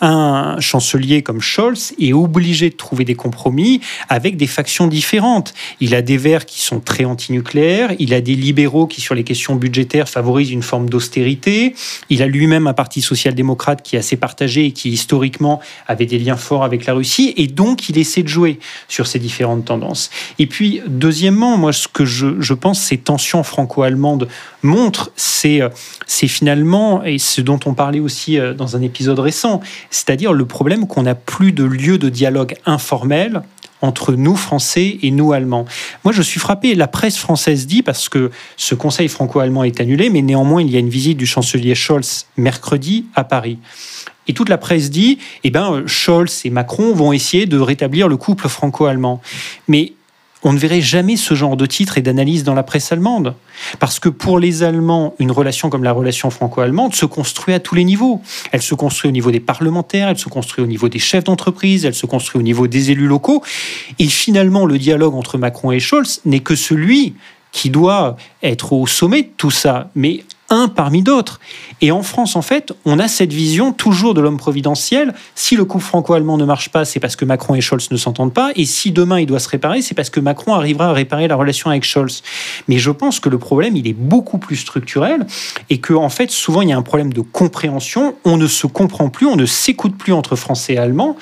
un 0.00 0.60
chancelier 0.60 1.22
comme 1.22 1.40
Scholz 1.40 1.94
est 1.98 2.12
obligé 2.12 2.70
de 2.70 2.74
trouver 2.74 3.04
des 3.04 3.14
compromis 3.14 3.80
avec 4.08 4.36
des 4.36 4.46
factions 4.46 4.86
différentes. 4.86 5.54
Il 5.80 5.94
a 5.94 6.02
des 6.02 6.16
Verts 6.16 6.46
qui 6.46 6.62
sont 6.62 6.80
très 6.80 7.04
antinucléaires, 7.04 7.92
il 7.98 8.14
a 8.14 8.20
des 8.20 8.34
libéraux 8.34 8.86
qui, 8.86 9.00
sur 9.00 9.14
les 9.14 9.24
questions 9.24 9.56
budgétaires, 9.56 10.08
favorisent 10.08 10.50
une 10.50 10.62
forme 10.62 10.88
d'austérité. 10.88 11.74
Il 12.10 12.22
a 12.22 12.26
lui-même 12.26 12.66
un 12.66 12.74
parti 12.74 13.00
social-démocrate 13.00 13.82
qui 13.82 13.96
est 13.96 13.98
assez 13.98 14.16
partagé 14.16 14.66
et 14.66 14.72
qui, 14.72 14.90
historiquement, 14.90 15.60
avait 15.86 16.06
des 16.06 16.18
liens 16.18 16.36
forts 16.36 16.64
avec 16.64 16.86
la 16.86 16.94
Russie. 16.94 17.34
Et 17.36 17.46
donc, 17.46 17.88
il 17.88 17.98
essaie 17.98 18.22
de 18.22 18.28
jouer 18.28 18.58
sur 18.88 19.06
ces 19.06 19.18
différentes 19.18 19.64
tendances. 19.64 20.10
Et 20.38 20.46
puis, 20.46 20.80
deuxièmement, 20.86 21.56
moi, 21.56 21.72
ce 21.72 21.88
que 21.88 22.04
je, 22.04 22.40
je 22.40 22.54
pense, 22.54 22.80
ces 22.80 22.98
tensions 22.98 23.42
franco-allemandes 23.42 24.28
montrent, 24.62 25.12
c'est 25.16 25.62
finalement, 26.28 27.04
et 27.04 27.18
ce 27.18 27.40
dont 27.40 27.60
on 27.66 27.74
parlait 27.74 28.00
aussi 28.00 28.38
euh, 28.38 28.54
dans 28.54 28.76
un 28.76 28.82
épisode 28.82 29.18
récent, 29.18 29.60
c'est-à-dire 29.94 30.32
le 30.32 30.44
problème 30.44 30.88
qu'on 30.88 31.02
n'a 31.02 31.14
plus 31.14 31.52
de 31.52 31.62
lieu 31.62 31.98
de 31.98 32.08
dialogue 32.08 32.56
informel 32.66 33.42
entre 33.80 34.14
nous 34.14 34.34
Français 34.34 34.98
et 35.02 35.10
nous 35.12 35.32
Allemands. 35.32 35.66
Moi, 36.02 36.12
je 36.12 36.20
suis 36.20 36.40
frappé. 36.40 36.74
La 36.74 36.88
presse 36.88 37.16
française 37.16 37.66
dit, 37.66 37.82
parce 37.82 38.08
que 38.08 38.32
ce 38.56 38.74
Conseil 38.74 39.08
franco-allemand 39.08 39.62
est 39.62 39.80
annulé, 39.80 40.10
mais 40.10 40.22
néanmoins, 40.22 40.62
il 40.62 40.70
y 40.70 40.76
a 40.76 40.80
une 40.80 40.88
visite 40.88 41.16
du 41.16 41.26
chancelier 41.26 41.76
Scholz 41.76 42.26
mercredi 42.36 43.06
à 43.14 43.22
Paris. 43.22 43.58
Et 44.26 44.32
toute 44.32 44.48
la 44.48 44.58
presse 44.58 44.90
dit, 44.90 45.18
eh 45.44 45.50
ben, 45.50 45.84
Scholz 45.86 46.42
et 46.44 46.50
Macron 46.50 46.92
vont 46.92 47.12
essayer 47.12 47.46
de 47.46 47.58
rétablir 47.58 48.08
le 48.08 48.16
couple 48.16 48.48
franco-allemand. 48.48 49.20
Mais 49.68 49.92
on 50.44 50.52
ne 50.52 50.58
verrait 50.58 50.82
jamais 50.82 51.16
ce 51.16 51.34
genre 51.34 51.56
de 51.56 51.66
titre 51.66 51.98
et 51.98 52.02
d'analyse 52.02 52.44
dans 52.44 52.54
la 52.54 52.62
presse 52.62 52.92
allemande. 52.92 53.34
Parce 53.80 53.98
que 53.98 54.10
pour 54.10 54.38
les 54.38 54.62
Allemands, 54.62 55.14
une 55.18 55.30
relation 55.30 55.70
comme 55.70 55.82
la 55.82 55.92
relation 55.92 56.28
franco-allemande 56.30 56.94
se 56.94 57.06
construit 57.06 57.54
à 57.54 57.60
tous 57.60 57.74
les 57.74 57.84
niveaux. 57.84 58.20
Elle 58.52 58.62
se 58.62 58.74
construit 58.74 59.08
au 59.08 59.12
niveau 59.12 59.30
des 59.30 59.40
parlementaires, 59.40 60.08
elle 60.08 60.18
se 60.18 60.28
construit 60.28 60.62
au 60.62 60.66
niveau 60.66 60.88
des 60.88 60.98
chefs 60.98 61.24
d'entreprise, 61.24 61.86
elle 61.86 61.94
se 61.94 62.06
construit 62.06 62.38
au 62.38 62.42
niveau 62.42 62.66
des 62.66 62.90
élus 62.90 63.06
locaux. 63.06 63.42
Et 63.98 64.06
finalement, 64.06 64.66
le 64.66 64.78
dialogue 64.78 65.14
entre 65.14 65.38
Macron 65.38 65.72
et 65.72 65.80
Scholz 65.80 66.20
n'est 66.26 66.40
que 66.40 66.54
celui 66.54 67.14
qui 67.50 67.70
doit 67.70 68.16
être 68.42 68.72
au 68.72 68.86
sommet 68.86 69.22
de 69.22 69.30
tout 69.36 69.50
ça. 69.50 69.88
Mais 69.94 70.24
un 70.50 70.68
parmi 70.68 71.02
d'autres. 71.02 71.40
Et 71.80 71.90
en 71.90 72.02
France, 72.02 72.36
en 72.36 72.42
fait, 72.42 72.72
on 72.84 72.98
a 72.98 73.08
cette 73.08 73.32
vision 73.32 73.72
toujours 73.72 74.14
de 74.14 74.20
l'homme 74.20 74.36
providentiel. 74.36 75.14
Si 75.34 75.56
le 75.56 75.64
couple 75.64 75.84
franco-allemand 75.84 76.36
ne 76.36 76.44
marche 76.44 76.68
pas, 76.68 76.84
c'est 76.84 77.00
parce 77.00 77.16
que 77.16 77.24
Macron 77.24 77.54
et 77.54 77.60
Scholz 77.60 77.90
ne 77.90 77.96
s'entendent 77.96 78.32
pas. 78.32 78.50
Et 78.56 78.64
si 78.64 78.92
demain 78.92 79.20
il 79.20 79.26
doit 79.26 79.38
se 79.38 79.48
réparer, 79.48 79.82
c'est 79.82 79.94
parce 79.94 80.10
que 80.10 80.20
Macron 80.20 80.54
arrivera 80.54 80.88
à 80.88 80.92
réparer 80.92 81.28
la 81.28 81.36
relation 81.36 81.70
avec 81.70 81.84
Scholz. 81.84 82.22
Mais 82.68 82.78
je 82.78 82.90
pense 82.90 83.20
que 83.20 83.28
le 83.28 83.38
problème, 83.38 83.76
il 83.76 83.86
est 83.88 83.94
beaucoup 83.94 84.38
plus 84.38 84.56
structurel 84.56 85.26
et 85.70 85.78
que, 85.78 85.94
en 85.94 86.08
fait, 86.08 86.30
souvent, 86.30 86.62
il 86.62 86.68
y 86.68 86.72
a 86.72 86.76
un 86.76 86.82
problème 86.82 87.12
de 87.12 87.20
compréhension. 87.20 88.14
On 88.24 88.36
ne 88.36 88.46
se 88.46 88.66
comprend 88.66 89.08
plus, 89.08 89.26
on 89.26 89.36
ne 89.36 89.46
s'écoute 89.46 89.96
plus 89.96 90.12
entre 90.12 90.36
Français 90.36 90.74
et 90.74 90.78
Allemands. 90.78 91.16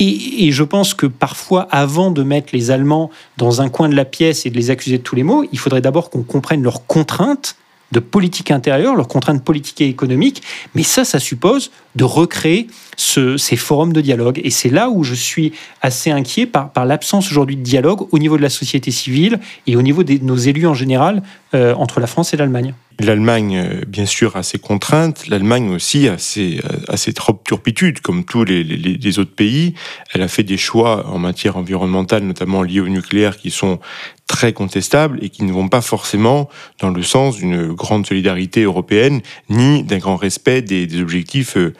Et, 0.00 0.46
et, 0.46 0.50
je 0.50 0.64
pense 0.64 0.92
que 0.92 1.06
parfois, 1.06 1.68
avant 1.70 2.10
de 2.10 2.24
mettre 2.24 2.48
les 2.52 2.72
Allemands 2.72 3.10
dans 3.36 3.60
un 3.60 3.68
coin 3.68 3.88
de 3.88 3.94
la 3.94 4.04
pièce 4.04 4.44
et 4.44 4.50
de 4.50 4.56
les 4.56 4.70
accuser 4.70 4.98
de 4.98 5.02
tous 5.04 5.14
les 5.14 5.22
maux, 5.22 5.44
il 5.52 5.58
faudrait 5.58 5.80
d'abord 5.80 6.10
qu'on 6.10 6.24
comprenne 6.24 6.62
leurs 6.62 6.84
contraintes 6.86 7.56
de 7.94 8.00
politique 8.00 8.50
intérieure, 8.50 8.96
leurs 8.96 9.08
contraintes 9.08 9.42
politiques 9.42 9.80
et 9.80 9.88
économiques, 9.88 10.42
mais 10.74 10.82
ça, 10.82 11.04
ça 11.04 11.18
suppose 11.18 11.70
de 11.94 12.04
recréer 12.04 12.66
ces 12.96 13.56
forums 13.56 13.92
de 13.92 14.00
dialogue. 14.00 14.40
Et 14.44 14.50
c'est 14.50 14.70
là 14.70 14.90
où 14.90 15.04
je 15.04 15.14
suis 15.14 15.52
assez 15.82 16.10
inquiet 16.10 16.46
par, 16.46 16.72
par 16.72 16.86
l'absence 16.86 17.30
aujourd'hui 17.30 17.56
de 17.56 17.62
dialogue 17.62 18.06
au 18.12 18.18
niveau 18.18 18.36
de 18.36 18.42
la 18.42 18.50
société 18.50 18.90
civile 18.90 19.38
et 19.66 19.76
au 19.76 19.82
niveau 19.82 20.04
de 20.04 20.18
nos 20.22 20.36
élus 20.36 20.66
en 20.66 20.74
général 20.74 21.22
euh, 21.54 21.74
entre 21.74 22.00
la 22.00 22.06
France 22.06 22.34
et 22.34 22.36
l'Allemagne. 22.36 22.74
L'Allemagne, 23.00 23.56
euh, 23.56 23.80
bien 23.86 24.06
sûr, 24.06 24.36
a 24.36 24.42
ses 24.42 24.58
contraintes. 24.58 25.28
L'Allemagne 25.28 25.70
aussi 25.70 26.08
a 26.08 26.18
ses, 26.18 26.60
a 26.88 26.96
ses 26.96 27.12
turpitudes, 27.12 28.00
comme 28.00 28.24
tous 28.24 28.44
les, 28.44 28.62
les, 28.62 29.18
autres 29.18 29.34
pays. 29.34 29.74
Elle 30.12 30.22
a 30.22 30.28
fait 30.28 30.42
des 30.42 30.56
choix 30.56 31.06
en 31.08 31.18
matière 31.18 31.56
environnementale, 31.56 32.22
notamment 32.22 32.62
liés 32.62 32.80
au 32.80 32.88
nucléaire, 32.88 33.36
qui 33.36 33.50
sont 33.50 33.78
très 34.26 34.52
contestables 34.52 35.18
et 35.22 35.28
qui 35.28 35.44
ne 35.44 35.52
vont 35.52 35.68
pas 35.68 35.80
forcément 35.80 36.48
dans 36.80 36.90
le 36.90 37.02
sens 37.02 37.36
d'une 37.36 37.72
grande 37.72 38.06
solidarité 38.06 38.62
européenne, 38.62 39.20
ni 39.48 39.82
d'un 39.82 39.98
grand 39.98 40.16
respect 40.16 40.62
des, 40.62 40.86
des 40.86 41.00
objectifs 41.00 41.56
euh, 41.56 41.74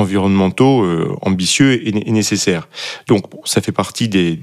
environnementaux 0.00 0.82
euh, 0.82 1.16
ambitieux 1.22 1.86
et, 1.86 1.92
nécessaires. 2.10 2.68
Donc 3.06 3.24
ça 3.44 3.60
fait 3.60 3.72
partie 3.72 4.08
des, 4.08 4.40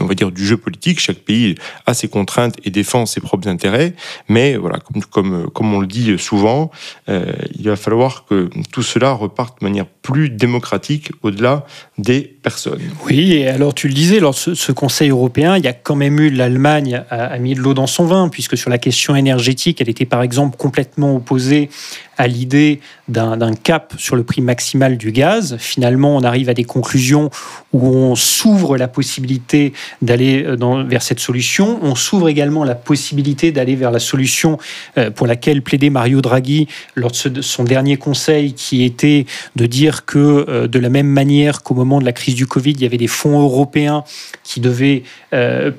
on 0.00 0.06
va 0.06 0.14
dire 0.14 0.30
du 0.30 0.46
jeu 0.46 0.56
politique. 0.56 1.00
Chaque 1.00 1.18
pays 1.18 1.56
a 1.86 1.94
ses 1.94 2.08
contraintes 2.08 2.56
et 2.64 2.70
défend 2.70 3.06
ses 3.06 3.20
propres 3.20 3.48
intérêts, 3.48 3.94
mais 4.28 4.56
voilà, 4.56 4.78
comme 4.78 5.02
comme, 5.04 5.50
comme 5.50 5.74
on 5.74 5.80
le 5.80 5.86
dit 5.86 6.18
souvent, 6.18 6.70
euh, 7.08 7.32
il 7.54 7.68
va 7.68 7.76
falloir 7.76 8.24
que 8.26 8.50
tout 8.70 8.82
cela 8.82 9.12
reparte 9.12 9.60
de 9.60 9.64
manière 9.66 9.86
plus 10.06 10.30
démocratique 10.30 11.10
au-delà 11.22 11.66
des 11.98 12.20
personnes. 12.20 12.80
Oui, 13.06 13.32
et 13.32 13.48
alors 13.48 13.74
tu 13.74 13.88
le 13.88 13.92
disais, 13.92 14.20
lors 14.20 14.34
de 14.34 14.54
ce, 14.54 14.70
Conseil 14.70 15.10
européen, 15.10 15.56
il 15.56 15.64
y 15.64 15.68
a 15.68 15.72
quand 15.72 15.96
même 15.96 16.20
eu 16.20 16.30
l'Allemagne 16.30 17.02
a, 17.10 17.24
a 17.24 17.38
mis 17.38 17.54
de 17.54 17.60
l'eau 17.60 17.74
dans 17.74 17.88
son 17.88 18.04
vin, 18.04 18.28
puisque 18.28 18.56
sur 18.56 18.70
la 18.70 18.78
question 18.78 19.16
énergétique, 19.16 19.80
elle 19.80 19.88
était 19.88 20.04
par 20.04 20.22
exemple 20.22 20.56
complètement 20.56 21.16
opposée 21.16 21.70
à 22.18 22.26
l'idée 22.26 22.80
d'un 23.08 23.54
cap 23.54 23.94
sur 23.98 24.16
le 24.16 24.24
prix 24.24 24.40
maximal 24.40 24.96
du 24.96 25.12
gaz. 25.12 25.56
Finalement, 25.58 26.16
on 26.16 26.22
arrive 26.22 26.48
à 26.48 26.54
des 26.54 26.64
conclusions 26.64 27.30
où 27.72 27.86
on 27.86 28.16
s'ouvre 28.16 28.76
la 28.76 28.88
possibilité 28.88 29.72
d'aller 30.02 30.44
euh, 30.44 30.84
vers 30.88 31.02
cette 31.02 31.20
solution. 31.20 31.78
On 31.82 31.94
s'ouvre 31.94 32.28
également 32.28 32.64
la 32.64 32.74
possibilité 32.74 33.52
d'aller 33.52 33.76
vers 33.76 33.90
la 33.90 34.00
solution 34.00 34.58
euh, 34.98 35.10
pour 35.10 35.26
laquelle 35.26 35.62
plaidait 35.62 35.90
Mario 35.90 36.20
Draghi 36.20 36.66
lors 36.94 37.12
de 37.12 37.42
son 37.42 37.64
dernier 37.64 37.96
conseil, 37.96 38.54
qui 38.54 38.82
était 38.82 39.26
de 39.54 39.66
dire 39.66 39.95
que 40.04 40.44
euh, 40.48 40.68
de 40.68 40.78
la 40.78 40.88
même 40.88 41.06
manière 41.06 41.62
qu'au 41.62 41.74
moment 41.74 42.00
de 42.00 42.04
la 42.04 42.12
crise 42.12 42.34
du 42.34 42.46
Covid, 42.46 42.72
il 42.72 42.82
y 42.82 42.86
avait 42.86 42.98
des 42.98 43.06
fonds 43.06 43.40
européens 43.40 44.04
qui 44.46 44.60
devaient 44.60 45.02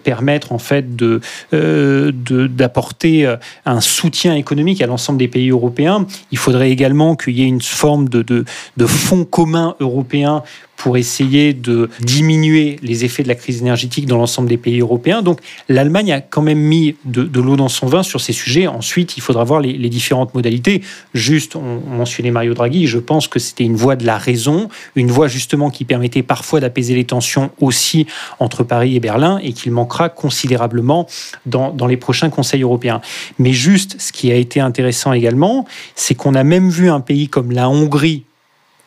permettre 0.04 0.52
en 0.52 0.60
fait 0.60 0.96
de 0.96 1.22
d'apporter 1.52 3.36
un 3.66 3.82
soutien 3.82 4.36
économique 4.36 4.82
à 4.82 4.88
l'ensemble 4.88 5.20
des 5.20 5.28
pays 5.28 5.50
européens. 5.50 6.06
Il 6.32 6.38
faudrait 6.38 6.72
également 6.72 7.16
qu'il 7.16 7.38
y 7.38 7.44
ait 7.44 7.48
une 7.48 7.62
forme 7.62 8.10
de, 8.10 8.22
de, 8.22 8.46
de 8.76 8.86
fonds 8.86 9.26
communs 9.26 9.76
européens 9.80 10.44
pour 10.78 10.96
essayer 10.96 11.54
de 11.54 11.90
diminuer 12.00 12.78
les 12.84 13.04
effets 13.04 13.24
de 13.24 13.28
la 13.28 13.36
crise 13.36 13.62
énergétique 13.62 14.06
dans 14.06 14.18
l'ensemble 14.18 14.48
des 14.48 14.58
pays 14.58 14.80
européens. 14.80 15.24
Donc 15.24 15.40
l'Allemagne 15.68 16.14
a 16.14 16.22
quand 16.22 16.44
même 16.44 16.60
mis 16.60 16.96
de, 17.04 17.28
l'eau 17.42 17.56
dans 17.56 17.68
son 17.68 17.88
vin 17.88 18.04
sur 18.04 18.22
ces 18.22 18.32
sujets. 18.32 18.68
Ensuite, 18.68 19.18
il 19.18 19.22
faudra 19.22 19.44
voir 19.44 19.60
les, 19.60 19.74
les 19.74 19.90
différentes 19.90 20.36
modalités. 20.36 20.84
Juste, 21.16 21.56
on, 21.56 21.82
on, 21.92 21.98
mentionnait 21.98 22.32
Mario 22.32 22.54
Draghi, 22.54 22.86
je 22.86 23.00
pense 23.00 23.28
que 23.28 23.40
c'était 23.40 23.64
une 23.64 23.76
voie 23.76 23.96
de 23.96 24.06
la 24.06 24.18
raison, 24.18 24.70
une 24.96 25.10
voie 25.10 25.28
justement 25.28 25.72
qui 25.72 25.84
permettait 25.84 26.22
parfois 26.22 26.60
d'apaiser 26.60 26.94
les 26.94 27.06
tensions 27.06 27.50
aussi 27.60 28.06
entre 28.40 28.57
Paris 28.64 28.96
et 28.96 29.00
Berlin 29.00 29.40
et 29.44 29.54
qu'il 29.54 29.72
manquera 29.72 30.10
considérablement 30.10 31.08
dans, 31.46 31.74
les 31.88 31.98
prochains 31.98 32.30
conseils 32.30 32.64
européens. 32.64 33.02
Mais 33.40 33.54
juste, 33.54 34.00
ce 34.00 34.12
qui 34.12 34.32
a 34.32 34.36
été 34.36 34.60
intéressant 34.60 35.14
également, 35.14 35.66
c'est 35.96 36.16
qu'on 36.16 36.36
a 36.36 36.44
même 36.44 36.70
vu 36.70 36.90
un 36.90 37.00
pays 37.00 37.30
comme 37.30 37.52
la 37.52 37.70
Hongrie 37.70 38.24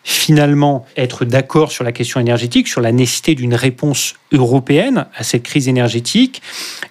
finalement 0.02 0.86
être 0.96 1.24
d'accord 1.24 1.72
sur 1.72 1.84
la 1.84 1.92
question 1.92 2.20
énergétique, 2.20 2.68
sur 2.68 2.80
la 2.80 2.92
nécessité 2.92 3.34
d'une 3.34 3.54
réponse 3.54 4.14
européenne 4.32 5.06
à 5.14 5.22
cette 5.22 5.42
crise 5.42 5.68
énergétique. 5.68 6.40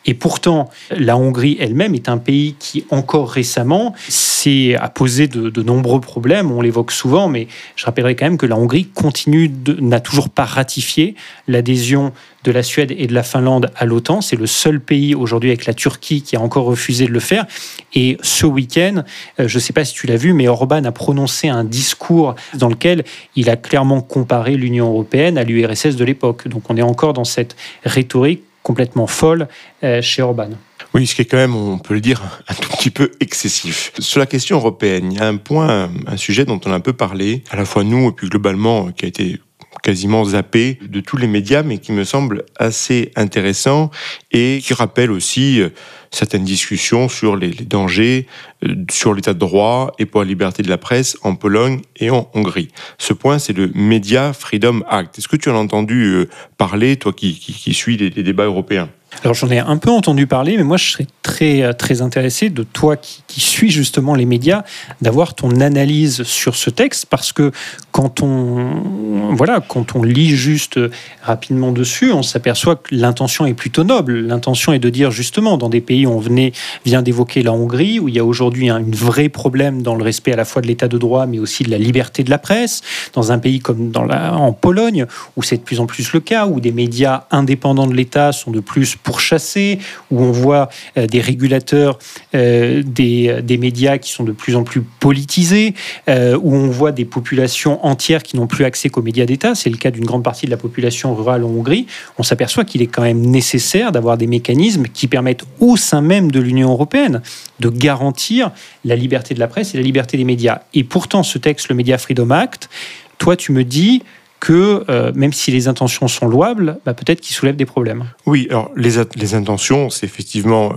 Et 0.06 0.14
pourtant, 0.14 0.70
la 0.92 1.18
Hongrie 1.18 1.58
elle-même 1.60 1.96
est 1.96 2.08
un 2.08 2.18
pays 2.18 2.56
qui, 2.60 2.86
encore 2.92 3.32
récemment, 3.32 3.94
s'est 4.08 4.76
a 4.76 4.90
posé 4.90 5.28
de, 5.28 5.50
de, 5.50 5.64
nombreux 5.64 6.02
problèmes. 6.02 6.52
On 6.52 6.62
l'évoque 6.62 6.92
souvent, 6.92 7.28
mais 7.28 7.48
je 7.76 7.86
rappellerai 7.86 8.16
quand 8.16 8.26
même 8.26 8.38
que 8.38 8.46
la 8.46 8.58
Hongrie 8.58 8.86
continue 8.86 9.52
n'a 9.80 10.00
toujours 10.00 10.30
pas 10.30 10.46
ratifié 10.46 11.16
l'adhésion 11.48 12.14
de 12.44 12.52
la 12.52 12.64
Suède 12.64 12.94
et 12.98 13.08
de 13.08 13.14
la 13.14 13.24
Finlande 13.24 13.72
à 13.76 13.86
l'OTAN. 13.86 14.22
C'est 14.22 14.36
le 14.36 14.48
seul 14.48 14.80
pays 14.80 15.16
aujourd'hui 15.16 15.50
avec 15.50 15.66
la 15.66 15.74
Turquie 15.74 16.22
qui 16.22 16.36
a 16.36 16.42
encore 16.42 16.66
refusé 16.66 17.06
de 17.06 17.12
le 17.12 17.20
faire. 17.20 17.46
Et 17.94 18.18
ce 18.22 18.46
week-end, 18.46 19.04
euh, 19.40 19.48
je 19.48 19.56
ne 19.58 19.60
sais 19.60 19.74
pas 19.74 19.86
si 19.86 19.94
tu 19.94 20.08
l'as 20.08 20.18
vu, 20.18 20.34
mais 20.34 20.48
Orban 20.48 20.84
a 20.84 20.92
prononcé 20.92 21.48
un 21.48 21.64
discours 21.64 22.36
dans 22.56 22.70
lequel 22.70 23.04
il 23.36 23.50
a 23.50 23.56
clairement 23.56 24.02
comparé 24.02 24.56
l'Union 24.56 24.88
européenne 24.88 25.38
à 25.38 25.44
l'URSS 25.44 25.96
de 25.96 26.06
l'époque. 26.06 26.48
Donc 26.48 26.70
on 26.70 26.78
est 26.78 26.82
encore 26.82 27.14
dans 27.14 27.24
cette 27.24 27.56
rhétorique 27.84 28.44
complètement 28.64 29.08
folle 29.08 29.48
euh, 29.84 30.02
chez 30.02 30.22
Orban. 30.22 30.50
Oui, 30.94 31.06
ce 31.06 31.16
qui 31.16 31.22
est 31.22 31.26
quand 31.26 31.38
même, 31.38 31.56
on 31.56 31.78
peut 31.78 31.94
le 31.94 32.02
dire, 32.02 32.22
un 32.48 32.54
tout 32.56 32.70
petit 32.70 32.90
peu 32.90 33.12
excessif. 33.20 33.92
Sur 34.00 34.20
la 34.20 34.26
question 34.26 34.58
européenne, 34.58 35.12
il 35.12 35.18
y 35.20 35.22
a 35.22 35.28
un 35.28 35.38
point, 35.38 35.92
un 36.08 36.18
sujet 36.18 36.46
dont 36.46 36.60
on 36.66 36.72
a 36.72 36.76
un 36.76 36.80
peu 36.80 36.94
parlé, 36.94 37.44
à 37.52 37.56
la 37.56 37.66
fois 37.66 37.84
nous 37.84 38.10
et 38.10 38.12
puis 38.12 38.28
globalement, 38.28 38.92
qui 38.92 39.06
a 39.06 39.08
été 39.08 39.40
quasiment 39.82 40.24
zappé 40.26 40.80
de 40.88 41.00
tous 41.00 41.18
les 41.18 41.28
médias, 41.28 41.64
mais 41.64 41.78
qui 41.78 41.92
me 41.92 42.04
semble 42.04 42.46
assez 42.58 43.12
intéressant 43.16 43.92
et 44.32 44.60
qui 44.64 44.74
rappelle 44.74 45.12
aussi 45.12 45.62
euh, 45.62 45.70
certaines 46.12 46.44
discussions 46.44 47.10
sur 47.10 47.36
les, 47.36 47.52
dangers, 47.52 48.28
euh, 48.66 48.76
sur 48.92 49.14
l'état 49.14 49.34
de 49.34 49.40
droit 49.40 49.94
et 50.00 50.06
pour 50.06 50.22
la 50.22 50.28
liberté 50.28 50.64
de 50.64 50.70
la 50.70 50.78
presse 50.78 51.18
en 51.24 51.36
Pologne 51.36 51.82
et 51.98 52.10
en 52.10 52.30
Hongrie. 52.34 52.70
Ce 52.98 53.14
point, 53.14 53.40
c'est 53.40 53.54
le 53.54 53.72
Media 53.74 54.34
Freedom 54.34 54.84
Act. 54.88 55.18
Est-ce 55.18 55.28
que 55.28 55.36
tu 55.36 55.50
en 55.50 55.56
as 55.56 55.60
entendu 55.60 56.04
euh, 56.06 56.30
parler, 56.58 56.98
toi 56.98 57.14
qui, 57.14 57.34
suis 57.74 57.98
les 57.98 58.10
débats 58.10 58.46
européens? 58.46 58.90
Alors 59.24 59.34
j'en 59.34 59.50
ai 59.50 59.60
un 59.60 59.78
peu 59.78 59.90
entendu 59.90 60.28
parler, 60.28 60.56
mais 60.58 60.64
moi 60.64 60.78
je 60.78 60.92
serais 60.92 61.08
très 61.24 61.74
très 61.74 62.02
intéressé 62.02 62.50
de 62.50 62.64
toi 62.64 62.96
qui, 62.96 63.24
qui 63.28 63.42
suis 63.42 63.70
justement 63.70 64.16
les 64.16 64.26
médias, 64.26 64.64
d'avoir 65.02 65.34
ton 65.34 65.60
analyse 65.62 66.24
sur 66.24 66.56
ce 66.56 66.70
texte, 66.70 67.08
parce 67.08 67.34
que 67.34 67.52
quand 67.92 68.22
on 68.22 69.34
voilà, 69.36 69.62
quand 69.66 69.96
on 69.96 70.04
lit 70.04 70.30
juste 70.30 70.80
rapidement 71.22 71.72
dessus, 71.72 72.12
on 72.12 72.24
s'aperçoit 72.24 72.76
que 72.76 72.96
l'intention 72.96 73.46
est 73.46 73.54
plutôt 73.54 73.84
noble. 73.84 74.20
L'intention 74.20 74.74
est 74.74 74.80
de 74.80 74.90
dire 74.90 75.12
justement 75.12 75.58
dans 75.58 75.70
des 75.70 75.82
pays, 75.82 76.08
on 76.08 76.20
venait 76.20 76.54
vient 76.86 77.02
d'évoquer 77.02 77.44
la 77.44 77.54
Hongrie, 77.54 78.00
où 78.00 78.08
il 78.08 78.16
y 78.16 78.20
a 78.20 78.26
aujourd'hui 78.26 78.70
un 78.70 78.84
vrai 78.88 79.30
problème 79.30 79.82
dans 79.82 79.96
le 79.96 80.04
respect 80.04 80.34
à 80.34 80.36
la 80.36 80.46
fois 80.46 80.62
de 80.62 80.68
l'état 80.68 80.88
de 80.88 80.98
droit, 80.98 81.26
mais 81.26 81.40
aussi 81.40 81.64
de 81.64 81.72
la 81.72 81.78
liberté 81.78 82.24
de 82.24 82.30
la 82.30 82.38
presse, 82.38 82.82
dans 83.14 83.32
un 83.32 83.40
pays 83.40 83.60
comme 83.60 83.92
dans 83.92 84.06
la, 84.06 84.36
en 84.36 84.54
Pologne, 84.54 85.06
où 85.36 85.44
c'est 85.44 85.58
de 85.58 85.62
plus 85.62 85.80
en 85.80 85.86
plus 85.86 86.14
le 86.14 86.20
cas, 86.20 86.48
où 86.48 86.60
des 86.60 86.72
médias 86.72 87.24
indépendants 87.32 87.88
de 87.88 87.94
l'État 87.94 88.32
sont 88.32 88.52
de 88.52 88.60
plus 88.60 88.96
pourchassés, 89.04 89.80
où 90.12 90.22
on 90.22 90.32
voit 90.32 90.70
euh, 90.98 91.08
des 91.08 91.22
régulateurs 91.22 92.00
euh, 92.36 92.84
des, 92.86 93.42
des, 93.42 93.58
médias 93.58 93.98
qui 93.98 94.12
sont 94.12 94.24
de 94.24 94.32
plus 94.32 94.56
en 94.56 94.64
plus 94.64 94.82
politisés, 94.82 95.74
euh, 96.08 96.38
où 96.42 96.54
on 96.54 96.70
voit 96.70 96.92
des 96.92 97.06
populations 97.06 97.86
entières 97.86 98.24
qui 98.24 98.38
n'ont 98.38 98.48
plus 98.48 98.66
accès 98.66 98.90
qu'aux 98.90 99.02
médias 99.02 99.26
d'État. 99.26 99.56
C'est 99.56 99.70
le 99.70 99.78
cas 99.78 99.92
d'une 99.92 100.06
grande 100.06 100.24
partie 100.24 100.46
de 100.46 100.52
la 100.52 100.58
population 100.58 101.16
rurale 101.16 101.44
en 101.44 101.50
Hongrie. 101.50 101.88
On 102.18 102.24
s'aperçoit 102.24 102.66
qu'il 102.66 102.82
est 102.82 102.88
quand 102.88 103.02
même 103.02 103.22
nécessaire 103.22 103.92
d'avoir 103.92 104.18
des 104.18 104.28
mécanismes 104.28 104.84
qui 104.84 105.08
permettent 105.08 105.44
au 105.60 105.78
sein 105.78 106.02
même 106.02 106.32
de 106.32 106.40
l'Union 106.40 106.72
européenne 106.72 107.22
de 107.60 107.70
garantir 107.70 108.52
la 108.86 108.96
liberté 108.96 109.34
de 109.34 109.40
la 109.40 109.48
presse 109.48 109.74
et 109.74 109.78
la 109.78 109.84
liberté 109.84 110.18
des 110.18 110.24
médias. 110.24 110.62
Et 110.74 110.84
pourtant, 110.84 111.24
ce 111.24 111.38
texte, 111.38 111.70
le 111.70 111.76
Media 111.76 111.98
Freedom 111.98 112.32
Act, 112.32 112.70
toi, 113.18 113.36
tu 113.36 113.52
me 113.52 113.64
dis 113.64 114.04
que 114.40 115.12
même 115.16 115.34
si 115.34 115.52
les 115.52 115.68
intentions 115.68 116.08
sont 116.08 116.28
louables, 116.28 116.80
bah, 116.86 116.94
peut-être 116.94 117.22
qu'ils 117.22 117.36
soulèvent 117.36 117.56
des 117.58 117.66
problèmes. 117.66 118.06
Oui, 118.26 118.48
alors 118.50 118.72
les, 118.76 118.92
les 119.16 119.34
intentions, 119.34 119.90
c'est 119.90 120.06
effectivement 120.06 120.74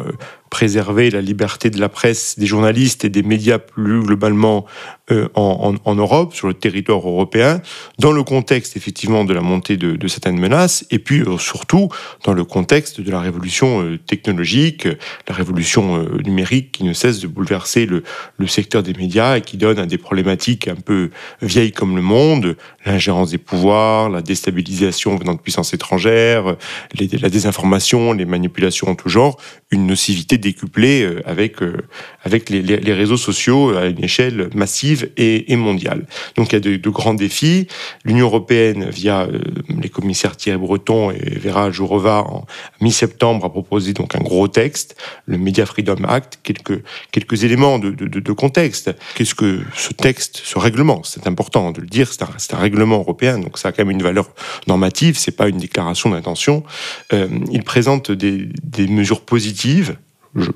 préserver 0.52 1.08
la 1.08 1.22
liberté 1.22 1.70
de 1.70 1.80
la 1.80 1.88
presse, 1.88 2.38
des 2.38 2.44
journalistes 2.44 3.06
et 3.06 3.08
des 3.08 3.22
médias 3.22 3.58
plus 3.58 4.02
globalement 4.02 4.66
euh, 5.10 5.28
en, 5.34 5.74
en, 5.82 5.94
Europe, 5.94 6.34
sur 6.34 6.46
le 6.46 6.52
territoire 6.52 7.08
européen, 7.08 7.62
dans 7.98 8.12
le 8.12 8.22
contexte 8.22 8.76
effectivement 8.76 9.24
de 9.24 9.32
la 9.32 9.40
montée 9.40 9.78
de, 9.78 9.96
de 9.96 10.08
certaines 10.08 10.38
menaces, 10.38 10.84
et 10.90 10.98
puis 10.98 11.22
euh, 11.22 11.38
surtout 11.38 11.88
dans 12.24 12.34
le 12.34 12.44
contexte 12.44 13.00
de 13.00 13.10
la 13.10 13.20
révolution 13.20 13.82
euh, 13.82 13.98
technologique, 13.98 14.86
la 15.26 15.34
révolution 15.34 16.06
numérique 16.22 16.70
qui 16.72 16.84
ne 16.84 16.92
cesse 16.92 17.20
de 17.20 17.28
bouleverser 17.28 17.86
le, 17.86 18.02
le, 18.36 18.46
secteur 18.46 18.82
des 18.82 18.92
médias 18.92 19.38
et 19.38 19.40
qui 19.40 19.56
donne 19.56 19.78
à 19.78 19.86
des 19.86 19.98
problématiques 19.98 20.68
un 20.68 20.76
peu 20.76 21.08
vieilles 21.40 21.72
comme 21.72 21.96
le 21.96 22.02
monde, 22.02 22.56
l'ingérence 22.84 23.30
des 23.30 23.38
pouvoirs, 23.38 24.10
la 24.10 24.20
déstabilisation 24.20 25.16
venant 25.16 25.34
de 25.34 25.40
puissances 25.40 25.72
étrangères, 25.72 26.56
les, 26.94 27.08
la 27.08 27.30
désinformation, 27.30 28.12
les 28.12 28.26
manipulations 28.26 28.88
en 28.88 28.94
tout 28.94 29.08
genre, 29.08 29.40
une 29.70 29.86
nocivité 29.86 30.38
décuplé 30.42 31.02
euh, 31.02 31.22
avec, 31.24 31.62
euh, 31.62 31.78
avec 32.22 32.50
les, 32.50 32.92
réseaux 32.92 33.16
sociaux 33.16 33.74
à 33.74 33.86
une 33.86 34.04
échelle 34.04 34.50
massive 34.54 35.10
et, 35.16 35.56
mondiale. 35.56 36.06
Donc 36.36 36.52
il 36.52 36.54
y 36.54 36.56
a 36.56 36.60
de, 36.60 36.90
grands 36.90 37.14
défis. 37.14 37.68
L'Union 38.04 38.26
européenne, 38.26 38.90
via 38.90 39.22
euh, 39.22 39.38
les 39.80 39.88
commissaires 39.88 40.36
Thierry 40.36 40.58
Breton 40.58 41.10
et 41.10 41.38
Vera 41.38 41.70
Jourova, 41.70 42.24
en 42.26 42.44
mi-septembre, 42.80 43.46
a 43.46 43.50
proposé 43.50 43.94
donc 43.94 44.14
un 44.14 44.20
gros 44.20 44.48
texte, 44.48 44.96
le 45.24 45.38
Media 45.38 45.64
Freedom 45.64 46.04
Act, 46.06 46.40
quelques, 46.42 46.82
quelques 47.12 47.44
éléments 47.44 47.78
de, 47.78 47.90
de, 47.90 48.32
contexte. 48.32 48.90
Qu'est-ce 49.14 49.34
que 49.34 49.60
ce 49.74 49.92
texte, 49.92 50.42
ce 50.44 50.58
règlement? 50.58 51.02
C'est 51.04 51.26
important 51.26 51.70
de 51.70 51.80
le 51.80 51.86
dire, 51.86 52.12
c'est 52.12 52.22
un, 52.54 52.58
règlement 52.58 52.98
européen, 52.98 53.38
donc 53.38 53.58
ça 53.58 53.68
a 53.68 53.72
quand 53.72 53.84
même 53.84 53.96
une 53.96 54.02
valeur 54.02 54.28
normative, 54.66 55.16
c'est 55.16 55.36
pas 55.36 55.48
une 55.48 55.58
déclaration 55.58 56.10
d'intention. 56.10 56.64
Il 57.12 57.62
présente 57.62 58.10
des, 58.10 58.48
des 58.62 58.88
mesures 58.88 59.20
positives 59.20 59.96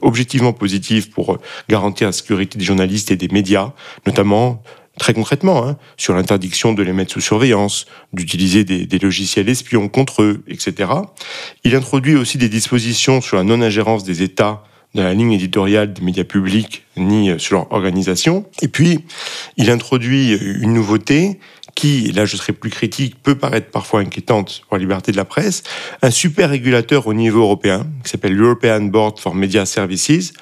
objectivement 0.00 0.52
positif 0.52 1.10
pour 1.10 1.38
garantir 1.68 2.08
la 2.08 2.12
sécurité 2.12 2.58
des 2.58 2.64
journalistes 2.64 3.10
et 3.10 3.16
des 3.16 3.28
médias, 3.28 3.72
notamment 4.06 4.62
très 4.98 5.12
concrètement, 5.12 5.66
hein, 5.66 5.76
sur 5.96 6.14
l'interdiction 6.14 6.72
de 6.72 6.82
les 6.82 6.92
mettre 6.92 7.12
sous 7.12 7.20
surveillance, 7.20 7.86
d'utiliser 8.12 8.64
des, 8.64 8.86
des, 8.86 8.98
logiciels 8.98 9.48
espions 9.48 9.88
contre 9.88 10.22
eux, 10.22 10.42
etc. 10.48 10.90
Il 11.64 11.74
introduit 11.74 12.16
aussi 12.16 12.38
des 12.38 12.48
dispositions 12.48 13.20
sur 13.20 13.36
la 13.36 13.42
non-ingérence 13.42 14.04
des 14.04 14.22
États 14.22 14.64
dans 14.94 15.04
la 15.04 15.12
ligne 15.12 15.32
éditoriale 15.32 15.92
des 15.92 16.02
médias 16.02 16.24
publics 16.24 16.84
ni 16.96 17.38
sur 17.38 17.58
leur 17.58 17.72
organisation. 17.72 18.46
Et 18.62 18.68
puis, 18.68 19.00
il 19.58 19.70
introduit 19.70 20.32
une 20.32 20.72
nouveauté 20.72 21.38
qui, 21.76 22.10
là 22.10 22.24
je 22.24 22.36
serai 22.36 22.52
plus 22.52 22.70
critique, 22.70 23.22
peut 23.22 23.36
paraître 23.36 23.70
parfois 23.70 24.00
inquiétante 24.00 24.62
pour 24.66 24.76
la 24.76 24.80
liberté 24.80 25.12
de 25.12 25.16
la 25.16 25.26
presse, 25.26 25.62
un 26.02 26.10
super 26.10 26.50
régulateur 26.50 27.06
au 27.06 27.14
niveau 27.14 27.42
européen, 27.42 27.86
qui 28.02 28.10
s'appelle 28.10 28.34
l'European 28.34 28.80
Board 28.80 29.20
for 29.20 29.36
Media 29.36 29.64
Services, 29.66 30.32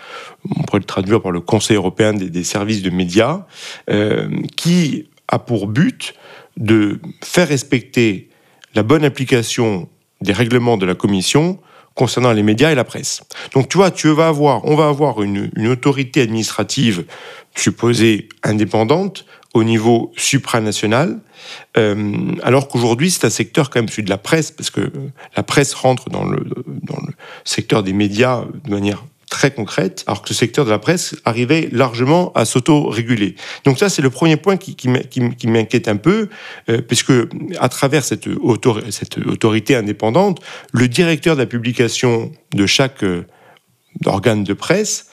on 0.57 0.63
pourrait 0.63 0.79
le 0.79 0.87
traduire 0.87 1.21
par 1.21 1.33
le 1.33 1.41
Conseil 1.41 1.77
européen 1.77 2.15
des, 2.15 2.45
services 2.45 2.83
de 2.83 2.91
médias, 2.91 3.45
euh, 3.91 4.31
qui 4.57 5.09
a 5.29 5.39
pour 5.39 5.67
but 5.67 6.15
de 6.57 7.01
faire 7.23 7.49
respecter 7.49 8.31
la 8.77 8.85
bonne 8.85 9.05
application 9.05 9.89
des 10.21 10.33
règlements 10.33 10.77
de 10.77 10.87
la 10.87 10.95
Commission 10.95 11.59
concernant 11.95 12.33
les 12.33 12.43
médias 12.43 12.71
et 12.71 12.75
la 12.75 12.85
presse. 12.85 13.23
Donc 13.55 13.69
tu 13.69 13.77
vois, 13.77 13.91
tu 13.91 14.09
vas 14.09 14.29
avoir, 14.29 14.65
on 14.65 14.77
va 14.77 14.89
avoir 14.89 15.23
une 15.23 15.69
autorité 15.69 16.21
administrative 16.23 17.05
supposée 17.57 18.29
indépendante 18.43 19.25
au 19.55 19.65
niveau 19.65 20.13
supranational, 20.17 21.21
euh, 21.77 22.13
alors 22.43 22.69
qu'aujourd'hui 22.69 23.11
c'est 23.11 23.25
un 23.25 23.31
secteur 23.31 23.71
quand 23.71 23.81
même 23.81 23.89
celui 23.89 24.03
de 24.03 24.11
la 24.11 24.19
presse, 24.19 24.51
parce 24.51 24.71
que 24.71 24.93
la 25.37 25.43
presse 25.43 25.73
rentre 25.75 26.11
dans 26.11 26.25
le, 26.25 26.45
dans 26.67 27.01
le 27.07 27.15
secteur 27.45 27.83
des 27.83 27.93
médias 27.93 28.45
de 28.65 28.71
manière 28.71 29.05
très 29.31 29.53
concrète, 29.53 30.05
alors 30.07 30.23
que 30.23 30.29
ce 30.29 30.35
secteur 30.35 30.65
de 30.65 30.71
la 30.71 30.79
presse 30.79 31.17
arrivait 31.25 31.69
largement 31.73 32.33
à 32.35 32.45
s'auto-réguler. 32.45 33.35
Donc 33.65 33.79
ça, 33.79 33.89
c'est 33.89 34.03
le 34.03 34.11
premier 34.11 34.37
point 34.37 34.57
qui, 34.57 34.77
qui, 34.77 34.89
qui 35.11 35.47
m'inquiète 35.49 35.89
un 35.89 35.97
peu, 35.97 36.29
euh, 36.69 36.81
puisque 36.81 37.13
à 37.59 37.69
travers 37.69 38.05
cette, 38.05 38.29
autor 38.29 38.81
cette 38.91 39.19
autorité 39.19 39.75
indépendante, 39.75 40.41
le 40.73 40.87
directeur 40.87 41.35
de 41.35 41.41
la 41.41 41.47
publication 41.47 42.31
de 42.53 42.67
chaque 42.67 43.03
euh, 43.03 43.27
organe 44.07 44.45
de 44.45 44.53
presse 44.55 45.11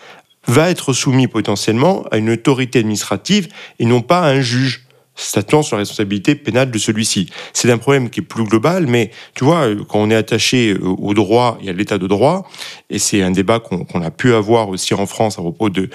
va 0.47 0.69
être 0.69 0.93
soumis 0.93 1.27
potentiellement 1.27 2.04
à 2.12 2.17
une 2.17 2.30
autorité 2.30 2.80
administrative 2.80 3.47
et 3.80 3.86
non 3.86 4.01
pas 4.01 4.21
à 4.21 4.30
un 4.30 4.41
juge 4.41 4.86
statuant 5.15 5.62
sur 5.62 5.76
la 5.76 5.82
responsabilité 5.82 6.36
pénale 6.36 6.71
de 6.71 6.78
celui-ci. 6.78 7.30
C'est 7.54 7.71
un 7.71 7.78
problème 7.78 8.10
qui 8.10 8.21
est 8.21 8.24
plus 8.24 8.43
global, 8.43 8.88
mais 8.88 9.12
tu 9.36 9.43
vois, 9.43 9.67
quand 9.88 10.00
on 10.00 10.10
est 10.10 10.15
attaché 10.15 10.76
au 10.78 11.13
droit 11.13 11.58
et 11.62 11.69
à 11.69 11.74
l'état 11.74 11.97
de 11.97 12.08
droit, 12.08 12.47
et 12.89 13.00
c'est 13.00 13.21
un 13.21 13.32
débat 13.32 13.60
qu'on 13.60 14.02
a 14.02 14.12
pu 14.12 14.34
avoir 14.34 14.69
aussi 14.69 14.93
en 14.93 15.06
France 15.06 15.38
à 15.38 15.41
propos 15.41 15.69
de, 15.69 15.89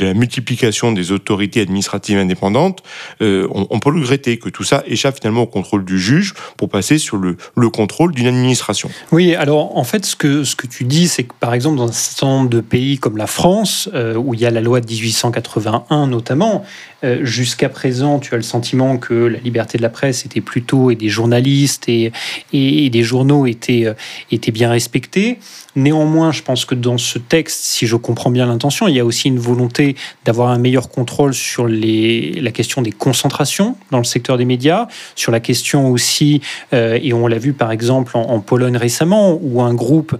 la 0.00 0.14
multiplication 0.14 0.92
des 0.92 1.12
autorités 1.12 1.60
administratives 1.60 2.18
indépendantes, 2.18 2.82
euh, 3.20 3.48
on, 3.50 3.78
peut 3.80 3.90
regretter 3.90 4.38
que 4.38 4.48
tout 4.48 4.64
ça 4.64 4.82
échappe 4.86 5.16
finalement 5.20 5.42
au 5.42 5.46
contrôle 5.46 5.84
du 5.84 5.98
juge 5.98 6.34
pour 6.56 6.68
passer 6.68 6.98
sur 6.98 7.16
le, 7.16 7.36
le 7.56 7.70
contrôle 7.70 8.12
d'une 8.12 8.26
administration. 8.26 8.90
Oui, 9.10 9.34
alors 9.34 9.76
en 9.76 9.84
fait, 9.84 10.06
ce 10.06 10.16
que, 10.16 10.44
ce 10.44 10.56
que 10.56 10.66
tu 10.66 10.84
dis, 10.84 11.08
c'est 11.08 11.24
que 11.24 11.34
par 11.40 11.54
exemple, 11.54 11.78
dans 11.78 11.88
un 11.88 11.92
certain 11.92 12.26
nombre 12.26 12.50
de 12.50 12.60
pays 12.60 12.98
comme 12.98 13.16
la 13.16 13.26
France, 13.26 13.88
euh, 13.94 14.14
où 14.14 14.34
il 14.34 14.40
y 14.40 14.46
a 14.46 14.50
la 14.50 14.60
loi 14.60 14.80
de 14.80 14.86
1881 14.86 16.06
notamment, 16.06 16.64
euh, 17.04 17.24
jusqu'à 17.24 17.68
présent, 17.68 18.20
tu 18.20 18.32
as 18.34 18.36
le 18.36 18.42
sentiment 18.42 18.96
que 18.96 19.14
la 19.14 19.38
liberté 19.38 19.76
de 19.76 19.82
la 19.82 19.88
presse 19.88 20.24
était 20.24 20.40
plutôt, 20.40 20.90
et 20.90 20.94
des 20.94 21.08
journalistes 21.08 21.88
et, 21.88 22.12
des 22.52 23.02
journaux 23.02 23.46
étaient, 23.46 23.86
euh, 23.86 23.94
étaient 24.30 24.52
bien 24.52 24.70
respectés. 24.70 25.38
Néanmoins, 25.74 26.32
je 26.32 26.42
pense 26.42 26.64
que 26.64 26.74
dans 26.74 26.98
ce 26.98 27.18
texte, 27.18 27.64
si 27.64 27.86
je 27.86 27.96
comprends 27.96 28.30
bien 28.30 28.46
l'intention, 28.46 28.88
il 28.88 28.94
y 28.94 29.00
a 29.00 29.04
aussi 29.04 29.28
une 29.28 29.38
volonté 29.38 29.96
d'avoir 30.24 30.50
un 30.50 30.58
meilleur 30.58 30.90
contrôle 30.90 31.34
sur 31.34 31.66
les, 31.66 32.32
la 32.40 32.50
question 32.50 32.82
des 32.82 32.92
concentrations 32.92 33.76
dans 33.90 33.98
le 33.98 34.04
secteur 34.04 34.36
des 34.36 34.44
médias, 34.44 34.86
sur 35.16 35.32
la 35.32 35.40
question 35.40 35.90
aussi, 35.90 36.40
euh, 36.72 36.98
et 37.02 37.12
on 37.14 37.26
l'a 37.26 37.38
vu 37.38 37.52
par 37.52 37.72
exemple 37.72 38.12
en, 38.16 38.40
Pologne 38.40 38.76
récemment, 38.76 39.38
où 39.40 39.62
un 39.62 39.72
groupe 39.72 40.16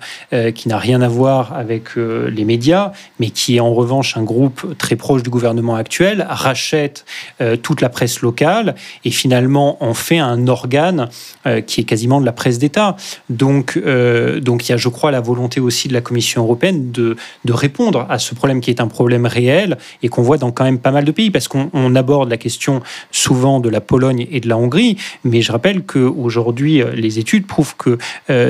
qui 0.55 0.69
n'a 0.69 0.79
rien 0.79 1.03
à 1.03 1.09
voir 1.09 1.55
avec 1.55 1.97
les 1.97 2.45
médias, 2.45 2.93
mais 3.19 3.31
qui 3.31 3.57
est 3.57 3.61
en 3.61 3.75
revanche 3.75 4.17
un 4.17 4.23
groupe 4.23 4.77
très 4.79 4.97
proche 4.97 5.23
du 5.23 5.31
gouvernement 5.31 5.75
actuel, 5.75 6.25
rachète 6.29 6.72
euh, 6.75 7.57
toute 7.57 7.81
la 7.81 7.89
presse 7.89 8.21
locale 8.21 8.75
et 9.05 9.11
finalement 9.11 9.83
en 9.83 9.95
fait 9.95 10.19
un 10.19 10.47
organe 10.49 11.09
euh, 11.47 11.61
qui 11.61 11.81
est 11.81 11.85
quasiment 11.85 12.21
de 12.21 12.27
la 12.27 12.33
presse 12.33 12.59
d'État. 12.59 12.97
Donc, 13.31 13.77
euh, 13.77 14.41
donc 14.41 14.69
il 14.69 14.73
y 14.73 14.75
a, 14.75 14.77
je 14.77 14.89
crois, 14.89 15.11
la 15.11 15.21
volonté 15.21 15.61
aussi 15.61 15.89
de 15.89 15.93
la 15.93 16.01
Commission 16.01 16.43
européenne 16.43 16.91
de, 16.93 17.17
de 17.45 17.53
répondre 17.53 18.07
à 18.09 18.19
ce 18.19 18.35
problème 18.35 18.61
qui 18.61 18.71
est 18.71 18.81
un 18.81 18.87
problème 18.89 19.27
réel 19.27 19.79
et 20.03 20.09
qu'on 20.09 20.23
voit 20.23 20.39
dans 20.39 20.51
quand 20.51 20.65
même 20.65 20.79
pas 20.79 20.91
mal 20.93 21.05
de 21.05 21.13
pays, 21.13 21.31
parce 21.31 21.49
qu'on 21.49 21.95
aborde 21.95 22.31
la 22.31 22.37
question 22.37 22.83
souvent 23.11 23.61
de 23.61 23.69
la 23.69 23.81
Pologne 23.81 24.27
et 24.31 24.41
de 24.41 24.49
la 24.49 24.57
Hongrie, 24.57 24.97
mais 25.25 25.43
je 25.43 25.53
rappelle 25.53 25.83
qu'aujourd'hui, 25.83 26.83
les 26.95 27.19
études 27.19 27.47
prouvent 27.47 27.77
que 27.77 27.99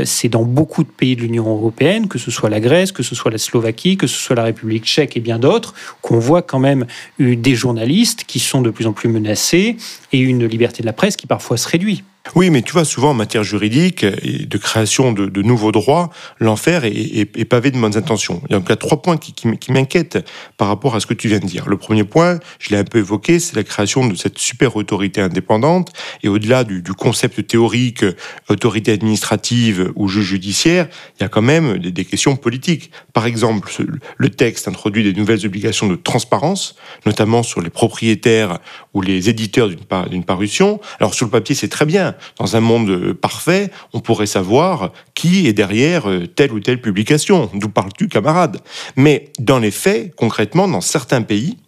c'est 0.04 0.28
dans 0.28 0.44
beaucoup 0.44 0.84
de 0.84 0.88
pays 0.88 1.16
de 1.16 1.22
l'Union 1.22 1.48
européenne, 1.48 2.08
que 2.08 2.18
ce 2.18 2.30
soit 2.30 2.50
la 2.50 2.60
Grèce, 2.60 2.92
que 2.92 3.02
ce 3.02 3.14
soit 3.14 3.30
la 3.30 3.38
Slovaquie, 3.38 3.96
que 3.96 4.06
ce 4.06 4.18
soit 4.18 4.36
la 4.36 4.44
République 4.44 4.84
tchèque 4.84 5.16
et 5.16 5.20
bien 5.20 5.38
d'autres, 5.38 5.74
qu'on 6.00 6.18
voit 6.18 6.42
quand 6.42 6.58
même 6.58 6.86
des 7.18 7.54
journalistes 7.54 8.11
qui 8.14 8.38
sont 8.38 8.62
de 8.62 8.70
plus 8.70 8.86
en 8.86 8.92
plus 8.92 9.08
menacés 9.08 9.76
et 10.12 10.18
une 10.18 10.46
liberté 10.46 10.82
de 10.82 10.86
la 10.86 10.92
presse 10.92 11.16
qui 11.16 11.26
parfois 11.26 11.56
se 11.56 11.68
réduit. 11.68 12.04
Oui, 12.36 12.50
mais 12.50 12.62
tu 12.62 12.72
vois, 12.72 12.84
souvent 12.84 13.10
en 13.10 13.14
matière 13.14 13.42
juridique 13.42 14.04
et 14.04 14.46
de 14.46 14.56
création 14.56 15.12
de, 15.12 15.42
nouveaux 15.42 15.72
droits, 15.72 16.08
l'enfer 16.38 16.84
est, 16.84 17.44
pavé 17.44 17.72
de 17.72 17.78
bonnes 17.78 17.96
intentions. 17.96 18.40
Il 18.48 18.56
y 18.56 18.72
a 18.72 18.76
trois 18.76 19.02
points 19.02 19.16
qui, 19.16 19.32
qui, 19.32 19.58
qui 19.58 19.72
m'inquiètent 19.72 20.24
par 20.56 20.68
rapport 20.68 20.94
à 20.94 21.00
ce 21.00 21.06
que 21.06 21.14
tu 21.14 21.28
viens 21.28 21.40
de 21.40 21.46
dire. 21.46 21.68
Le 21.68 21.76
premier 21.76 22.04
point, 22.04 22.38
je 22.60 22.70
l'ai 22.70 22.76
un 22.76 22.84
peu 22.84 22.98
évoqué, 22.98 23.40
c'est 23.40 23.56
la 23.56 23.64
création 23.64 24.06
de 24.06 24.14
cette 24.14 24.38
super 24.38 24.76
autorité 24.76 25.20
indépendante. 25.20 25.92
Et 26.22 26.28
au-delà 26.28 26.62
du, 26.62 26.82
concept 26.96 27.44
théorique, 27.46 28.04
autorité 28.48 28.92
administrative 28.92 29.92
ou 29.96 30.08
juge 30.08 30.26
judiciaire, 30.26 30.88
il 31.18 31.24
y 31.24 31.26
a 31.26 31.28
quand 31.28 31.42
même 31.42 31.78
des, 31.78 31.90
des 31.90 32.04
questions 32.04 32.36
politiques. 32.36 32.92
Par 33.12 33.26
exemple, 33.26 33.70
le 34.16 34.28
texte 34.30 34.68
introduit 34.68 35.02
des 35.02 35.12
nouvelles 35.12 35.44
obligations 35.44 35.88
de 35.88 35.96
transparence, 35.96 36.76
notamment 37.04 37.42
sur 37.42 37.60
les 37.60 37.70
propriétaires 37.70 38.60
ou 38.94 39.02
les 39.02 39.28
éditeurs 39.28 39.68
d'une 40.08 40.24
parution. 40.24 40.80
Alors 41.00 41.14
sur 41.14 41.26
le 41.26 41.30
papier, 41.30 41.54
c'est 41.54 41.68
très 41.68 41.84
bien 41.84 42.11
dans 42.38 42.56
un 42.56 42.60
monde 42.60 43.12
parfait, 43.14 43.70
on 43.92 44.00
pourrait 44.00 44.26
savoir 44.26 44.92
qui 45.14 45.46
est 45.46 45.52
derrière 45.52 46.08
euh, 46.08 46.26
telle 46.26 46.52
ou 46.52 46.60
telle 46.60 46.80
publication. 46.80 47.50
D'où 47.54 47.68
parles-tu, 47.68 48.08
camarade? 48.08 48.58
Mais 48.96 49.32
dans 49.38 49.58
les 49.58 49.70
faits, 49.70 50.14
concrètement, 50.14 50.68
dans 50.68 50.80
certains 50.80 51.22
pays, 51.22 51.58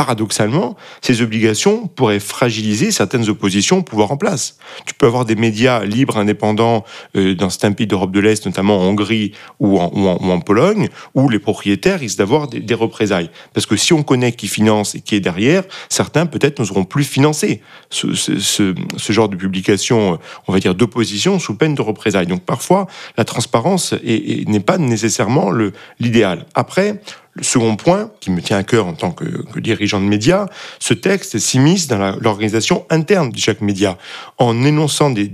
paradoxalement, 0.00 0.76
ces 1.02 1.20
obligations 1.20 1.86
pourraient 1.86 2.20
fragiliser 2.20 2.90
certaines 2.90 3.28
oppositions 3.28 3.80
au 3.80 3.82
pouvoir 3.82 4.10
en 4.12 4.16
place. 4.16 4.56
Tu 4.86 4.94
peux 4.94 5.04
avoir 5.04 5.26
des 5.26 5.34
médias 5.34 5.84
libres, 5.84 6.16
indépendants 6.16 6.86
euh, 7.16 7.34
dans 7.34 7.50
certains 7.50 7.72
pays 7.72 7.86
d'Europe 7.86 8.10
de 8.10 8.20
l'Est, 8.20 8.46
notamment 8.46 8.78
en 8.78 8.84
Hongrie 8.84 9.32
ou 9.58 9.78
en, 9.78 9.90
ou 9.92 10.30
en, 10.30 10.40
Pologne, 10.40 10.88
où 11.14 11.28
les 11.28 11.38
propriétaires 11.38 12.00
risquent 12.00 12.16
d'avoir 12.16 12.48
des, 12.48 12.74
représailles. 12.74 13.28
Parce 13.52 13.66
que 13.66 13.76
si 13.76 13.92
on 13.92 14.02
connaît 14.02 14.32
qui 14.32 14.48
finance 14.48 14.94
et 14.94 15.02
qui 15.02 15.16
est 15.16 15.20
derrière, 15.20 15.64
certains 15.90 16.24
peut-être 16.24 16.60
n'oseront 16.60 16.84
plus 16.84 17.04
financer 17.04 17.60
ce, 17.90 18.14
ce, 18.14 19.12
genre 19.12 19.28
de 19.28 19.36
publication, 19.36 20.18
on 20.48 20.52
va 20.54 20.60
dire, 20.60 20.74
d'opposition 20.74 21.38
sous 21.38 21.56
peine 21.56 21.74
de 21.74 21.82
représailles. 21.82 22.26
Donc 22.26 22.40
parfois, 22.40 22.86
la 23.18 23.26
transparence 23.26 23.92
n'est 24.02 24.60
pas 24.60 24.78
nécessairement 24.78 25.50
l'idéal. 25.98 26.46
Après, 26.54 27.02
le 27.40 27.44
second 27.44 27.74
point, 27.74 28.10
qui 28.20 28.30
me 28.30 28.42
tient 28.42 28.58
à 28.58 28.62
cœur 28.62 28.86
en 28.86 28.92
tant 28.92 29.10
que, 29.12 29.24
dirigeant 29.58 29.98
de 29.98 30.04
médias, 30.04 30.46
ce 30.78 30.92
texte 30.92 31.38
s'immisce 31.38 31.86
dans 31.86 32.16
l'organisation 32.20 32.84
interne 32.90 33.30
de 33.30 33.38
chaque 33.38 33.62
média, 33.62 33.96
en 34.36 34.62
énonçant 34.62 35.08
des, 35.08 35.30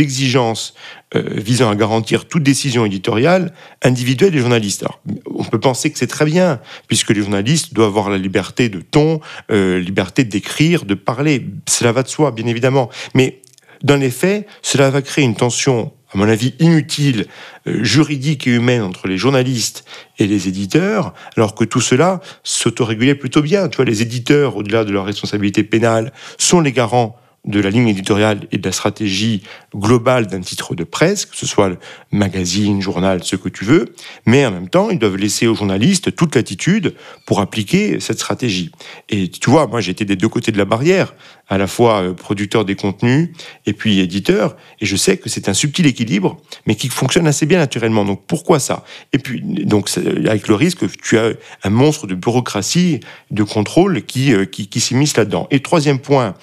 exigences 0.00 0.72
euh, 1.14 1.22
visant 1.28 1.68
à 1.68 1.76
garantir 1.76 2.26
toute 2.26 2.42
décision 2.42 2.86
éditoriale 2.86 3.52
individuelle 3.82 4.32
des 4.32 4.38
journalistes. 4.38 4.86
on 5.26 5.44
peut 5.44 5.60
penser 5.60 5.90
que 5.90 5.98
c'est 5.98 6.06
très 6.06 6.24
bien, 6.24 6.58
puisque 6.88 7.10
les 7.10 7.20
journalistes 7.20 7.74
doivent 7.74 7.88
avoir 7.88 8.08
la 8.08 8.18
liberté 8.18 8.70
de 8.70 8.80
ton, 8.80 9.20
euh, 9.50 9.78
liberté 9.78 10.24
d'écrire, 10.24 10.86
de 10.86 10.94
parler. 10.94 11.46
Cela 11.68 11.92
va 11.92 12.02
de 12.02 12.08
soi, 12.08 12.30
bien 12.30 12.46
évidemment. 12.46 12.88
Mais 13.14 13.42
dans 13.82 13.96
les 13.96 14.10
faits, 14.10 14.46
cela 14.62 14.88
va 14.88 15.02
créer 15.02 15.24
une 15.24 15.36
tension 15.36 15.92
à 16.14 16.18
mon 16.18 16.28
avis, 16.28 16.54
inutile, 16.58 17.26
euh, 17.66 17.82
juridique 17.82 18.46
et 18.46 18.50
humaine 18.50 18.82
entre 18.82 19.08
les 19.08 19.16
journalistes 19.16 19.84
et 20.18 20.26
les 20.26 20.48
éditeurs, 20.48 21.14
alors 21.36 21.54
que 21.54 21.64
tout 21.64 21.80
cela 21.80 22.20
s'autorégulait 22.42 23.14
plutôt 23.14 23.42
bien. 23.42 23.68
Tu 23.68 23.76
vois, 23.76 23.84
les 23.84 24.02
éditeurs, 24.02 24.56
au-delà 24.56 24.84
de 24.84 24.92
leur 24.92 25.04
responsabilité 25.04 25.64
pénale, 25.64 26.12
sont 26.38 26.60
les 26.60 26.72
garants 26.72 27.16
de 27.44 27.60
la 27.60 27.70
ligne 27.70 27.88
éditoriale 27.88 28.46
et 28.52 28.58
de 28.58 28.64
la 28.64 28.72
stratégie 28.72 29.42
globale 29.74 30.28
d'un 30.28 30.40
titre 30.40 30.76
de 30.76 30.84
presse, 30.84 31.26
que 31.26 31.36
ce 31.36 31.44
soit 31.44 31.72
magazine, 32.12 32.80
journal, 32.80 33.24
ce 33.24 33.34
que 33.34 33.48
tu 33.48 33.64
veux, 33.64 33.94
mais 34.26 34.46
en 34.46 34.52
même 34.52 34.68
temps, 34.68 34.90
ils 34.90 34.98
doivent 34.98 35.16
laisser 35.16 35.48
aux 35.48 35.54
journalistes 35.54 36.14
toute 36.14 36.36
latitude 36.36 36.94
pour 37.26 37.40
appliquer 37.40 37.98
cette 37.98 38.18
stratégie. 38.18 38.70
Et 39.08 39.28
tu 39.28 39.50
vois, 39.50 39.66
moi 39.66 39.80
j'étais 39.80 40.04
des 40.04 40.14
deux 40.14 40.28
côtés 40.28 40.52
de 40.52 40.58
la 40.58 40.64
barrière, 40.64 41.14
à 41.48 41.58
la 41.58 41.66
fois 41.66 42.02
euh, 42.02 42.12
producteur 42.14 42.64
des 42.64 42.76
contenus 42.76 43.30
et 43.66 43.72
puis 43.72 43.98
éditeur, 43.98 44.56
et 44.80 44.86
je 44.86 44.96
sais 44.96 45.16
que 45.16 45.28
c'est 45.28 45.48
un 45.48 45.54
subtil 45.54 45.86
équilibre, 45.86 46.40
mais 46.66 46.76
qui 46.76 46.88
fonctionne 46.88 47.26
assez 47.26 47.44
bien 47.46 47.58
naturellement. 47.58 48.04
Donc 48.04 48.22
pourquoi 48.26 48.60
ça? 48.60 48.84
Et 49.12 49.18
puis, 49.18 49.40
donc, 49.42 49.90
avec 50.26 50.48
le 50.48 50.54
risque 50.54 50.86
que 50.86 50.86
tu 50.86 51.18
as 51.18 51.32
un 51.64 51.70
monstre 51.70 52.06
de 52.06 52.14
bureaucratie, 52.14 53.00
de 53.30 53.42
contrôle 53.42 54.02
qui, 54.02 54.32
euh, 54.32 54.44
qui, 54.44 54.68
qui 54.68 54.80
s'immisce 54.80 55.16
là-dedans. 55.16 55.48
Et 55.50 55.60
troisième 55.60 55.98
point, 55.98 56.34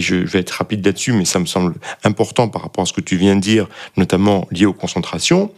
je 0.00 0.16
vais 0.16 0.40
être 0.40 0.50
rapide 0.50 0.84
là-dessus, 0.84 1.12
mais 1.12 1.24
ça 1.24 1.38
me 1.38 1.46
semble 1.46 1.74
important 2.04 2.48
par 2.48 2.62
rapport 2.62 2.82
à 2.82 2.86
ce 2.86 2.92
que 2.92 3.00
tu 3.00 3.16
viens 3.16 3.36
de 3.36 3.40
dire, 3.40 3.68
notamment 3.96 4.46
lié 4.50 4.66
aux 4.66 4.72
concentrations. 4.72 5.52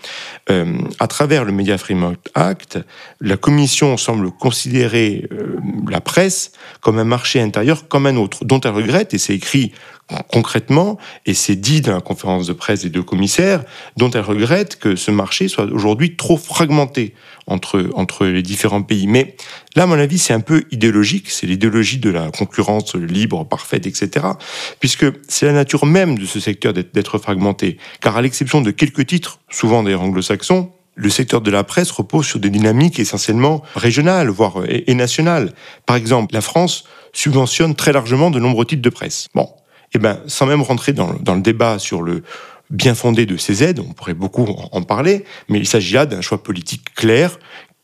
Euh, 0.50 0.78
à 0.98 1.06
travers 1.06 1.44
le 1.44 1.52
Media 1.52 1.78
Freedom 1.78 2.14
Act, 2.34 2.78
la 3.20 3.36
Commission 3.36 3.96
semble 3.96 4.30
considérer 4.30 5.28
euh, 5.32 5.58
la 5.88 6.00
presse 6.00 6.52
comme 6.80 6.98
un 6.98 7.04
marché 7.04 7.40
intérieur 7.40 7.88
comme 7.88 8.06
un 8.06 8.16
autre, 8.16 8.44
dont 8.44 8.60
elle 8.60 8.72
regrette, 8.72 9.14
et 9.14 9.18
c'est 9.18 9.34
écrit 9.34 9.72
concrètement, 10.28 10.98
et 11.26 11.34
c'est 11.34 11.56
dit 11.56 11.80
dans 11.80 11.92
la 11.92 12.00
conférence 12.00 12.46
de 12.46 12.52
presse 12.52 12.82
des 12.82 12.88
deux 12.88 13.02
commissaires, 13.02 13.64
dont 13.96 14.10
elle 14.10 14.22
regrette 14.22 14.78
que 14.78 14.96
ce 14.96 15.10
marché 15.10 15.48
soit 15.48 15.64
aujourd'hui 15.64 16.16
trop 16.16 16.36
fragmenté 16.36 17.14
entre, 17.46 17.90
entre 17.94 18.26
les 18.26 18.42
différents 18.42 18.82
pays. 18.82 19.06
Mais 19.06 19.36
là, 19.76 19.84
à 19.84 19.86
mon 19.86 19.98
avis, 19.98 20.18
c'est 20.18 20.32
un 20.32 20.40
peu 20.40 20.64
idéologique, 20.70 21.30
c'est 21.30 21.46
l'idéologie 21.46 21.98
de 21.98 22.10
la 22.10 22.30
concurrence 22.30 22.94
libre, 22.94 23.44
parfaite, 23.44 23.86
etc. 23.86 24.26
Puisque 24.78 25.06
c'est 25.28 25.46
la 25.46 25.52
nature 25.52 25.86
même 25.86 26.18
de 26.18 26.26
ce 26.26 26.40
secteur 26.40 26.72
d'être 26.72 27.18
fragmenté. 27.18 27.78
Car 28.00 28.16
à 28.16 28.22
l'exception 28.22 28.60
de 28.60 28.70
quelques 28.70 29.06
titres, 29.06 29.40
souvent 29.50 29.82
d'ailleurs 29.82 30.02
anglo-saxons, 30.02 30.70
le 30.94 31.08
secteur 31.08 31.40
de 31.40 31.50
la 31.50 31.64
presse 31.64 31.90
repose 31.90 32.26
sur 32.26 32.40
des 32.40 32.50
dynamiques 32.50 32.98
essentiellement 32.98 33.62
régionales, 33.74 34.28
voire 34.28 34.62
et, 34.68 34.94
nationales. 34.94 35.54
Par 35.86 35.96
exemple, 35.96 36.34
la 36.34 36.40
France 36.40 36.84
subventionne 37.12 37.74
très 37.74 37.92
largement 37.92 38.30
de 38.30 38.38
nombreux 38.38 38.66
titres 38.66 38.82
de 38.82 38.90
presse. 38.90 39.28
Bon, 39.34 39.48
eh 39.94 39.98
ben, 39.98 40.20
sans 40.26 40.46
même 40.46 40.62
rentrer 40.62 40.92
dans, 40.92 41.12
le 41.12 41.40
débat 41.40 41.78
sur 41.78 42.02
le 42.02 42.22
bien 42.70 42.94
fondé 42.94 43.26
de 43.26 43.36
ces 43.36 43.64
aides, 43.64 43.80
on 43.80 43.92
pourrait 43.92 44.14
beaucoup 44.14 44.46
en 44.70 44.82
parler, 44.82 45.24
mais 45.48 45.58
il 45.58 45.66
s'agit 45.66 45.94
là 45.94 46.06
d'un 46.06 46.20
choix 46.20 46.42
politique 46.42 46.94
clair 46.94 47.38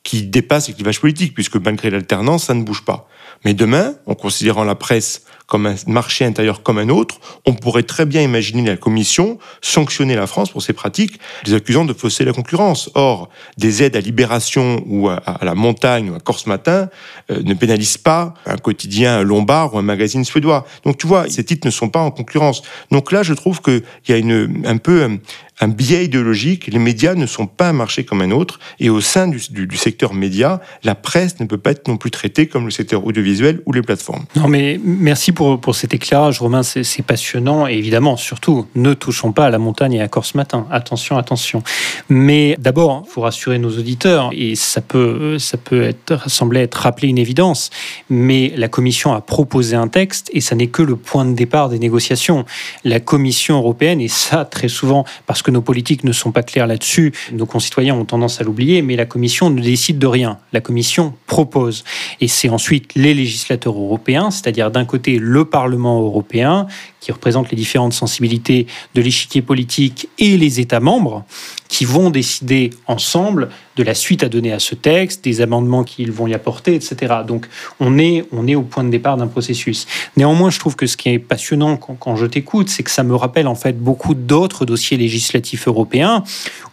qui 0.04 0.22
dépasse 0.22 0.68
les 0.68 0.74
clivages 0.74 1.00
politiques, 1.00 1.34
puisque 1.34 1.56
malgré 1.56 1.90
l'alternance, 1.90 2.44
ça 2.44 2.54
ne 2.54 2.62
bouge 2.62 2.84
pas. 2.84 3.08
Mais 3.44 3.54
demain, 3.54 3.94
en 4.06 4.14
considérant 4.14 4.62
la 4.62 4.76
presse 4.76 5.24
comme 5.46 5.66
un 5.66 5.76
marché 5.86 6.24
intérieur 6.24 6.62
comme 6.62 6.78
un 6.78 6.88
autre, 6.88 7.16
on 7.46 7.54
pourrait 7.54 7.84
très 7.84 8.04
bien 8.04 8.22
imaginer 8.22 8.64
la 8.64 8.76
Commission 8.76 9.38
sanctionner 9.62 10.16
la 10.16 10.26
France 10.26 10.50
pour 10.50 10.62
ces 10.62 10.72
pratiques, 10.72 11.18
les 11.44 11.54
accusant 11.54 11.84
de 11.84 11.92
fausser 11.92 12.24
la 12.24 12.32
concurrence. 12.32 12.90
Or, 12.94 13.28
des 13.56 13.82
aides 13.82 13.96
à 13.96 14.00
Libération 14.00 14.82
ou 14.86 15.08
à, 15.08 15.20
la 15.42 15.54
montagne 15.54 16.10
ou 16.10 16.14
à 16.14 16.20
Corse 16.20 16.46
Matin 16.46 16.88
euh, 17.30 17.42
ne 17.42 17.54
pénalisent 17.54 17.98
pas 17.98 18.34
un 18.44 18.56
quotidien 18.56 19.22
lombard 19.22 19.74
ou 19.74 19.78
un 19.78 19.82
magazine 19.82 20.24
suédois. 20.24 20.66
Donc 20.84 20.98
tu 20.98 21.06
vois, 21.06 21.28
ces 21.28 21.44
titres 21.44 21.66
ne 21.66 21.72
sont 21.72 21.88
pas 21.88 22.00
en 22.00 22.10
concurrence. 22.10 22.62
Donc 22.90 23.12
là, 23.12 23.22
je 23.22 23.34
trouve 23.34 23.60
qu'il 23.60 23.82
y 24.08 24.12
a 24.12 24.16
une, 24.16 24.62
un 24.66 24.78
peu 24.78 25.18
un 25.60 25.68
biais 25.68 26.04
idéologique. 26.04 26.66
Les 26.66 26.78
médias 26.78 27.14
ne 27.14 27.26
sont 27.26 27.46
pas 27.46 27.68
un 27.68 27.72
marché 27.72 28.04
comme 28.04 28.20
un 28.20 28.30
autre. 28.30 28.58
Et 28.78 28.90
au 28.90 29.00
sein 29.00 29.28
du, 29.28 29.76
secteur 29.76 30.14
média, 30.14 30.60
la 30.84 30.94
presse 30.94 31.40
ne 31.40 31.46
peut 31.46 31.58
pas 31.58 31.70
être 31.70 31.88
non 31.88 31.96
plus 31.96 32.10
traitée 32.10 32.46
comme 32.46 32.64
le 32.66 32.70
secteur 32.70 33.06
audiovisuel 33.06 33.62
ou 33.66 33.72
les 33.72 33.82
plateformes. 33.82 34.24
Non, 34.36 34.48
mais 34.48 34.80
merci 34.84 35.32
pour, 35.32 35.60
pour 35.60 35.74
cet 35.74 35.94
éclairage, 35.94 36.40
Romain. 36.40 36.62
C'est 36.62 37.02
passionnant. 37.02 37.66
Et 37.66 37.74
évidemment, 37.74 38.16
surtout, 38.16 38.66
ne 38.74 38.94
touchons 38.94 39.32
pas 39.32 39.46
à 39.46 39.50
la 39.50 39.58
montagne 39.58 39.94
et 39.94 40.02
à 40.02 40.08
Corse 40.08 40.34
Matin. 40.34 40.66
Attention, 40.70 41.16
attention. 41.16 41.62
Mais 42.08 42.56
d'abord, 42.58 43.04
il 43.06 43.10
faut 43.10 43.22
rassurer 43.22 43.58
nos 43.58 43.70
auditeurs. 43.78 44.30
Et 44.32 44.56
ça 44.56 44.80
peut, 44.80 45.38
ça 45.38 45.56
peut 45.56 45.92
sembler 46.26 46.60
être 46.60 46.74
rappelé 46.74 47.08
une 47.08 47.18
évidence. 47.18 47.70
Mais 48.10 48.52
la 48.56 48.68
Commission 48.68 49.14
a 49.14 49.20
proposé 49.20 49.76
un 49.76 49.88
texte 49.88 50.30
et 50.32 50.40
ça 50.40 50.54
n'est 50.54 50.66
que 50.66 50.82
le 50.82 50.96
point 50.96 51.24
de 51.24 51.34
départ 51.34 51.68
des 51.68 51.78
négociations. 51.78 52.44
La 52.84 53.00
Commission 53.00 53.56
européenne, 53.56 54.00
et 54.00 54.08
ça 54.08 54.44
très 54.44 54.68
souvent, 54.68 55.04
parce 55.26 55.42
que 55.42 55.45
que 55.46 55.52
nos 55.52 55.62
politiques 55.62 56.02
ne 56.02 56.10
sont 56.10 56.32
pas 56.32 56.42
clairs 56.42 56.66
là-dessus. 56.66 57.12
Nos 57.30 57.46
concitoyens 57.46 57.94
ont 57.94 58.04
tendance 58.04 58.40
à 58.40 58.44
l'oublier, 58.44 58.82
mais 58.82 58.96
la 58.96 59.06
Commission 59.06 59.48
ne 59.48 59.62
décide 59.62 59.96
de 59.96 60.08
rien. 60.08 60.38
La 60.52 60.60
Commission 60.60 61.14
propose. 61.28 61.84
Et 62.20 62.26
c'est 62.26 62.48
ensuite 62.48 62.96
les 62.96 63.14
législateurs 63.14 63.78
européens, 63.78 64.32
c'est-à-dire 64.32 64.72
d'un 64.72 64.84
côté 64.84 65.20
le 65.20 65.44
Parlement 65.44 66.02
européen, 66.02 66.66
qui 66.98 67.12
représente 67.12 67.52
les 67.52 67.56
différentes 67.56 67.92
sensibilités 67.92 68.66
de 68.96 69.00
l'échiquier 69.00 69.40
politique, 69.40 70.08
et 70.18 70.36
les 70.36 70.58
États 70.58 70.80
membres, 70.80 71.24
qui 71.68 71.84
vont 71.84 72.10
décider 72.10 72.70
ensemble 72.88 73.48
de 73.76 73.82
la 73.84 73.94
suite 73.94 74.24
à 74.24 74.28
donner 74.28 74.52
à 74.52 74.58
ce 74.58 74.74
texte, 74.74 75.22
des 75.22 75.40
amendements 75.40 75.84
qu'ils 75.84 76.10
vont 76.10 76.26
y 76.26 76.34
apporter, 76.34 76.74
etc. 76.74 77.14
Donc 77.26 77.46
on 77.78 77.98
est, 77.98 78.24
on 78.32 78.48
est 78.48 78.54
au 78.54 78.62
point 78.62 78.82
de 78.82 78.90
départ 78.90 79.16
d'un 79.16 79.26
processus. 79.26 79.86
Néanmoins, 80.16 80.50
je 80.50 80.58
trouve 80.58 80.74
que 80.74 80.86
ce 80.86 80.96
qui 80.96 81.10
est 81.10 81.18
passionnant 81.18 81.76
quand, 81.76 81.94
quand 81.94 82.16
je 82.16 82.26
t'écoute, 82.26 82.68
c'est 82.68 82.82
que 82.82 82.90
ça 82.90 83.02
me 83.02 83.14
rappelle 83.14 83.46
en 83.46 83.54
fait 83.54 83.78
beaucoup 83.78 84.14
d'autres 84.14 84.64
dossiers 84.64 84.96
législatifs 84.96 85.35
européens 85.66 86.22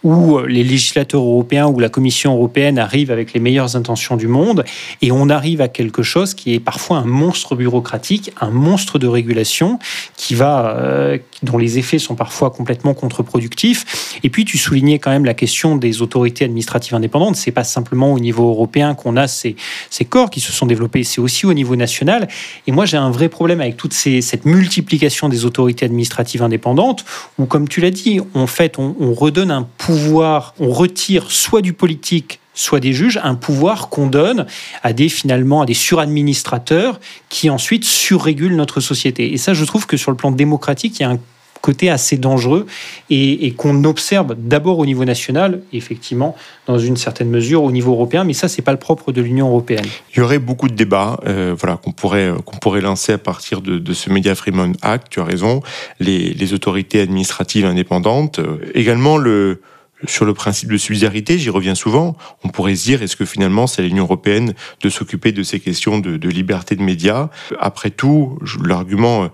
où 0.04 0.40
les 0.40 0.64
législateurs 0.64 1.22
européens 1.22 1.68
ou 1.68 1.80
la 1.80 1.90
Commission 1.90 2.36
européenne 2.36 2.78
arrivent 2.78 3.12
avec 3.12 3.34
les 3.34 3.40
meilleures 3.40 3.76
intentions 3.76 4.18
du 4.18 4.28
monde 4.28 4.66
et 5.02 5.12
on 5.12 5.30
arrive 5.30 5.62
à 5.62 5.68
quelque 5.68 6.04
chose 6.04 6.34
qui 6.34 6.54
est 6.54 6.60
parfois 6.60 6.98
un 6.98 7.06
monstre 7.06 7.56
bureaucratique, 7.56 8.32
un 8.42 8.50
monstre 8.50 9.00
de 9.00 9.08
régulation 9.08 9.80
qui 10.18 10.36
va, 10.36 10.76
euh, 10.78 11.18
dont 11.42 11.58
les 11.58 11.78
effets 11.80 12.00
sont 12.00 12.16
parfois 12.16 12.52
complètement 12.52 12.94
contre-productifs. 12.94 14.20
Et 14.24 14.30
puis 14.30 14.46
tu 14.46 14.58
soulignais 14.58 15.00
quand 15.00 15.12
même 15.12 15.26
la 15.26 15.34
question 15.34 15.78
des 15.78 16.02
autorités 16.02 16.46
administratives 16.46 16.96
indépendantes. 16.96 17.36
C'est 17.36 17.52
pas 17.52 17.64
simplement 17.64 18.12
au 18.14 18.20
niveau 18.20 18.50
européen 18.50 18.96
qu'on 18.96 19.16
a 19.16 19.28
ces, 19.28 19.56
ces 19.90 20.06
corps 20.06 20.30
qui 20.30 20.42
se 20.42 20.52
sont 20.52 20.66
développés, 20.66 21.04
c'est 21.04 21.22
aussi 21.22 21.46
au 21.46 21.54
niveau 21.54 21.76
national. 21.76 22.28
Et 22.68 22.72
moi 22.72 22.86
j'ai 22.86 22.98
un 22.98 23.12
vrai 23.12 23.30
problème 23.30 23.62
avec 23.62 23.78
toute 23.78 23.94
cette 23.94 24.46
multiplication 24.46 25.30
des 25.30 25.46
autorités 25.46 25.86
administratives 25.86 26.44
indépendantes, 26.44 27.06
où 27.38 27.46
comme 27.46 27.68
tu 27.68 27.80
l'as 27.82 27.92
dit, 27.92 28.20
en 28.34 28.48
fait 28.54 28.80
on, 28.80 28.96
on 29.00 29.14
redonne 29.14 29.52
un 29.52 29.68
pouvoir, 29.78 30.54
on 30.60 30.72
retire 30.72 31.32
soit 31.32 31.62
du 31.62 31.74
politique 31.74 32.40
soit 32.54 32.80
des 32.80 32.94
juges, 32.94 33.20
un 33.24 33.36
pouvoir 33.36 33.90
qu'on 33.90 34.08
donne 34.08 34.46
à 34.84 34.94
des 34.94 35.10
finalement 35.10 35.62
à 35.62 35.66
des 35.66 35.74
suradministrateurs 35.74 37.00
qui 37.30 37.50
ensuite 37.50 37.84
surrégulent 37.84 38.56
notre 38.56 38.80
société. 38.80 39.34
Et 39.34 39.38
ça, 39.38 39.54
je 39.54 39.66
trouve 39.66 39.88
que 39.88 39.98
sur 39.98 40.12
le 40.12 40.18
plan 40.18 40.32
démocratique, 40.32 41.00
il 41.00 41.04
y 41.04 41.06
a 41.06 41.10
un 41.10 41.20
côté 41.64 41.90
assez 41.90 42.18
dangereux 42.18 42.66
et, 43.10 43.54
qu'on 43.56 43.86
observe 43.86 44.36
d'abord 44.38 44.80
au 44.80 44.86
niveau 44.86 45.06
national, 45.06 45.62
effectivement, 45.72 46.36
dans 46.68 46.78
une 46.78 46.98
certaine 46.98 47.30
mesure 47.30 47.64
au 47.64 47.72
niveau 47.72 47.94
européen, 47.94 48.26
mais 48.26 48.34
ça, 48.34 48.50
c'est 48.50 48.62
pas 48.62 48.74
le 48.74 48.80
propre 48.80 49.14
de 49.14 49.22
l'Union 49.22 49.48
européenne. 49.48 49.86
Il 50.14 50.20
y 50.20 50.22
aurait 50.22 50.40
beaucoup 50.40 50.68
de 50.68 50.76
débats 50.76 51.22
euh, 51.26 51.56
voilà, 51.58 51.78
qu'on 51.78 51.94
pourrait, 51.94 52.34
qu'on 52.44 52.58
pourrait 52.58 52.82
lancer 52.82 53.14
à 53.14 53.18
partir 53.18 53.62
de, 53.62 53.94
ce 53.94 54.10
Media 54.10 54.36
Freedom 54.36 54.74
Act, 54.82 55.08
tu 55.10 55.22
as 55.22 55.24
raison, 55.24 55.62
les, 56.02 56.34
les 56.34 56.54
autorités 56.54 57.00
administratives 57.00 57.66
indépendantes, 57.66 58.40
euh, 58.40 58.58
également 58.76 59.18
le, 59.18 59.62
sur 60.06 60.26
le 60.26 60.34
principe 60.34 60.70
de 60.70 60.78
subsidiarité, 60.78 61.38
j'y 61.38 61.50
reviens 61.50 61.76
souvent, 61.76 62.18
on 62.44 62.50
pourrait 62.50 62.76
se 62.76 62.84
dire, 62.84 63.04
est-ce 63.04 63.16
que 63.16 63.24
finalement 63.24 63.68
c'est 63.68 63.84
l'Union 63.84 64.04
européenne 64.04 64.54
de 64.82 64.90
s'occuper 64.90 65.32
de 65.32 65.44
ces 65.44 65.62
questions 65.62 66.00
de, 66.00 66.28
liberté 66.28 66.76
de 66.76 66.84
médias? 66.84 67.30
Après 67.58 67.90
tout, 67.90 68.38
l'argument 68.66 69.30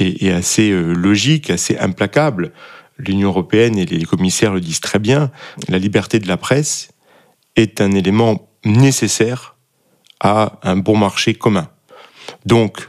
est, 0.00 0.22
est, 0.22 0.32
assez 0.32 0.70
euh, 0.70 0.92
logique, 0.92 1.50
assez 1.50 1.76
implacable. 1.78 2.52
L'Union 2.98 3.28
européenne 3.28 3.78
et 3.78 3.86
les 3.86 4.04
commissaires 4.04 4.52
le 4.52 4.60
disent 4.60 4.80
très 4.80 4.98
bien, 4.98 5.30
la 5.68 5.78
liberté 5.78 6.18
de 6.18 6.28
la 6.28 6.36
presse 6.36 6.90
est 7.56 7.80
un 7.80 7.92
élément 7.92 8.50
nécessaire 8.64 9.56
à 10.20 10.58
un 10.62 10.76
bon 10.76 10.96
marché 10.96 11.34
commun. 11.34 11.68
Donc, 12.44 12.88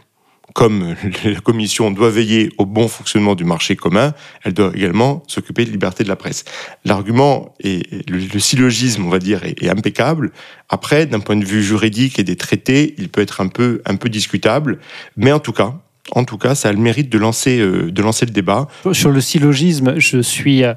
comme 0.53 0.95
la 1.23 1.39
Commission 1.39 1.91
doit 1.91 2.09
veiller 2.09 2.49
au 2.57 2.65
bon 2.65 2.87
fonctionnement 2.87 3.35
du 3.35 3.43
marché 3.43 3.75
commun, 3.75 4.13
elle 4.43 4.53
doit 4.53 4.71
également 4.75 5.23
s'occuper 5.27 5.63
de 5.63 5.69
la 5.69 5.73
liberté 5.73 6.03
de 6.03 6.09
la 6.09 6.15
presse. 6.15 6.43
L'argument 6.83 7.55
et 7.59 7.83
le, 8.09 8.39
syllogisme, 8.39 9.05
on 9.05 9.09
va 9.09 9.19
dire, 9.19 9.43
est, 9.45 9.69
impeccable. 9.69 10.31
Après, 10.69 11.05
d'un 11.05 11.19
point 11.19 11.37
de 11.37 11.45
vue 11.45 11.63
juridique 11.63 12.19
et 12.19 12.23
des 12.23 12.35
traités, 12.35 12.95
il 12.97 13.09
peut 13.09 13.21
être 13.21 13.41
un 13.41 13.47
peu, 13.47 13.81
un 13.85 13.95
peu 13.95 14.09
discutable, 14.09 14.79
mais 15.15 15.31
en 15.31 15.39
tout 15.39 15.53
cas, 15.53 15.79
en 16.13 16.25
tout 16.25 16.37
cas, 16.37 16.55
ça 16.55 16.69
a 16.69 16.71
le 16.73 16.79
mérite 16.79 17.09
de 17.09 17.17
lancer, 17.17 17.59
euh, 17.59 17.91
le 17.95 18.31
débat. 18.31 18.67
Sur 18.91 19.11
le 19.11 19.21
syllogisme, 19.21 19.97
je 19.97 20.19
suis 20.19 20.63
euh, 20.63 20.73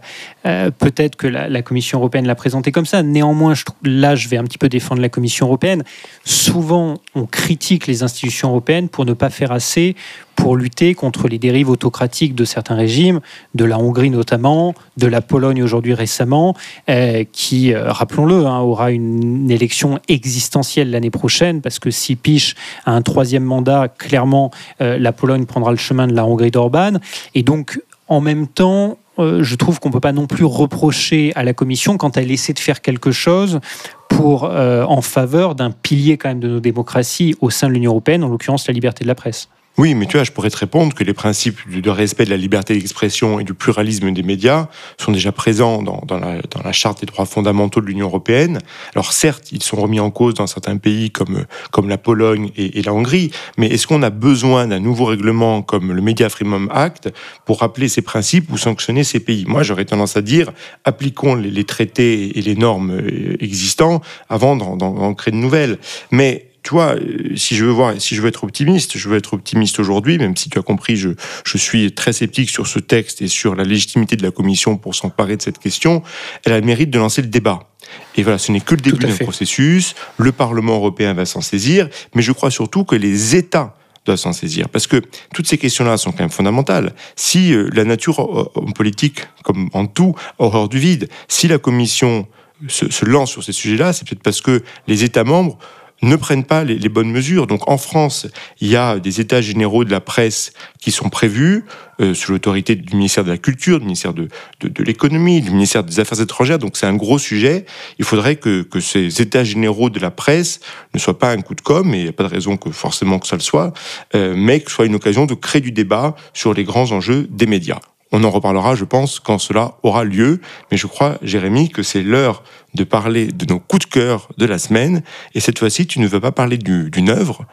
euh, 0.47 0.71
peut-être 0.71 1.17
que 1.17 1.27
la, 1.27 1.63
Commission 1.63 1.99
européenne 1.99 2.27
l'a 2.27 2.35
présenté 2.35 2.73
comme 2.73 2.87
ça. 2.87 3.03
Néanmoins, 3.03 3.55
je, 3.55 3.65
là, 3.83 4.15
je 4.15 4.29
vais 4.29 4.37
un 4.37 4.45
petit 4.45 4.59
peu 4.59 4.69
défendre 4.69 5.01
la 5.01 5.09
Commission 5.09 5.47
européenne. 5.47 5.83
Souvent, 6.25 7.01
on 7.15 7.27
critique 7.27 7.87
les 7.87 8.03
institutions 8.03 8.51
européennes 8.51 8.89
pour 8.89 9.07
ne 9.07 9.15
pas 9.15 9.31
faire 9.31 9.51
assez 9.51 9.97
pour 10.37 10.57
lutter 10.57 10.95
contre 10.95 11.29
les 11.29 11.39
dérives 11.39 11.71
autocratiques 11.71 12.35
de 12.35 12.45
certains 12.45 12.75
régimes, 12.75 13.21
de 13.55 13.65
la 13.65 13.79
Hongrie 13.79 14.11
notamment, 14.11 14.75
de 14.97 15.07
la 15.07 15.21
Pologne 15.21 15.63
aujourd'hui 15.63 15.95
récemment, 15.95 16.55
euh, 16.89 17.25
qui, 17.33 17.73
euh, 17.73 17.91
rappelons-le, 17.93 18.47
hein, 18.47 18.61
aura 18.61 18.91
une, 18.91 19.51
élection 19.51 19.99
existentielle 20.09 20.91
l'année 20.91 21.11
prochaine, 21.11 21.61
parce 21.61 21.79
que 21.79 21.91
si 21.91 22.17
Piche 22.17 22.55
a 22.87 22.93
un 22.93 23.03
troisième 23.03 23.45
mandat, 23.45 23.89
clairement, 23.89 24.51
euh, 24.81 24.99
la 24.99 25.13
Pologne 25.13 25.45
prendra 25.47 25.71
le 25.71 25.77
chemin 25.77 26.07
de 26.07 26.15
la 26.15 26.25
Hongrie 26.25 26.51
d'Orban. 26.51 26.99
Et 27.35 27.43
donc, 27.43 27.81
en 28.09 28.21
même 28.21 28.47
temps, 28.47 28.99
je 29.19 29.55
trouve 29.55 29.79
qu'on 29.79 29.91
ne 29.91 29.93
peut 29.93 30.01
pas 30.01 30.13
non 30.13 30.27
plus 30.27 30.45
reprocher 30.45 31.33
à 31.37 31.45
la 31.45 31.53
Commission 31.53 31.97
quand 31.97 32.17
elle 32.17 32.33
essaie 32.33 32.53
de 32.53 32.59
faire 32.59 32.83
quelque 32.83 33.13
chose 33.13 33.61
pour, 34.09 34.45
en 34.45 35.01
faveur 35.03 35.55
d'un 35.55 35.71
pilier 35.71 36.19
quand 36.19 36.31
même 36.31 36.41
de 36.41 36.49
nos 36.49 36.61
démocraties 36.61 37.37
au 37.41 37.49
sein 37.49 37.69
de 37.69 37.75
l'Union 37.75 37.93
européenne, 37.93 38.25
en 38.25 38.29
l'occurrence 38.29 38.67
la 38.67 38.75
liberté 38.75 39.05
de 39.05 39.09
la 39.09 39.15
presse. 39.15 39.49
Oui, 39.77 39.95
mais 39.97 40.07
tu 40.07 40.17
vois, 40.17 40.23
je 40.23 40.31
pourrais 40.31 40.51
te 40.51 40.57
répondre 40.57 40.95
que 40.95 41.03
les 41.03 41.15
principes 41.15 41.69
de 41.69 41.91
respect 41.91 42.25
de 42.25 42.31
la 42.31 42.37
liberté 42.37 42.75
d'expression 42.75 43.41
et 43.41 43.45
du 43.45 43.55
pluralisme 43.55 44.13
des 44.13 44.23
médias 44.23 44.69
sont 44.99 45.11
déjà 45.11 45.33
présents 45.33 45.83
dans, 45.83 46.01
la, 46.17 46.73
charte 46.73 47.01
des 47.01 47.07
droits 47.07 47.27
fondamentaux 47.27 47.81
de 47.81 47.87
l'Union 47.87 48.07
européenne. 48.07 48.61
Alors 48.95 49.13
certes, 49.13 49.51
ils 49.51 49.65
sont 49.65 49.77
remis 49.77 49.99
en 49.99 50.13
cause 50.13 50.35
dans 50.35 50.47
certains 50.47 50.77
pays 50.77 51.11
comme, 51.11 51.45
comme 51.73 51.89
la 51.89 51.99
Pologne 51.99 52.53
et, 52.57 52.83
la 52.83 52.95
Hongrie, 52.95 53.33
mais 53.59 53.67
est-ce 53.67 53.89
qu'on 53.89 54.03
a 54.05 54.11
besoin 54.11 54.69
d'un 54.69 54.79
nouveau 54.79 55.07
règlement 55.07 55.63
comme 55.63 55.93
le 55.93 56.01
Media 56.01 56.29
Freedom 56.29 56.69
Act 56.71 57.13
pour 57.45 57.59
rappeler 57.59 57.89
ces 57.89 58.03
principes 58.03 58.53
ou 58.53 58.59
sanctionner 58.59 59.03
ces 59.03 59.19
pays? 59.19 59.45
Moi, 59.49 59.65
j'aurais 59.65 59.87
tendance 59.87 60.17
à 60.17 60.23
dire, 60.23 60.53
appliquons 60.85 61.35
les, 61.35 61.51
les, 61.51 61.65
traités 61.65 62.39
et 62.39 62.43
les 62.43 62.55
normes 62.55 62.93
euh, 62.93 63.37
existants 63.41 64.03
avant 64.29 64.55
d'en 64.55 65.15
créer 65.15 65.33
de 65.33 65.39
nouvelles. 65.39 65.79
Mais 66.13 66.54
tu 66.65 66.71
vois, 66.71 66.95
euh, 66.95 67.37
si 67.37 67.55
je 67.55 67.65
veux 67.65 67.71
voir, 67.71 67.95
si 68.01 68.17
je 68.17 68.23
veux 68.23 68.29
être 68.29 68.43
optimiste, 68.43 68.97
je 68.97 69.09
veux 69.09 69.19
être 69.19 69.35
optimiste 69.35 69.79
aujourd'hui, 69.79 70.17
même 70.19 70.35
si 70.35 70.49
tu 70.49 70.59
as 70.59 70.63
compris, 70.63 70.97
je, 70.97 71.11
je 71.45 71.59
suis 71.59 71.93
très 71.93 72.15
sceptique 72.15 72.49
sur 72.49 72.67
ce 72.67 72.79
texte 72.79 73.21
et 73.21 73.29
sur 73.29 73.55
la 73.55 73.65
légitimité 73.65 74.17
de 74.17 74.23
la 74.23 74.31
Commission 74.31 74.79
pour 74.79 74.95
s'emparer 74.95 75.37
de 75.37 75.43
cette 75.43 75.59
question. 75.59 76.03
Elle 76.45 76.53
a 76.53 76.61
le 76.61 76.67
mérite 76.67 76.89
de 76.91 76.99
lancer 76.99 77.21
le 77.21 77.29
débat. 77.29 77.69
Et 78.17 78.23
voilà, 78.23 78.39
ce 78.39 78.51
n'est 78.51 78.61
que 78.61 78.75
le 78.75 78.81
début 78.81 79.07
d'un 79.07 79.15
processus. 79.15 79.95
Le 80.17 80.33
Parlement 80.33 80.77
européen 80.77 81.13
va 81.13 81.27
s'en 81.27 81.43
saisir, 81.43 81.89
mais 82.15 82.23
je 82.23 82.33
crois 82.33 82.51
surtout 82.51 82.85
que 82.85 82.97
les 82.97 83.37
États 83.37 83.77
doivent 84.07 84.19
s'en 84.19 84.33
saisir. 84.33 84.71
Parce 84.71 84.87
que 84.87 85.03
toutes 85.35 85.47
ces 85.47 85.59
questions-là 85.59 85.99
sont 85.99 86.13
quand 86.13 86.21
même 86.21 86.31
fondamentales. 86.31 86.95
Si 87.15 87.53
euh, 87.53 87.69
la 87.75 87.85
nature 87.85 88.21
euh, 88.21 88.51
en 88.59 88.73
politique, 88.73 89.21
comme 89.43 89.69
en 89.75 89.85
tout, 89.87 90.15
horreur 90.39 90.71
du 90.71 90.79
vide, 90.79 91.11
si 91.29 91.47
la 91.47 91.59
Commission 91.59 92.27
se, 92.69 92.91
se 92.91 93.05
lance 93.05 93.31
sur 93.31 93.45
ces 93.45 93.53
sujets-là, 93.53 93.93
c'est 93.93 94.09
peut-être 94.09 94.23
parce 94.23 94.41
que 94.41 94.63
les 94.87 95.05
États 95.05 95.25
membres 95.25 95.59
ne 96.05 96.17
prennent 96.17 96.45
pas 96.45 96.65
les, 96.65 96.89
bonnes 96.89 97.11
mesures. 97.11 97.47
Donc 97.47 97.69
en 97.69 97.79
France, 97.79 98.27
il 98.61 98.69
y 98.69 98.77
a 98.77 98.99
des 98.99 99.21
états 99.21 99.41
généraux 99.41 99.85
de 99.85 99.91
la 99.91 100.01
presse 100.01 100.53
qui 100.81 100.91
sont 100.91 101.09
prévus 101.09 101.65
euh, 102.01 102.15
sous 102.15 102.33
l'autorité 102.33 102.75
du 102.75 102.95
ministère 102.95 103.25
de 103.25 103.31
la 103.31 103.39
Culture, 103.39 103.79
du 103.79 103.85
ministère 103.85 104.15
de, 104.15 104.29
de, 104.61 104.85
l'économie, 104.85 105.41
du 105.41 105.51
ministère 105.51 105.85
des 105.85 106.01
Affaires 106.01 106.21
étrangères. 106.21 106.59
Donc 106.59 106.77
c'est 106.77 106.87
un 106.87 106.97
gros 106.97 107.19
sujet. 107.19 107.65
Il 107.99 108.05
faudrait 108.05 108.37
que, 108.37 108.63
que, 108.63 108.81
ces 108.81 109.21
états 109.21 109.45
généraux 109.45 109.91
de 109.91 109.99
la 109.99 110.11
presse 110.11 110.61
ne 110.93 110.99
soient 110.99 111.19
pas 111.19 111.31
un 111.31 111.41
coup 111.41 111.55
de 111.55 111.61
com', 111.61 111.95
et 111.95 111.99
il 111.99 112.03
n'y 112.05 112.09
a 112.09 112.13
pas 112.13 112.25
de 112.25 112.29
raison 112.29 112.57
que 112.57 112.71
forcément 112.71 113.19
que 113.19 113.27
ça 113.27 113.37
le 113.37 113.43
soit, 113.43 113.73
euh, 114.15 114.35
mais 114.37 114.61
que 114.61 114.71
ce 114.71 114.77
soit 114.77 114.87
une 114.87 114.95
occasion 114.95 115.27
de 115.27 115.35
créer 115.35 115.63
du 115.63 115.73
débat 115.73 116.15
sur 116.33 116.55
les 116.55 116.65
grands 116.65 116.93
enjeux 116.93 117.27
des 117.31 117.47
médias. 117.47 117.81
On 118.17 118.23
en 118.23 118.31
reparlera, 118.31 118.77
je 118.77 118.85
pense, 118.85 119.19
quand 119.19 119.41
cela 119.41 119.75
aura 119.83 120.05
lieu. 120.05 120.41
Mais 120.71 120.77
je 120.77 120.87
crois, 120.87 121.19
Jérémy, 121.21 121.69
que 121.69 121.83
c'est 121.83 122.05
l'heure 122.05 122.45
de 122.75 122.85
parler 122.85 123.27
de 123.27 123.45
nos 123.53 123.59
coups 123.59 123.87
de 123.87 123.91
cœur 123.91 124.29
de 124.39 124.47
la 124.47 124.59
semaine. 124.61 125.03
Et 125.35 125.41
cette 125.41 125.59
fois-ci, 125.59 125.89
tu 125.89 125.99
ne 125.99 126.07
vas 126.07 126.21
pas 126.21 126.31
parler 126.31 126.57
d'une 126.57 127.11
œuvre, 127.11 127.45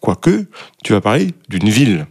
quoique, 0.00 0.48
tu 0.82 0.92
vas 0.92 1.00
parler 1.00 1.28
d'une 1.48 1.68
ville. 1.68 2.08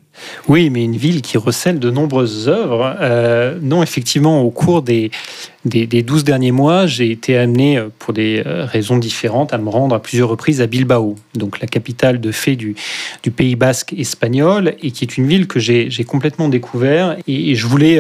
Oui, 0.48 0.70
mais 0.70 0.84
une 0.84 0.98
ville 0.98 1.22
qui 1.22 1.38
recèle 1.38 1.80
de 1.80 1.90
nombreuses 1.90 2.48
œuvres. 2.48 2.96
Euh, 3.00 3.58
non, 3.62 3.84
effectivement, 3.84 4.42
au 4.42 4.52
cours 4.52 4.82
des, 4.82 5.12
des, 5.66 5.86
des 5.88 6.02
12 6.04 6.24
derniers 6.24 6.52
mois, 6.52 6.88
j'ai 6.88 7.12
été 7.12 7.38
amené, 7.38 7.78
euh, 7.78 7.90
pour 8.00 8.14
des 8.14 8.44
euh, 8.46 8.66
raisons 8.66 8.98
différentes, 8.98 9.54
à 9.54 9.58
me 9.58 9.70
rendre 9.70 9.96
à 9.96 10.02
plusieurs 10.02 10.30
reprises 10.30 10.62
à 10.62 10.68
Bilbao, 10.68 11.16
donc 11.36 11.60
la 11.60 11.68
capitale 11.68 12.20
de 12.20 12.32
fait 12.32 12.56
du, 12.56 12.76
du 13.24 13.32
Pays 13.32 13.56
basque 13.56 13.94
espagnol, 13.98 14.76
et 14.82 14.92
qui 14.92 15.04
est 15.04 15.18
une 15.18 15.28
ville 15.28 15.48
que 15.48 15.60
j'ai 15.60 15.90
complètement 16.06 16.50
découvert. 16.50 17.18
Et, 17.28 17.56
je 17.56 17.68
voulais 17.68 18.00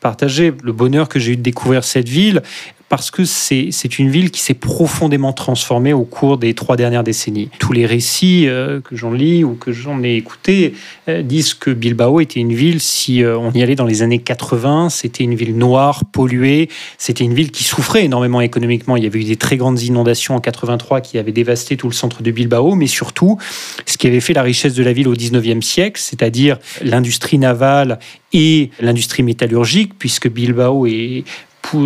partager 0.00 0.52
le 0.62 0.72
bonheur 0.72 1.08
que 1.08 1.18
j'ai 1.18 1.32
eu 1.32 1.36
de 1.36 1.42
découvrir 1.42 1.84
cette 1.84 2.08
ville 2.08 2.42
parce 2.88 3.10
que 3.10 3.24
c'est 3.24 3.98
une 3.98 4.10
ville 4.10 4.30
qui 4.30 4.40
s'est 4.40 4.54
profondément 4.54 5.32
transformée 5.32 5.92
au 5.92 6.04
cours 6.04 6.38
des 6.38 6.54
trois 6.54 6.76
dernières 6.76 7.04
décennies. 7.04 7.50
Tous 7.58 7.72
les 7.72 7.84
récits 7.84 8.48
euh, 8.48 8.80
que 8.80 8.96
j'en 8.96 9.12
lis 9.12 9.44
ou 9.44 9.54
que 9.54 9.72
j'en 9.72 10.02
ai 10.02 10.14
écoutés 10.14 10.74
euh, 11.08 11.22
disent 11.22 11.54
que 11.54 11.70
Bilbao 11.70 12.20
était 12.20 12.40
une 12.40 12.54
ville, 12.54 12.80
si 12.80 13.22
euh, 13.22 13.38
on 13.38 13.52
y 13.52 13.62
allait 13.62 13.74
dans 13.74 13.84
les 13.84 14.02
années 14.02 14.20
80, 14.20 14.88
c'était 14.88 15.24
une 15.24 15.34
ville 15.34 15.56
noire, 15.56 16.04
polluée, 16.06 16.68
c'était 16.96 17.24
une 17.24 17.34
ville 17.34 17.50
qui 17.50 17.64
souffrait 17.64 18.04
énormément 18.04 18.40
économiquement. 18.40 18.96
Il 18.96 19.04
y 19.04 19.06
avait 19.06 19.20
eu 19.20 19.24
des 19.24 19.36
très 19.36 19.58
grandes 19.58 19.82
inondations 19.82 20.34
en 20.34 20.40
83 20.40 21.02
qui 21.02 21.18
avaient 21.18 21.32
dévasté 21.32 21.76
tout 21.76 21.88
le 21.88 21.94
centre 21.94 22.22
de 22.22 22.30
Bilbao, 22.30 22.74
mais 22.74 22.86
surtout, 22.86 23.38
ce 23.84 23.98
qui 23.98 24.06
avait 24.06 24.20
fait 24.20 24.32
la 24.32 24.42
richesse 24.42 24.74
de 24.74 24.82
la 24.82 24.94
ville 24.94 25.08
au 25.08 25.14
19e 25.14 25.60
siècle, 25.60 26.00
c'est-à-dire 26.00 26.58
l'industrie 26.82 27.38
navale 27.38 27.98
et 28.32 28.70
l'industrie 28.80 29.22
métallurgique, 29.22 29.98
puisque 29.98 30.28
Bilbao 30.28 30.86
est 30.86 31.24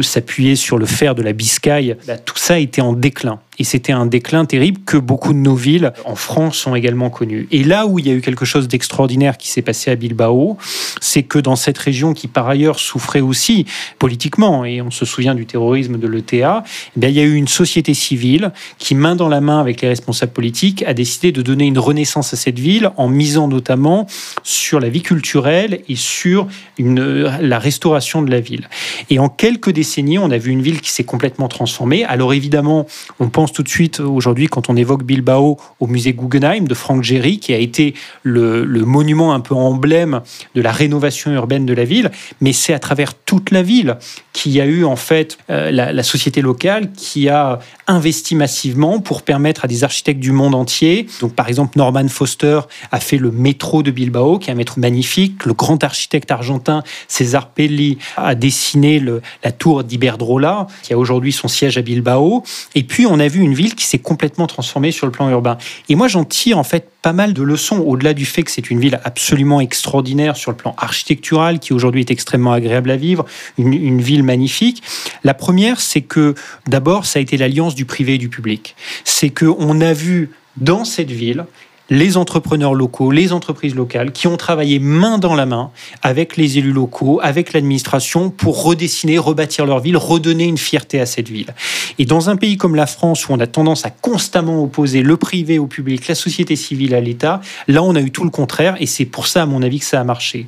s'appuyer 0.02 0.56
sur 0.56 0.78
le 0.78 0.86
fer 0.86 1.14
de 1.14 1.22
la 1.22 1.32
Biscaye, 1.32 1.96
bah, 2.06 2.18
tout 2.18 2.36
ça 2.36 2.58
était 2.58 2.82
en 2.82 2.92
déclin. 2.92 3.40
Et 3.62 3.64
c'était 3.64 3.92
un 3.92 4.06
déclin 4.06 4.44
terrible 4.44 4.80
que 4.84 4.96
beaucoup 4.96 5.32
de 5.32 5.38
nos 5.38 5.54
villes 5.54 5.92
en 6.04 6.16
France 6.16 6.66
ont 6.66 6.74
également 6.74 7.10
connu. 7.10 7.46
Et 7.52 7.62
là 7.62 7.86
où 7.86 8.00
il 8.00 8.08
y 8.08 8.10
a 8.10 8.12
eu 8.12 8.20
quelque 8.20 8.44
chose 8.44 8.66
d'extraordinaire 8.66 9.38
qui 9.38 9.48
s'est 9.48 9.62
passé 9.62 9.92
à 9.92 9.94
Bilbao, 9.94 10.58
c'est 11.00 11.22
que 11.22 11.38
dans 11.38 11.54
cette 11.54 11.78
région 11.78 12.12
qui 12.12 12.26
par 12.26 12.48
ailleurs 12.48 12.80
souffrait 12.80 13.20
aussi 13.20 13.66
politiquement, 14.00 14.64
et 14.64 14.82
on 14.82 14.90
se 14.90 15.04
souvient 15.04 15.36
du 15.36 15.46
terrorisme 15.46 15.96
de 15.96 16.08
l'ETA, 16.08 16.64
eh 17.00 17.06
il 17.06 17.14
y 17.14 17.20
a 17.20 17.22
eu 17.22 17.36
une 17.36 17.46
société 17.46 17.94
civile 17.94 18.50
qui, 18.78 18.96
main 18.96 19.14
dans 19.14 19.28
la 19.28 19.40
main 19.40 19.60
avec 19.60 19.80
les 19.80 19.86
responsables 19.86 20.32
politiques, 20.32 20.82
a 20.82 20.92
décidé 20.92 21.30
de 21.30 21.40
donner 21.40 21.66
une 21.66 21.78
renaissance 21.78 22.34
à 22.34 22.36
cette 22.36 22.58
ville 22.58 22.90
en 22.96 23.06
misant 23.06 23.46
notamment 23.46 24.08
sur 24.42 24.80
la 24.80 24.88
vie 24.88 25.02
culturelle 25.02 25.82
et 25.88 25.94
sur 25.94 26.48
la 26.80 27.58
restauration 27.60 28.22
de 28.22 28.30
la 28.32 28.40
ville. 28.40 28.68
Et 29.08 29.20
en 29.20 29.28
quelques 29.28 29.70
décennies, 29.70 30.18
on 30.18 30.32
a 30.32 30.38
vu 30.38 30.50
une 30.50 30.62
ville 30.62 30.80
qui 30.80 30.90
s'est 30.90 31.04
complètement 31.04 31.46
transformée. 31.46 32.04
Alors 32.04 32.34
évidemment, 32.34 32.86
on 33.20 33.28
pense 33.28 33.51
tout 33.52 33.62
de 33.62 33.68
suite 33.68 34.00
aujourd'hui, 34.00 34.46
quand 34.46 34.68
on 34.68 34.76
évoque 34.76 35.04
Bilbao, 35.04 35.58
au 35.80 35.86
musée 35.86 36.12
Guggenheim 36.12 36.66
de 36.66 36.74
Franck 36.74 37.02
Gehry, 37.02 37.38
qui 37.38 37.54
a 37.54 37.58
été 37.58 37.94
le, 38.22 38.64
monument 38.84 39.32
un 39.32 39.40
peu 39.40 39.54
emblème 39.54 40.20
de 40.54 40.62
la 40.62 40.72
rénovation 40.72 41.32
urbaine 41.32 41.66
de 41.66 41.74
la 41.74 41.84
ville. 41.84 42.10
Mais 42.40 42.52
c'est 42.52 42.72
à 42.72 42.78
travers 42.78 43.14
toute 43.14 43.50
la 43.50 43.62
ville 43.62 43.96
qu'il 44.32 44.52
y 44.52 44.60
a 44.60 44.66
eu 44.66 44.84
en 44.84 44.96
fait 44.96 45.38
euh, 45.50 45.70
la, 45.70 46.02
société 46.02 46.42
locale 46.42 46.90
qui 46.92 47.28
a 47.28 47.60
investi 47.86 48.34
massivement 48.34 48.98
pour 48.98 49.22
permettre 49.22 49.64
à 49.64 49.68
des 49.68 49.84
architectes 49.84 50.20
du 50.20 50.32
monde 50.32 50.54
entier. 50.54 51.06
Donc 51.20 51.34
par 51.34 51.48
exemple, 51.48 51.78
Norman 51.78 52.08
Foster 52.08 52.60
a 52.90 53.00
fait 53.00 53.18
le 53.18 53.30
métro 53.30 53.82
de 53.82 53.90
Bilbao, 53.90 54.38
qui 54.38 54.50
est 54.50 54.52
un 54.52 54.56
métro 54.56 54.80
magnifique. 54.80 55.44
Le 55.44 55.54
grand 55.54 55.82
architecte 55.84 56.30
argentin 56.30 56.82
César 57.08 57.50
Pelli 57.50 57.98
a 58.16 58.34
dessiné 58.34 59.02
la 59.44 59.52
tour 59.52 59.84
d'Iberdrola, 59.84 60.66
qui 60.82 60.92
a 60.92 60.98
aujourd'hui 60.98 61.32
son 61.32 61.48
siège 61.48 61.78
à 61.78 61.82
Bilbao. 61.82 62.42
Et 62.74 62.82
puis 62.82 63.06
on 63.06 63.18
a 63.18 63.28
vu 63.32 63.40
une 63.40 63.54
ville 63.54 63.74
qui 63.74 63.86
s'est 63.86 63.98
complètement 63.98 64.46
transformée 64.46 64.92
sur 64.92 65.06
le 65.06 65.12
plan 65.12 65.28
urbain. 65.30 65.58
Et 65.88 65.94
moi, 65.94 66.08
j'en 66.08 66.24
tire 66.24 66.58
en 66.58 66.64
fait 66.64 66.88
pas 67.02 67.12
mal 67.12 67.32
de 67.32 67.42
leçons, 67.42 67.78
au-delà 67.78 68.14
du 68.14 68.26
fait 68.26 68.42
que 68.44 68.50
c'est 68.50 68.70
une 68.70 68.78
ville 68.78 69.00
absolument 69.04 69.60
extraordinaire 69.60 70.36
sur 70.36 70.50
le 70.50 70.56
plan 70.56 70.74
architectural, 70.78 71.58
qui 71.58 71.72
aujourd'hui 71.72 72.02
est 72.02 72.10
extrêmement 72.10 72.52
agréable 72.52 72.90
à 72.90 72.96
vivre, 72.96 73.24
une, 73.58 73.72
une 73.72 74.00
ville 74.00 74.22
magnifique. 74.22 74.82
La 75.24 75.34
première, 75.34 75.80
c'est 75.80 76.02
que 76.02 76.34
d'abord, 76.68 77.06
ça 77.06 77.18
a 77.18 77.22
été 77.22 77.36
l'alliance 77.36 77.74
du 77.74 77.84
privé 77.84 78.14
et 78.14 78.18
du 78.18 78.28
public. 78.28 78.76
C'est 79.04 79.30
qu'on 79.30 79.80
a 79.80 79.92
vu 79.92 80.30
dans 80.56 80.84
cette 80.84 81.10
ville 81.10 81.46
les 81.92 82.16
entrepreneurs 82.16 82.72
locaux, 82.72 83.10
les 83.10 83.34
entreprises 83.34 83.74
locales 83.74 84.12
qui 84.12 84.26
ont 84.26 84.38
travaillé 84.38 84.78
main 84.78 85.18
dans 85.18 85.34
la 85.34 85.44
main 85.44 85.70
avec 86.00 86.38
les 86.38 86.56
élus 86.56 86.72
locaux, 86.72 87.20
avec 87.22 87.52
l'administration 87.52 88.30
pour 88.30 88.64
redessiner, 88.64 89.18
rebâtir 89.18 89.66
leur 89.66 89.80
ville, 89.80 89.98
redonner 89.98 90.44
une 90.44 90.56
fierté 90.56 91.00
à 91.00 91.06
cette 91.06 91.28
ville. 91.28 91.54
Et 91.98 92.06
dans 92.06 92.30
un 92.30 92.36
pays 92.36 92.56
comme 92.56 92.76
la 92.76 92.86
France 92.86 93.28
où 93.28 93.32
on 93.34 93.40
a 93.40 93.46
tendance 93.46 93.84
à 93.84 93.90
constamment 93.90 94.62
opposer 94.62 95.02
le 95.02 95.18
privé 95.18 95.58
au 95.58 95.66
public, 95.66 96.08
la 96.08 96.14
société 96.14 96.56
civile 96.56 96.94
à 96.94 97.00
l'État, 97.00 97.42
là 97.68 97.82
on 97.82 97.94
a 97.94 98.00
eu 98.00 98.10
tout 98.10 98.24
le 98.24 98.30
contraire 98.30 98.74
et 98.80 98.86
c'est 98.86 99.04
pour 99.04 99.26
ça 99.26 99.42
à 99.42 99.46
mon 99.46 99.62
avis 99.62 99.78
que 99.78 99.84
ça 99.84 100.00
a 100.00 100.04
marché. 100.04 100.46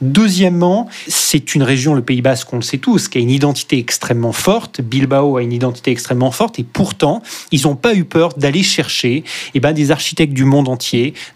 Deuxièmement, 0.00 0.88
c'est 1.06 1.54
une 1.54 1.62
région, 1.62 1.94
le 1.94 2.02
Pays 2.02 2.20
Basque, 2.20 2.52
on 2.52 2.56
le 2.56 2.62
sait 2.62 2.78
tous, 2.78 3.06
qui 3.06 3.18
a 3.18 3.20
une 3.20 3.30
identité 3.30 3.78
extrêmement 3.78 4.32
forte. 4.32 4.80
Bilbao 4.80 5.36
a 5.36 5.42
une 5.42 5.52
identité 5.52 5.92
extrêmement 5.92 6.32
forte 6.32 6.58
et 6.58 6.64
pourtant 6.64 7.22
ils 7.52 7.62
n'ont 7.62 7.76
pas 7.76 7.94
eu 7.94 8.02
peur 8.02 8.30
d'aller 8.36 8.64
chercher 8.64 9.22
eh 9.54 9.60
ben, 9.60 9.72
des 9.72 9.92
architectes 9.92 10.32
du 10.32 10.44
monde 10.44 10.68
entier 10.68 10.79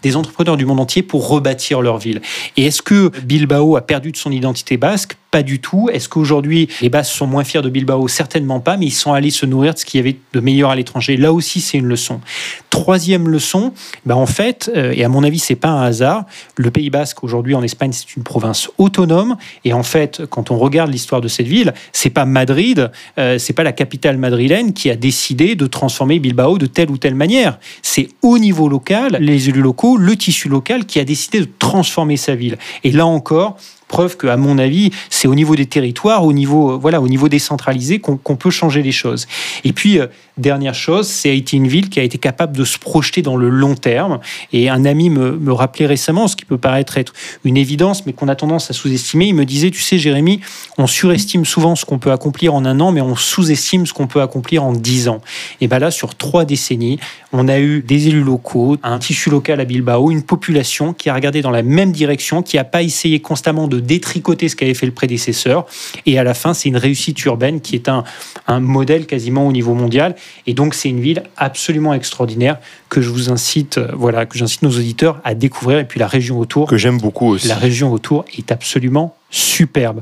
des 0.01 0.15
entrepreneurs 0.15 0.57
du 0.57 0.65
monde 0.65 0.79
entier 0.79 1.03
pour 1.03 1.27
rebâtir 1.27 1.81
leur 1.81 1.97
ville. 1.97 2.21
Et 2.57 2.65
est-ce 2.65 2.81
que 2.81 3.09
Bilbao 3.23 3.75
a 3.75 3.81
perdu 3.81 4.11
de 4.11 4.17
son 4.17 4.31
identité 4.31 4.77
basque 4.77 5.17
pas 5.35 5.43
du 5.43 5.59
tout. 5.59 5.89
Est-ce 5.91 6.07
qu'aujourd'hui, 6.07 6.69
les 6.79 6.87
Basques 6.87 7.13
sont 7.13 7.27
moins 7.27 7.43
fiers 7.43 7.61
de 7.61 7.67
Bilbao? 7.67 8.07
Certainement 8.07 8.61
pas, 8.61 8.77
mais 8.77 8.85
ils 8.85 8.91
sont 8.91 9.11
allés 9.11 9.31
se 9.31 9.45
nourrir 9.45 9.73
de 9.73 9.79
ce 9.79 9.83
qu'il 9.83 9.97
y 9.97 10.01
avait 10.01 10.15
de 10.31 10.39
meilleur 10.39 10.69
à 10.69 10.77
l'étranger. 10.77 11.17
Là 11.17 11.33
aussi, 11.33 11.59
c'est 11.59 11.77
une 11.77 11.87
leçon. 11.87 12.21
Troisième 12.69 13.27
leçon, 13.27 13.73
ben 14.05 14.15
en 14.15 14.27
fait, 14.27 14.71
euh, 14.73 14.93
et 14.95 15.03
à 15.03 15.09
mon 15.09 15.25
avis, 15.25 15.39
c'est 15.39 15.55
pas 15.55 15.67
un 15.67 15.81
hasard, 15.81 16.23
le 16.55 16.71
Pays 16.71 16.89
Basque, 16.89 17.21
aujourd'hui 17.21 17.53
en 17.53 17.63
Espagne, 17.63 17.91
c'est 17.91 18.15
une 18.15 18.23
province 18.23 18.69
autonome. 18.77 19.35
Et 19.65 19.73
en 19.73 19.83
fait, 19.83 20.21
quand 20.29 20.51
on 20.51 20.57
regarde 20.57 20.89
l'histoire 20.89 21.19
de 21.19 21.27
cette 21.27 21.47
ville, 21.47 21.73
c'est 21.91 22.11
pas 22.11 22.23
Madrid, 22.23 22.89
euh, 23.17 23.37
c'est 23.37 23.51
pas 23.51 23.63
la 23.63 23.73
capitale 23.73 24.17
madrilène 24.17 24.71
qui 24.71 24.89
a 24.89 24.95
décidé 24.95 25.55
de 25.55 25.67
transformer 25.67 26.19
Bilbao 26.19 26.57
de 26.57 26.65
telle 26.65 26.89
ou 26.89 26.97
telle 26.97 27.15
manière. 27.15 27.59
C'est 27.81 28.07
au 28.21 28.37
niveau 28.37 28.69
local, 28.69 29.17
les 29.19 29.49
élus 29.49 29.61
locaux, 29.61 29.97
le 29.97 30.15
tissu 30.15 30.47
local 30.47 30.85
qui 30.85 30.97
a 31.01 31.03
décidé 31.03 31.41
de 31.41 31.49
transformer 31.59 32.15
sa 32.15 32.35
ville. 32.35 32.57
Et 32.85 32.93
là 32.93 33.05
encore, 33.05 33.57
Preuve 33.87 34.17
que, 34.17 34.27
à 34.27 34.37
mon 34.37 34.57
avis, 34.57 34.91
c'est 35.09 35.27
au 35.27 35.35
niveau 35.35 35.55
des 35.55 35.67
territoires, 35.67 36.25
au 36.25 36.33
niveau, 36.33 36.71
euh, 36.71 36.77
voilà, 36.77 37.01
au 37.01 37.07
niveau 37.07 37.29
décentralisé 37.29 37.99
qu'on 37.99 38.35
peut 38.35 38.49
changer 38.49 38.81
les 38.81 38.91
choses. 38.91 39.27
Et 39.63 39.73
puis, 39.73 39.99
euh, 39.99 40.07
dernière 40.37 40.75
chose, 40.75 41.07
c'est 41.07 41.37
été 41.37 41.57
une 41.57 41.67
ville 41.67 41.89
qui 41.89 41.99
a 41.99 42.03
été 42.03 42.17
capable 42.17 42.57
de 42.57 42.65
se 42.65 42.77
projeter 42.77 43.21
dans 43.21 43.37
le 43.37 43.49
long 43.49 43.75
terme. 43.75 44.19
Et 44.53 44.69
un 44.69 44.85
ami 44.85 45.09
me, 45.09 45.37
me 45.37 45.53
rappelait 45.53 45.85
récemment, 45.85 46.27
ce 46.27 46.35
qui 46.35 46.45
peut 46.45 46.57
paraître 46.57 46.97
être 46.97 47.13
une 47.43 47.57
évidence, 47.57 48.05
mais 48.05 48.13
qu'on 48.13 48.27
a 48.27 48.35
tendance 48.35 48.69
à 48.69 48.73
sous-estimer. 48.73 49.27
Il 49.27 49.35
me 49.35 49.45
disait, 49.45 49.71
tu 49.71 49.81
sais, 49.81 49.97
Jérémy, 49.97 50.41
on 50.77 50.87
surestime 50.87 51.45
souvent 51.45 51.75
ce 51.75 51.85
qu'on 51.85 51.99
peut 51.99 52.11
accomplir 52.11 52.53
en 52.53 52.65
un 52.65 52.79
an, 52.79 52.91
mais 52.91 53.01
on 53.01 53.15
sous-estime 53.15 53.85
ce 53.85 53.93
qu'on 53.93 54.07
peut 54.07 54.21
accomplir 54.21 54.63
en 54.63 54.73
dix 54.73 55.07
ans. 55.07 55.21
Et 55.61 55.67
bien 55.67 55.79
là, 55.79 55.91
sur 55.91 56.15
trois 56.15 56.45
décennies, 56.45 56.99
on 57.31 57.47
a 57.47 57.59
eu 57.59 57.81
des 57.81 58.07
élus 58.07 58.23
locaux, 58.23 58.77
un 58.83 58.99
tissu 58.99 59.29
local 59.29 59.59
à 59.59 59.65
Bilbao, 59.65 60.11
une 60.11 60.23
population 60.23 60.93
qui 60.93 61.09
a 61.09 61.13
regardé 61.13 61.41
dans 61.41 61.51
la 61.51 61.63
même 61.63 61.91
direction, 61.91 62.41
qui 62.41 62.57
n'a 62.57 62.63
pas 62.63 62.81
essayé 62.81 63.19
constamment 63.19 63.67
de 63.67 63.74
de 63.75 63.79
détricoter 63.79 64.49
ce 64.49 64.55
qu'avait 64.55 64.73
fait 64.73 64.85
le 64.85 64.91
prédécesseur. 64.91 65.65
Et 66.05 66.17
à 66.17 66.23
la 66.23 66.33
fin, 66.33 66.53
c'est 66.53 66.69
une 66.69 66.77
réussite 66.77 67.23
urbaine 67.25 67.61
qui 67.61 67.75
est 67.75 67.89
un, 67.89 68.03
un 68.47 68.59
modèle 68.59 69.05
quasiment 69.05 69.47
au 69.47 69.51
niveau 69.51 69.73
mondial. 69.73 70.15
Et 70.47 70.53
donc, 70.53 70.73
c'est 70.73 70.89
une 70.89 71.01
ville 71.01 71.23
absolument 71.37 71.93
extraordinaire 71.93 72.57
que 72.89 73.01
je 73.01 73.09
vous 73.09 73.29
incite, 73.29 73.77
euh, 73.77 73.91
voilà, 73.93 74.25
que 74.25 74.37
j'incite 74.37 74.61
nos 74.61 74.71
auditeurs 74.71 75.19
à 75.23 75.33
découvrir. 75.33 75.79
Et 75.79 75.85
puis 75.85 75.99
la 75.99 76.07
région 76.07 76.39
autour. 76.39 76.67
Que 76.67 76.77
j'aime 76.77 76.99
beaucoup 76.99 77.27
aussi. 77.27 77.47
La 77.47 77.55
région 77.55 77.91
autour 77.91 78.25
est 78.37 78.51
absolument 78.51 79.15
superbe. 79.29 80.01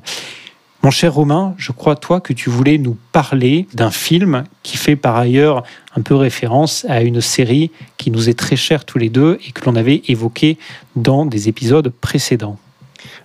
Mon 0.84 0.92
cher 0.92 1.14
Romain, 1.14 1.56
je 1.58 1.72
crois 1.72 1.96
toi 1.96 2.20
que 2.20 2.34
tu 2.34 2.50
voulais 2.50 2.78
nous 2.78 2.98
parler 3.14 3.68
d'un 3.74 3.90
film 3.90 4.44
qui 4.64 4.76
fait 4.76 4.98
par 4.98 5.16
ailleurs 5.16 5.64
un 5.96 6.02
peu 6.02 6.14
référence 6.14 6.86
à 6.90 7.04
une 7.04 7.22
série 7.22 7.72
qui 7.98 8.12
nous 8.12 8.28
est 8.28 8.38
très 8.38 8.58
chère 8.58 8.84
tous 8.84 8.98
les 8.98 9.08
deux 9.08 9.40
et 9.48 9.54
que 9.54 9.64
l'on 9.64 9.78
avait 9.78 10.02
évoqué 10.10 10.58
dans 10.98 11.26
des 11.26 11.48
épisodes 11.48 11.88
précédents. 12.02 12.60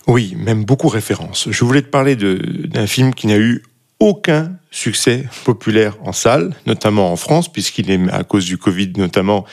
Oui, 0.09 0.35
même 0.39 0.65
beaucoup 0.65 0.89
références. 0.89 1.49
Je 1.51 1.65
voulais 1.67 1.83
te 1.83 1.89
parler 1.89 2.17
d'un 2.17 2.87
film 2.87 3.15
qui 3.15 3.27
n'a 3.27 3.37
eu 3.37 3.63
aucun 4.01 4.53
succès 4.71 5.25
populaire 5.45 5.97
en 6.05 6.13
salle, 6.13 6.55
notamment 6.67 7.13
en 7.13 7.17
France, 7.17 7.53
puisqu'il 7.53 7.91
est, 7.91 7.99
à 8.11 8.23
cause 8.23 8.45
du 8.45 8.57
Covid 8.57 8.93
notamment, 8.97 9.45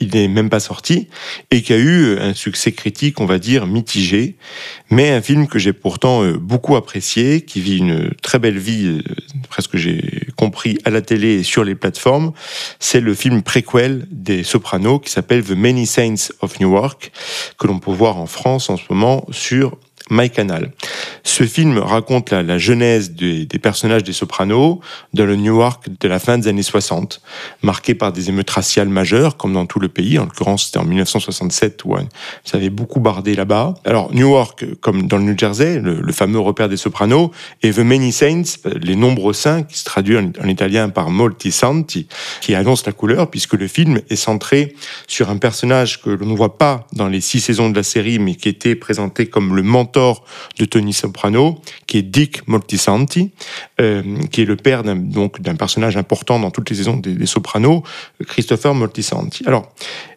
il 0.00 0.14
n'est 0.14 0.26
même 0.26 0.48
pas 0.48 0.58
sorti, 0.58 1.08
et 1.50 1.60
qui 1.62 1.72
a 1.72 1.76
eu 1.76 2.18
un 2.18 2.34
succès 2.34 2.72
critique, 2.72 3.20
on 3.20 3.26
va 3.26 3.38
dire, 3.38 3.66
mitigé, 3.66 4.36
mais 4.90 5.10
un 5.10 5.20
film 5.20 5.46
que 5.46 5.58
j'ai 5.58 5.72
pourtant 5.72 6.24
euh, 6.24 6.38
beaucoup 6.38 6.76
apprécié, 6.76 7.42
qui 7.42 7.60
vit 7.60 7.78
une 7.78 8.10
très 8.22 8.38
belle 8.38 8.58
vie, 8.58 8.86
euh, 8.86 9.02
presque 9.48 9.76
j'ai 9.76 10.28
compris, 10.36 10.78
à 10.84 10.90
la 10.90 11.02
télé 11.02 11.34
et 11.34 11.42
sur 11.42 11.62
les 11.62 11.74
plateformes, 11.74 12.32
c'est 12.78 13.00
le 13.00 13.14
film 13.14 13.42
préquel 13.42 14.06
des 14.10 14.44
Sopranos, 14.44 15.00
qui 15.00 15.10
s'appelle 15.10 15.44
The 15.44 15.50
Many 15.50 15.86
Saints 15.86 16.32
of 16.40 16.58
Newark, 16.58 17.12
que 17.58 17.66
l'on 17.66 17.80
peut 17.80 17.92
voir 17.92 18.16
en 18.16 18.26
France 18.26 18.70
en 18.70 18.76
ce 18.76 18.84
moment 18.88 19.26
sur 19.30 19.76
MyCanal. 20.10 20.72
Ce 21.22 21.44
film 21.44 21.78
raconte 21.78 22.32
la, 22.32 22.58
genèse 22.58 23.12
des, 23.12 23.46
personnages 23.62 24.02
des 24.02 24.12
Sopranos 24.12 24.80
dans 25.14 25.26
le 25.26 25.36
Newark 25.36 25.86
de 26.00 26.08
la 26.08 26.18
fin 26.18 26.38
des 26.38 26.48
années 26.48 26.62
60, 26.62 27.20
marqué 27.62 27.94
par 27.94 28.12
des 28.12 28.28
émeutes 28.28 28.50
raciales 28.50 28.88
majeures, 28.88 29.36
comme 29.36 29.52
dans 29.52 29.66
tout 29.66 29.80
le 29.80 29.88
pays. 29.88 30.18
En 30.18 30.24
l'occurrence, 30.24 30.66
c'était 30.66 30.78
en 30.78 30.84
1967 30.84 31.84
où 31.84 31.94
ça 32.44 32.56
avait 32.56 32.70
beaucoup 32.70 33.00
bardé 33.00 33.34
là-bas. 33.34 33.74
Alors, 33.84 34.12
Newark, 34.14 34.64
comme 34.80 35.06
dans 35.06 35.18
le 35.18 35.24
New 35.24 35.38
Jersey, 35.38 35.78
le, 35.80 36.12
fameux 36.12 36.40
repère 36.40 36.68
des 36.68 36.76
Sopranos, 36.76 37.30
et 37.62 37.70
The 37.70 37.78
Many 37.78 38.12
Saints, 38.12 38.58
les 38.80 38.96
nombreux 38.96 39.32
saints, 39.32 39.62
qui 39.62 39.78
se 39.78 39.84
traduit 39.84 40.16
en, 40.16 40.48
italien 40.48 40.88
par 40.88 41.10
Molti 41.10 41.52
Santi, 41.52 42.08
qui 42.40 42.54
annonce 42.54 42.84
la 42.86 42.92
couleur, 42.92 43.30
puisque 43.30 43.54
le 43.54 43.68
film 43.68 44.00
est 44.08 44.16
centré 44.16 44.74
sur 45.06 45.30
un 45.30 45.36
personnage 45.36 46.02
que 46.02 46.10
l'on 46.10 46.26
ne 46.26 46.36
voit 46.36 46.58
pas 46.58 46.86
dans 46.92 47.08
les 47.08 47.20
six 47.20 47.40
saisons 47.40 47.70
de 47.70 47.76
la 47.76 47.82
série, 47.82 48.18
mais 48.18 48.34
qui 48.34 48.48
était 48.48 48.74
présenté 48.74 49.26
comme 49.26 49.54
le 49.54 49.62
mentor 49.62 49.99
de 50.58 50.64
Tony 50.64 50.92
Soprano, 50.92 51.60
qui 51.86 51.98
est 51.98 52.02
Dick 52.02 52.46
Moltisanti, 52.48 53.30
euh, 53.80 54.02
qui 54.30 54.42
est 54.42 54.44
le 54.44 54.56
père 54.56 54.82
d'un, 54.82 54.96
donc 54.96 55.40
d'un 55.40 55.54
personnage 55.54 55.96
important 55.96 56.38
dans 56.38 56.50
toutes 56.50 56.70
les 56.70 56.76
saisons 56.76 56.96
des, 56.96 57.26
Sopranos, 57.26 57.82
Christopher 58.26 58.74
Moltisanti. 58.74 59.44
Alors, 59.46 59.72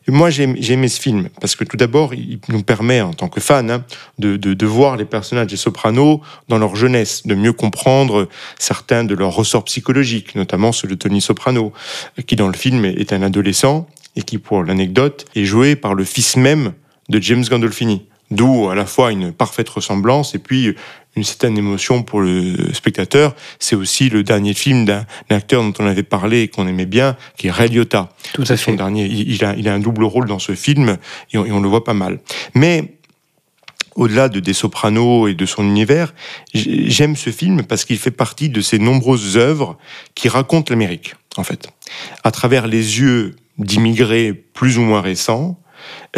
moi, 0.07 0.29
j'ai, 0.29 0.43
aimé 0.43 0.87
ce 0.89 0.99
film 0.99 1.29
parce 1.39 1.55
que 1.55 1.63
tout 1.63 1.77
d'abord, 1.77 2.13
il 2.13 2.39
nous 2.49 2.63
permet, 2.63 3.01
en 3.01 3.13
tant 3.13 3.29
que 3.29 3.39
fan, 3.39 3.71
hein, 3.71 3.85
de, 4.19 4.35
de, 4.35 4.65
voir 4.65 4.97
les 4.97 5.05
personnages 5.05 5.47
des 5.47 5.57
Sopranos 5.57 6.21
dans 6.49 6.57
leur 6.57 6.75
jeunesse, 6.75 7.25
de 7.25 7.35
mieux 7.35 7.53
comprendre 7.53 8.27
certains 8.59 9.03
de 9.03 9.15
leurs 9.15 9.33
ressorts 9.33 9.65
psychologiques, 9.65 10.35
notamment 10.35 10.71
ceux 10.71 10.87
de 10.87 10.95
Tony 10.95 11.21
Soprano, 11.21 11.71
qui 12.25 12.35
dans 12.35 12.47
le 12.47 12.57
film 12.57 12.85
est 12.85 13.13
un 13.13 13.21
adolescent 13.21 13.87
et 14.15 14.23
qui, 14.23 14.37
pour 14.37 14.63
l'anecdote, 14.63 15.25
est 15.35 15.45
joué 15.45 15.75
par 15.75 15.93
le 15.93 16.03
fils 16.03 16.35
même 16.35 16.73
de 17.09 17.21
James 17.21 17.43
Gandolfini. 17.49 18.05
D'où 18.31 18.69
à 18.69 18.75
la 18.75 18.85
fois 18.85 19.11
une 19.11 19.31
parfaite 19.31 19.69
ressemblance 19.69 20.33
et 20.33 20.39
puis 20.39 20.75
une 21.15 21.23
certaine 21.23 21.57
émotion 21.57 22.03
pour 22.03 22.21
le 22.21 22.73
spectateur. 22.73 23.35
C'est 23.59 23.75
aussi 23.75 24.09
le 24.09 24.23
dernier 24.23 24.53
film 24.53 24.85
d'un 24.85 25.05
acteur 25.29 25.61
dont 25.61 25.73
on 25.79 25.85
avait 25.85 26.03
parlé 26.03 26.41
et 26.41 26.47
qu'on 26.47 26.67
aimait 26.67 26.85
bien, 26.85 27.15
qui 27.37 27.47
est 27.47 27.51
Ray 27.51 27.69
Liotta. 27.69 28.09
Tout 28.33 28.43
à 28.43 28.57
fait. 28.57 28.71
Son 28.71 28.73
dernier, 28.73 29.05
il, 29.05 29.43
a, 29.45 29.55
il 29.55 29.67
a 29.67 29.73
un 29.73 29.79
double 29.79 30.03
rôle 30.03 30.27
dans 30.27 30.39
ce 30.39 30.55
film 30.55 30.97
et 31.31 31.37
on, 31.37 31.59
le 31.59 31.69
voit 31.69 31.83
pas 31.83 31.93
mal. 31.93 32.19
Mais 32.55 32.95
au-delà 33.95 34.29
de 34.29 34.39
Des 34.39 34.53
Sopranos 34.53 35.27
et 35.27 35.35
de 35.35 35.45
son 35.45 35.63
univers, 35.63 36.13
j'aime 36.53 37.15
ce 37.15 37.29
film 37.29 37.63
parce 37.63 37.85
qu'il 37.85 37.97
fait 37.97 38.11
partie 38.11 38.49
de 38.49 38.61
ces 38.61 38.79
nombreuses 38.79 39.37
œuvres 39.37 39.77
qui 40.15 40.29
racontent 40.29 40.71
l'Amérique, 40.71 41.15
en 41.37 41.43
fait, 41.43 41.67
à 42.23 42.31
travers 42.31 42.65
les 42.65 42.99
yeux 42.99 43.35
d'immigrés 43.59 44.33
plus 44.33 44.79
ou 44.79 44.81
moins 44.81 45.01
récents, 45.01 45.59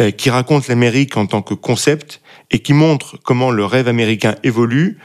euh, 0.00 0.10
qui 0.10 0.30
raconte 0.30 0.68
l'Amérique 0.68 1.16
en 1.16 1.26
tant 1.26 1.42
que 1.42 1.54
concept 1.54 2.20
et 2.50 2.58
qui 2.58 2.72
montre 2.72 3.18
comment 3.22 3.50
le 3.50 3.64
rêve 3.64 3.88
américain 3.88 4.34
évolue, 4.42 4.98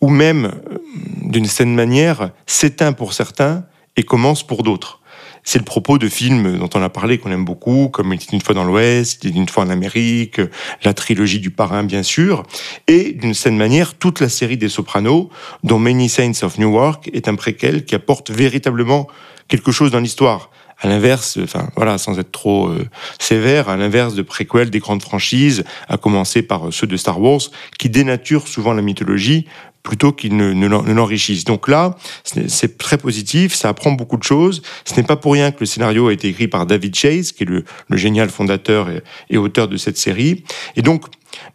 ou 0.00 0.08
même, 0.08 0.46
euh, 0.46 0.78
d'une 1.22 1.46
certaine 1.46 1.74
manière, 1.74 2.30
s'éteint 2.46 2.92
pour 2.92 3.12
certains 3.12 3.64
et 3.96 4.02
commence 4.02 4.46
pour 4.46 4.62
d'autres. 4.62 5.00
C'est 5.44 5.58
le 5.58 5.64
propos 5.64 5.98
de 5.98 6.08
films 6.08 6.58
dont 6.58 6.70
on 6.74 6.82
a 6.82 6.88
parlé, 6.88 7.18
qu'on 7.18 7.32
aime 7.32 7.44
beaucoup, 7.44 7.88
comme 7.88 8.12
Il 8.12 8.16
était 8.16 8.32
une 8.32 8.40
fois 8.40 8.54
dans 8.54 8.64
l'Ouest, 8.64 9.24
Il 9.24 9.30
était 9.30 9.38
une 9.38 9.48
fois 9.48 9.64
en 9.64 9.70
Amérique, 9.70 10.40
la 10.84 10.94
trilogie 10.94 11.40
du 11.40 11.50
parrain, 11.50 11.82
bien 11.82 12.02
sûr, 12.02 12.44
et 12.86 13.12
d'une 13.12 13.34
certaine 13.34 13.58
manière, 13.58 13.94
toute 13.94 14.20
la 14.20 14.28
série 14.28 14.56
des 14.56 14.68
Sopranos, 14.68 15.30
dont 15.64 15.78
Many 15.78 16.08
Saints 16.08 16.42
of 16.42 16.58
Newark 16.58 17.10
est 17.12 17.28
un 17.28 17.34
préquel 17.34 17.84
qui 17.84 17.94
apporte 17.94 18.30
véritablement 18.30 19.08
quelque 19.48 19.72
chose 19.72 19.90
dans 19.90 20.00
l'histoire 20.00 20.50
à 20.82 20.88
l'inverse, 20.88 21.38
enfin 21.42 21.68
voilà, 21.76 21.96
sans 21.96 22.18
être 22.18 22.32
trop 22.32 22.66
euh, 22.66 22.84
sévère, 23.20 23.68
à 23.68 23.76
l'inverse 23.76 24.14
de 24.14 24.22
préquels 24.22 24.68
des 24.68 24.80
grandes 24.80 25.02
franchises, 25.02 25.64
à 25.88 25.96
commencer 25.96 26.42
par 26.42 26.68
euh, 26.68 26.70
ceux 26.72 26.88
de 26.88 26.96
Star 26.96 27.20
Wars, 27.20 27.40
qui 27.78 27.88
dénaturent 27.88 28.48
souvent 28.48 28.72
la 28.72 28.82
mythologie 28.82 29.46
plutôt 29.84 30.12
qu'ils 30.12 30.36
ne, 30.36 30.66
l'enrichissent. 30.66 31.44
Donc 31.44 31.66
là, 31.66 31.96
c'est 32.24 32.78
très 32.78 32.98
positif, 32.98 33.54
ça 33.54 33.68
apprend 33.68 33.90
beaucoup 33.90 34.16
de 34.16 34.22
choses. 34.22 34.62
Ce 34.84 34.94
n'est 34.94 35.02
pas 35.02 35.16
pour 35.16 35.32
rien 35.32 35.50
que 35.50 35.58
le 35.60 35.66
scénario 35.66 36.06
a 36.06 36.12
été 36.12 36.28
écrit 36.28 36.46
par 36.46 36.66
David 36.66 36.94
Chase, 36.94 37.32
qui 37.32 37.42
est 37.42 37.46
le, 37.46 37.64
génial 37.90 38.30
fondateur 38.30 38.88
et, 39.28 39.36
auteur 39.36 39.66
de 39.66 39.76
cette 39.76 39.98
série. 39.98 40.44
Et 40.76 40.82
donc, 40.82 41.06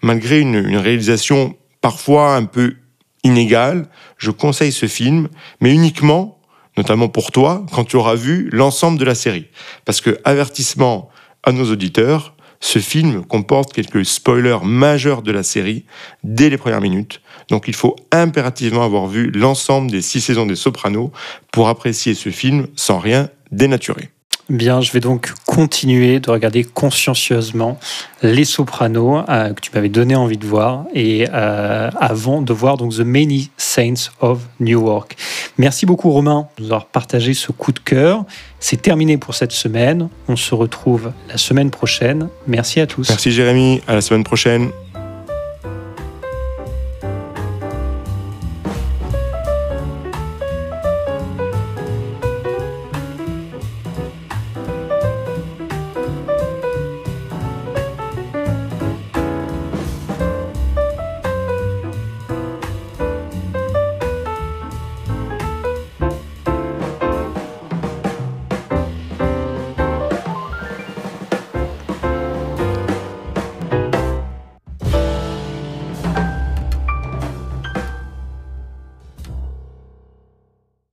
malgré 0.01 0.41
une 0.41 0.75
réalisation 0.75 1.55
parfois 1.79 2.35
un 2.35 2.43
peu 2.43 2.75
inégale, 3.23 3.87
je 4.17 4.31
conseille 4.31 4.73
ce 4.73 4.87
film, 4.87 5.29
mais 5.61 5.73
uniquement, 5.73 6.36
notamment 6.77 7.09
pour 7.09 7.31
toi, 7.31 7.65
quand 7.73 7.83
tu 7.83 7.95
auras 7.95 8.15
vu 8.15 8.49
l'ensemble 8.51 8.97
de 8.99 9.05
la 9.05 9.15
série. 9.15 9.47
Parce 9.85 10.01
que, 10.01 10.19
avertissement 10.23 11.09
à 11.43 11.51
nos 11.51 11.71
auditeurs, 11.71 12.35
ce 12.59 12.79
film 12.79 13.23
comporte 13.23 13.73
quelques 13.73 14.05
spoilers 14.05 14.63
majeurs 14.63 15.21
de 15.21 15.31
la 15.31 15.43
série 15.43 15.85
dès 16.23 16.49
les 16.49 16.57
premières 16.57 16.81
minutes. 16.81 17.21
Donc 17.49 17.65
il 17.67 17.75
faut 17.75 17.95
impérativement 18.11 18.83
avoir 18.83 19.07
vu 19.07 19.31
l'ensemble 19.31 19.91
des 19.91 20.01
six 20.01 20.21
saisons 20.21 20.45
des 20.45 20.55
Sopranos 20.55 21.11
pour 21.51 21.69
apprécier 21.69 22.15
ce 22.15 22.29
film 22.29 22.67
sans 22.75 22.99
rien 22.99 23.29
dénaturer. 23.51 24.09
Bien, 24.49 24.79
je 24.79 24.93
vais 24.93 25.01
donc 25.01 25.33
continuer 25.45 26.21
de 26.21 26.31
regarder 26.31 26.63
consciencieusement 26.63 27.77
Les 28.23 28.45
Sopranos 28.45 29.25
euh, 29.27 29.53
que 29.53 29.59
tu 29.59 29.71
m'avais 29.73 29.89
donné 29.89 30.15
envie 30.15 30.37
de 30.37 30.45
voir 30.45 30.85
et 30.93 31.27
euh, 31.33 31.89
avant 31.99 32.41
de 32.41 32.53
voir 32.53 32.77
donc 32.77 32.95
The 32.95 33.01
Many 33.01 33.51
Saints 33.57 34.11
of 34.21 34.39
Newark. 34.61 35.17
Merci 35.57 35.85
beaucoup 35.85 36.11
Romain 36.11 36.47
de 36.57 36.63
nous 36.63 36.69
avoir 36.69 36.85
partagé 36.85 37.33
ce 37.33 37.51
coup 37.51 37.73
de 37.73 37.79
cœur. 37.79 38.23
C'est 38.61 38.81
terminé 38.81 39.17
pour 39.17 39.35
cette 39.35 39.51
semaine. 39.51 40.07
On 40.29 40.37
se 40.37 40.55
retrouve 40.55 41.11
la 41.29 41.37
semaine 41.37 41.69
prochaine. 41.69 42.29
Merci 42.47 42.79
à 42.79 42.87
tous. 42.87 43.09
Merci 43.09 43.31
Jérémy. 43.31 43.81
À 43.85 43.95
la 43.95 44.01
semaine 44.01 44.23
prochaine. 44.23 44.69